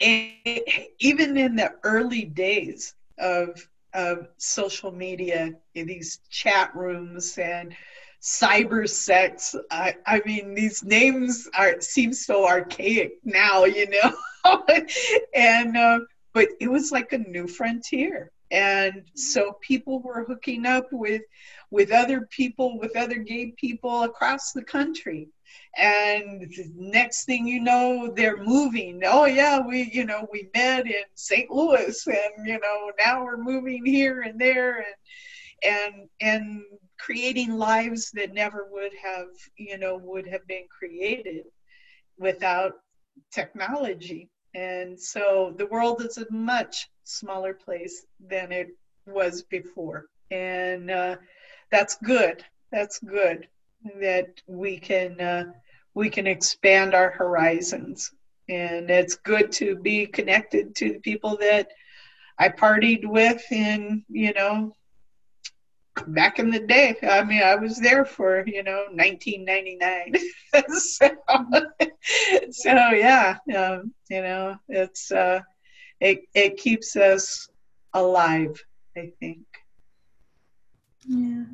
it, 0.00 0.92
even 0.98 1.36
in 1.36 1.56
the 1.56 1.72
early 1.84 2.24
days 2.24 2.94
of, 3.18 3.66
of 3.94 4.28
social 4.36 4.92
media, 4.92 5.52
these 5.74 6.20
chat 6.30 6.74
rooms 6.74 7.38
and 7.38 7.74
cyber 8.20 8.88
sex. 8.88 9.54
I, 9.70 9.96
I 10.06 10.20
mean, 10.24 10.54
these 10.54 10.84
names 10.84 11.48
are 11.56 11.80
seem 11.80 12.12
so 12.12 12.46
archaic 12.46 13.14
now, 13.24 13.64
you 13.64 13.88
know. 13.90 14.14
and 15.34 15.76
uh, 15.76 16.00
but 16.32 16.48
it 16.60 16.70
was 16.70 16.92
like 16.92 17.12
a 17.12 17.18
new 17.18 17.46
frontier, 17.46 18.30
and 18.50 19.04
so 19.14 19.58
people 19.60 20.00
were 20.00 20.24
hooking 20.24 20.66
up 20.66 20.86
with 20.92 21.22
with 21.70 21.92
other 21.92 22.22
people, 22.30 22.78
with 22.78 22.96
other 22.96 23.16
gay 23.16 23.52
people 23.56 24.02
across 24.02 24.52
the 24.52 24.64
country. 24.64 25.28
And 25.76 26.52
next 26.74 27.26
thing 27.26 27.46
you 27.46 27.60
know, 27.60 28.12
they're 28.14 28.42
moving. 28.42 29.02
Oh 29.04 29.26
yeah, 29.26 29.60
we 29.60 29.90
you 29.92 30.04
know 30.04 30.26
we 30.32 30.48
met 30.54 30.86
in 30.86 31.04
St. 31.14 31.50
Louis, 31.50 32.06
and 32.06 32.46
you 32.46 32.58
know 32.60 32.92
now 32.98 33.24
we're 33.24 33.42
moving 33.42 33.84
here 33.84 34.22
and 34.22 34.38
there, 34.40 34.78
and 34.78 34.94
and 35.62 36.08
and 36.20 36.62
creating 37.04 37.50
lives 37.52 38.10
that 38.14 38.34
never 38.34 38.66
would 38.70 38.92
have 39.02 39.28
you 39.56 39.78
know 39.78 39.96
would 40.02 40.26
have 40.26 40.46
been 40.46 40.66
created 40.78 41.44
without 42.18 42.72
technology. 43.32 44.28
And 44.54 44.98
so 44.98 45.54
the 45.56 45.66
world 45.66 46.02
is 46.02 46.18
a 46.18 46.26
much 46.30 46.88
smaller 47.04 47.54
place 47.54 48.04
than 48.20 48.52
it 48.52 48.68
was 49.06 49.42
before. 49.42 50.06
And 50.30 50.90
uh, 50.90 51.16
that's 51.70 51.96
good. 52.02 52.44
That's 52.72 52.98
good 52.98 53.46
that 54.00 54.28
we 54.46 54.78
can 54.78 55.20
uh, 55.20 55.44
we 55.94 56.08
can 56.10 56.26
expand 56.26 56.94
our 56.94 57.10
horizons. 57.10 58.10
And 58.48 58.90
it's 58.90 59.16
good 59.16 59.52
to 59.52 59.76
be 59.76 60.06
connected 60.06 60.74
to 60.76 60.92
the 60.92 60.98
people 61.00 61.36
that 61.40 61.68
i 62.38 62.48
partied 62.48 63.04
with 63.04 63.42
in 63.52 64.02
you 64.08 64.32
know 64.32 64.74
back 66.08 66.38
in 66.38 66.50
the 66.50 66.60
day. 66.60 66.96
I 67.02 67.24
mean, 67.24 67.42
I 67.42 67.56
was 67.56 67.78
there 67.78 68.04
for 68.04 68.44
you 68.46 68.62
know 68.62 68.84
1999. 68.92 70.14
so, 70.78 71.10
so 72.50 72.72
yeah, 72.90 73.36
um, 73.56 73.92
you 74.08 74.22
know, 74.22 74.56
it's 74.68 75.10
uh, 75.10 75.40
it 76.00 76.20
it 76.34 76.56
keeps 76.56 76.96
us 76.96 77.48
alive. 77.94 78.62
I 78.96 79.12
think. 79.20 79.46
Yeah. 81.06 81.44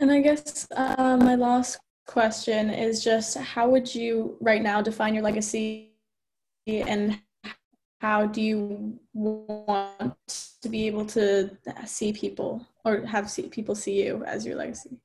And 0.00 0.10
I 0.10 0.20
guess 0.20 0.66
uh, 0.74 1.16
my 1.16 1.34
last 1.36 1.78
question 2.06 2.70
is 2.70 3.02
just 3.02 3.38
how 3.38 3.68
would 3.68 3.94
you 3.94 4.36
right 4.40 4.62
now 4.62 4.82
define 4.82 5.14
your 5.14 5.22
legacy 5.22 5.92
and 6.66 7.18
how 8.00 8.26
do 8.26 8.40
you 8.42 8.98
want 9.12 10.18
to 10.62 10.68
be 10.68 10.86
able 10.86 11.06
to 11.06 11.50
see 11.86 12.12
people 12.12 12.66
or 12.84 13.00
have 13.06 13.30
see 13.30 13.48
people 13.48 13.74
see 13.74 14.04
you 14.04 14.24
as 14.24 14.44
your 14.44 14.56
legacy? 14.56 14.98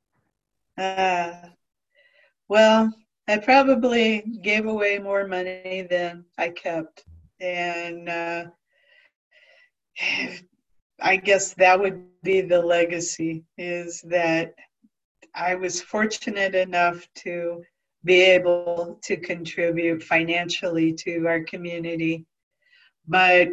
Uh, 0.78 1.34
well, 2.48 2.92
I 3.28 3.38
probably 3.38 4.22
gave 4.42 4.66
away 4.66 4.98
more 4.98 5.28
money 5.28 5.88
than 5.90 6.26
I 6.38 6.50
kept. 6.50 7.06
And 7.40 8.10
uh, 8.10 8.46
I 11.02 11.16
guess 11.16 11.54
that 11.54 11.80
would 11.80 12.04
be 12.24 12.42
the 12.42 12.62
legacy 12.62 13.44
is 13.58 14.02
that 14.08 14.54
I 15.36 15.56
was 15.56 15.82
fortunate 15.82 16.56
enough 16.56 17.08
to 17.24 17.64
be 18.04 18.22
able 18.22 19.00
to 19.04 19.18
contribute 19.18 20.04
financially 20.04 20.94
to 20.94 21.28
our 21.28 21.42
community 21.44 22.26
but 23.10 23.50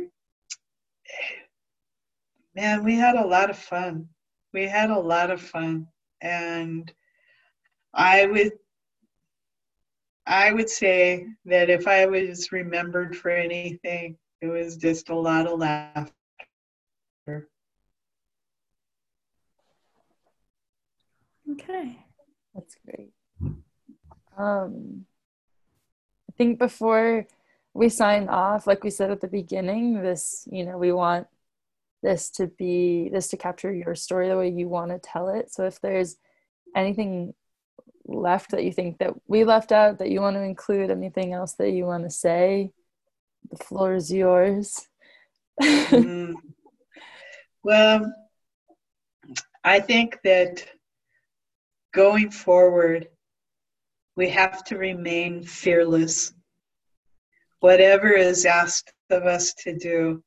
man, 2.55 2.85
we 2.85 2.95
had 2.95 3.17
a 3.17 3.27
lot 3.27 3.49
of 3.49 3.59
fun. 3.59 4.09
We 4.53 4.65
had 4.65 4.91
a 4.91 4.99
lot 4.99 5.31
of 5.31 5.41
fun. 5.41 5.89
And 6.21 6.93
I 7.95 8.27
would 8.27 8.53
I 10.27 10.53
would 10.53 10.69
say 10.69 11.27
that 11.45 11.71
if 11.71 11.87
I 11.87 12.07
was 12.07 12.53
remembered 12.53 13.17
for 13.17 13.31
anything, 13.31 14.19
it 14.41 14.49
was 14.49 14.77
just 14.77 15.09
a 15.09 15.15
lot 15.15 15.47
of 15.47 15.59
laughter. 15.61 16.13
Okay. 21.53 22.05
That's 22.55 22.77
great. 22.85 23.13
Um, 24.37 25.07
I 26.29 26.33
think 26.37 26.59
before 26.59 27.27
we 27.77 27.89
sign 27.89 28.29
off 28.29 28.67
like 28.67 28.83
we 28.83 28.91
said 28.91 29.11
at 29.11 29.21
the 29.21 29.29
beginning 29.29 30.03
this 30.03 30.49
you 30.51 30.65
know 30.65 30.79
we 30.79 30.93
want 30.93 31.27
this 32.07 32.31
to 32.31 32.47
be 32.47 33.09
this 33.13 33.29
to 33.29 33.37
capture 33.37 33.73
your 33.73 33.95
story 33.95 34.29
the 34.29 34.37
way 34.37 34.49
you 34.49 34.69
want 34.69 34.91
to 34.91 34.99
tell 34.99 35.29
it. 35.29 35.53
So 35.53 35.67
if 35.67 35.81
there's 35.81 36.17
anything 36.75 37.35
left 38.07 38.53
that 38.53 38.65
you 38.65 38.73
think 38.73 38.99
that 38.99 39.13
we 39.27 39.45
left 39.45 39.73
out 39.73 39.99
that 39.99 40.11
you 40.11 40.21
want 40.21 40.37
to 40.37 40.43
include 40.43 40.91
anything 40.91 41.33
else 41.33 41.55
that 41.55 41.71
you 41.71 41.85
want 41.85 42.05
to 42.05 42.11
say 42.11 42.71
the 43.51 43.65
floor 43.65 43.95
is 43.95 44.13
yours. 44.13 44.87
Mm. 45.61 46.35
well 47.65 48.13
i 49.65 49.81
think 49.81 50.19
that 50.23 50.63
going 51.95 52.31
forward 52.31 53.09
we 54.17 54.29
have 54.29 54.63
to 54.65 54.77
remain 54.77 55.43
fearless 55.43 56.35
whatever 57.61 58.13
is 58.13 58.45
asked 58.45 58.93
of 59.11 59.25
us 59.25 59.55
to 59.55 59.77
do, 59.77 60.23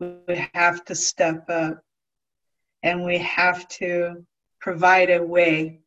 we 0.00 0.48
have 0.54 0.84
to 0.86 0.94
step 0.94 1.48
up 1.48 1.80
and 2.82 3.04
we 3.04 3.18
have 3.18 3.68
to 3.68 4.24
provide 4.60 5.10
a 5.10 5.22
way 5.22 5.80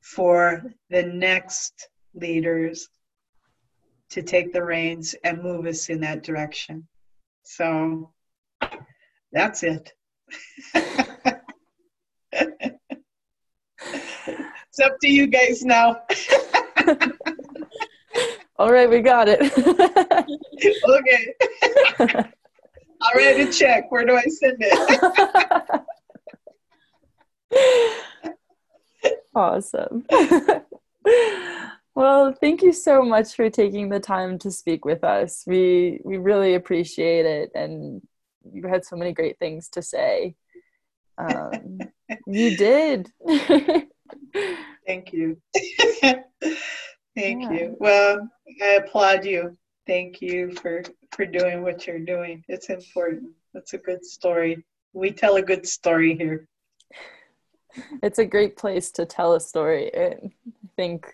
for 0.00 0.62
the 0.90 1.02
next 1.02 1.88
leaders 2.14 2.88
to 4.10 4.22
take 4.22 4.52
the 4.52 4.62
reins 4.62 5.14
and 5.24 5.42
move 5.42 5.66
us 5.66 5.88
in 5.88 6.00
that 6.00 6.22
direction. 6.22 6.86
So 7.42 8.12
that's 9.32 9.62
it. 9.62 9.92
it's 10.72 11.28
up 14.82 14.92
to 15.02 15.08
you 15.08 15.26
guys 15.26 15.64
now. 15.64 16.02
All 18.58 18.72
right, 18.72 18.90
we 18.90 19.00
got 19.00 19.28
it. 19.28 19.40
okay. 20.88 21.34
I'll 23.00 23.14
write 23.14 23.38
a 23.38 23.52
check. 23.52 23.92
Where 23.92 24.04
do 24.04 24.16
I 24.16 24.22
send 24.22 24.56
it? 24.58 25.82
awesome. 29.34 30.04
well, 31.94 32.32
thank 32.32 32.62
you 32.62 32.72
so 32.72 33.02
much 33.02 33.36
for 33.36 33.48
taking 33.48 33.90
the 33.90 34.00
time 34.00 34.40
to 34.40 34.50
speak 34.50 34.84
with 34.84 35.04
us. 35.04 35.44
We 35.46 36.00
we 36.04 36.16
really 36.16 36.54
appreciate 36.54 37.26
it, 37.26 37.52
and 37.54 38.02
you 38.52 38.66
had 38.66 38.84
so 38.84 38.96
many 38.96 39.12
great 39.12 39.38
things 39.38 39.68
to 39.70 39.82
say. 39.82 40.34
Um, 41.16 41.78
you 42.26 42.56
did. 42.56 43.12
Thank 44.84 45.12
you. 45.12 45.40
Thank 47.18 47.42
yeah. 47.42 47.52
you. 47.52 47.76
Well, 47.80 48.28
I 48.62 48.74
applaud 48.74 49.24
you. 49.24 49.58
Thank 49.88 50.22
you 50.22 50.54
for 50.54 50.82
for 51.12 51.26
doing 51.26 51.62
what 51.62 51.84
you're 51.86 51.98
doing. 51.98 52.44
It's 52.46 52.70
important. 52.70 53.30
It's 53.54 53.72
a 53.72 53.78
good 53.78 54.04
story. 54.04 54.64
We 54.92 55.10
tell 55.10 55.34
a 55.34 55.42
good 55.42 55.66
story 55.66 56.14
here. 56.16 56.46
It's 58.02 58.20
a 58.20 58.24
great 58.24 58.56
place 58.56 58.92
to 58.92 59.04
tell 59.04 59.34
a 59.34 59.40
story, 59.40 59.92
and 59.92 60.30
I 60.46 60.68
think 60.76 61.12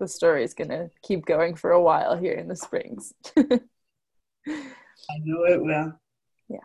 the 0.00 0.08
story 0.08 0.42
is 0.42 0.54
going 0.54 0.70
to 0.70 0.90
keep 1.02 1.24
going 1.24 1.54
for 1.54 1.70
a 1.70 1.82
while 1.82 2.16
here 2.16 2.34
in 2.34 2.48
the 2.48 2.56
Springs. 2.56 3.14
I 3.36 3.60
know 5.24 5.44
it 5.44 5.62
will. 5.62 5.92
Yeah. 6.50 6.60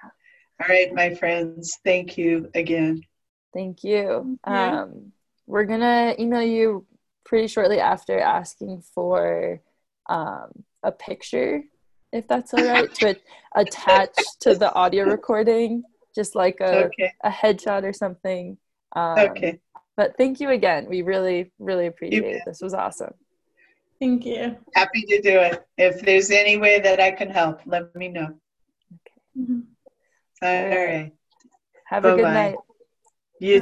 All 0.61 0.67
right, 0.69 0.93
my 0.93 1.13
friends. 1.13 1.77
Thank 1.83 2.17
you 2.17 2.49
again. 2.55 3.01
Thank 3.53 3.83
you. 3.83 4.39
Thank 4.45 4.45
you. 4.45 4.79
Um, 4.79 5.11
we're 5.45 5.65
going 5.65 5.81
to 5.81 6.15
email 6.17 6.41
you 6.41 6.85
pretty 7.25 7.47
shortly 7.47 7.79
after 7.79 8.19
asking 8.19 8.83
for 8.93 9.61
um, 10.09 10.63
a 10.83 10.91
picture, 10.91 11.63
if 12.11 12.27
that's 12.27 12.53
all 12.53 12.63
right, 12.63 12.93
to 12.95 13.15
attach 13.55 14.15
to 14.41 14.55
the 14.55 14.73
audio 14.73 15.05
recording, 15.05 15.83
just 16.15 16.35
like 16.35 16.57
a, 16.59 16.85
okay. 16.85 17.11
a 17.23 17.29
headshot 17.29 17.83
or 17.83 17.93
something. 17.93 18.57
Um, 18.95 19.19
okay. 19.19 19.59
But 19.95 20.17
thank 20.17 20.39
you 20.39 20.49
again. 20.49 20.87
We 20.89 21.01
really, 21.01 21.51
really 21.59 21.87
appreciate 21.87 22.23
it. 22.23 22.41
This 22.45 22.61
was 22.61 22.73
awesome. 22.73 23.13
Thank 23.99 24.25
you. 24.25 24.57
Happy 24.73 25.03
to 25.03 25.21
do 25.21 25.39
it. 25.39 25.65
If 25.77 26.01
there's 26.01 26.31
any 26.31 26.57
way 26.57 26.79
that 26.79 26.99
I 26.99 27.11
can 27.11 27.29
help, 27.29 27.61
let 27.65 27.95
me 27.95 28.09
know. 28.09 28.33
Okay. 28.93 29.39
Mm-hmm. 29.39 29.59
All 30.41 30.85
right. 30.85 31.11
Have 31.85 32.03
Bye-bye. 32.03 32.13
a 32.13 32.17
good 32.17 32.33
night. 32.33 32.55
You 33.39 33.61